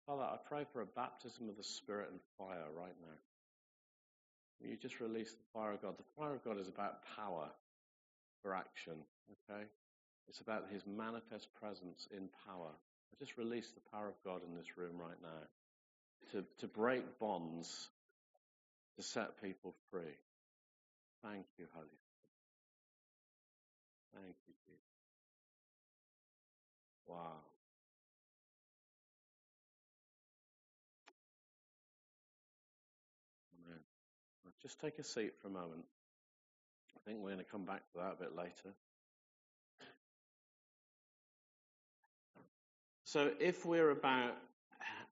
Father, 0.06 0.22
I 0.22 0.36
pray 0.48 0.64
for 0.72 0.82
a 0.82 0.86
baptism 0.86 1.48
of 1.48 1.56
the 1.56 1.64
Spirit 1.64 2.10
and 2.10 2.20
fire 2.38 2.68
right 2.76 2.96
now. 3.00 4.68
You 4.68 4.76
just 4.76 5.00
release 5.00 5.30
the 5.30 5.48
fire 5.52 5.72
of 5.72 5.82
God. 5.82 5.96
The 5.96 6.04
fire 6.16 6.34
of 6.34 6.44
God 6.44 6.60
is 6.60 6.68
about 6.68 7.00
power 7.16 7.48
for 8.42 8.54
action, 8.54 8.94
okay? 9.50 9.64
It's 10.28 10.40
about 10.40 10.66
His 10.70 10.82
manifest 10.86 11.48
presence 11.60 12.06
in 12.10 12.28
power. 12.46 12.70
I 12.70 13.14
just 13.18 13.36
release 13.38 13.70
the 13.70 13.90
power 13.92 14.08
of 14.08 14.14
God 14.24 14.42
in 14.46 14.54
this 14.56 14.76
room 14.76 14.98
right 14.98 15.20
now 15.22 16.32
to, 16.32 16.44
to 16.60 16.66
break 16.66 17.18
bonds, 17.18 17.88
to 18.96 19.02
set 19.02 19.42
people 19.42 19.74
free. 19.90 20.16
Thank 21.22 21.46
you, 21.58 21.66
Holy 21.72 21.86
Spirit. 21.86 22.34
Thank 24.14 24.36
you, 24.46 24.54
Jesus. 24.66 24.80
Wow. 27.06 27.53
Just 34.64 34.80
take 34.80 34.98
a 34.98 35.04
seat 35.04 35.34
for 35.42 35.48
a 35.48 35.50
moment. 35.50 35.84
I 36.96 37.00
think 37.04 37.18
we're 37.20 37.32
going 37.32 37.44
to 37.44 37.50
come 37.50 37.66
back 37.66 37.82
to 37.92 37.98
that 37.98 38.14
a 38.18 38.22
bit 38.22 38.34
later. 38.34 38.74
So, 43.04 43.30
if 43.40 43.66
we're 43.66 43.90
about 43.90 44.32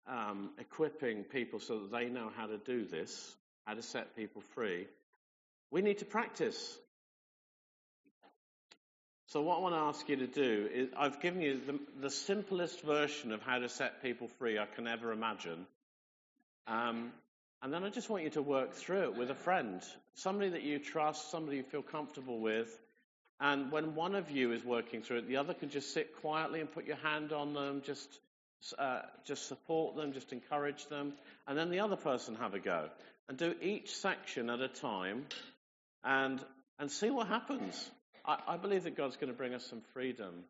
um, 0.09 0.53
equipping 0.59 1.25
people 1.25 1.61
so 1.61 1.81
that 1.81 1.93
they 1.93 2.07
know 2.07 2.31
how 2.35 2.47
to 2.47 2.57
do 2.57 2.87
this, 2.87 3.37
how 3.67 3.75
to 3.75 3.83
set 3.83 4.17
people 4.17 4.41
free, 4.55 4.87
we 5.71 5.83
need 5.83 5.99
to 5.99 6.07
practice. 6.07 6.79
So, 9.27 9.43
what 9.43 9.59
I 9.59 9.61
want 9.61 9.75
to 9.75 9.81
ask 9.81 10.09
you 10.09 10.17
to 10.17 10.27
do 10.27 10.67
is 10.73 10.89
I've 10.97 11.21
given 11.21 11.43
you 11.43 11.61
the, 11.67 11.79
the 12.01 12.11
simplest 12.11 12.81
version 12.81 13.33
of 13.33 13.43
how 13.43 13.59
to 13.59 13.69
set 13.69 14.03
people 14.03 14.29
free 14.39 14.59
I 14.59 14.65
can 14.65 14.89
ever 14.89 15.13
imagine. 15.13 15.67
Um, 16.67 17.13
and 17.63 17.73
then 17.73 17.85
I 17.85 17.91
just 17.91 18.11
want 18.11 18.25
you 18.25 18.31
to 18.31 18.43
work 18.43 18.73
through 18.73 19.05
it 19.05 19.17
with 19.17 19.31
a 19.31 19.37
friend, 19.37 19.81
somebody 20.15 20.51
that 20.51 20.63
you 20.63 20.81
trust, 20.81 21.31
somebody 21.31 21.59
you 21.59 21.63
feel 21.63 21.83
comfortable 21.83 22.41
with. 22.41 22.69
And 23.41 23.71
when 23.71 23.95
one 23.95 24.15
of 24.17 24.31
you 24.31 24.53
is 24.53 24.65
working 24.65 25.03
through 25.03 25.19
it, 25.19 25.29
the 25.29 25.37
other 25.37 25.55
can 25.55 25.71
just 25.71 25.95
sit 25.95 26.21
quietly 26.21 26.61
and 26.61 26.71
put 26.71 26.87
your 26.87 26.97
hand 26.97 27.33
on 27.33 27.55
them, 27.55 27.83
just 27.85 28.09
uh, 28.79 29.03
just 29.25 29.49
support 29.49 29.97
them, 29.97 30.13
just 30.13 30.33
encourage 30.33 30.87
them, 30.87 31.15
and 31.47 31.59
then 31.59 31.71
the 31.71 31.81
other 31.81 31.97
person 31.97 32.37
have 32.37 32.55
a 32.55 32.61
go 32.61 32.89
and 33.29 33.37
do 33.39 33.55
each 33.61 33.95
section 33.97 34.51
at 34.51 34.61
a 34.61 34.69
time, 34.69 35.27
and 36.05 36.41
and 36.79 36.91
see 36.91 37.11
what 37.11 37.27
happens. 37.27 37.91
I, 38.25 38.39
I 38.47 38.57
believe 38.57 38.85
that 38.85 38.97
God's 38.97 39.17
going 39.17 39.33
to 39.33 39.37
bring 39.37 39.55
us 39.55 39.65
some 39.67 39.83
freedom 39.93 40.45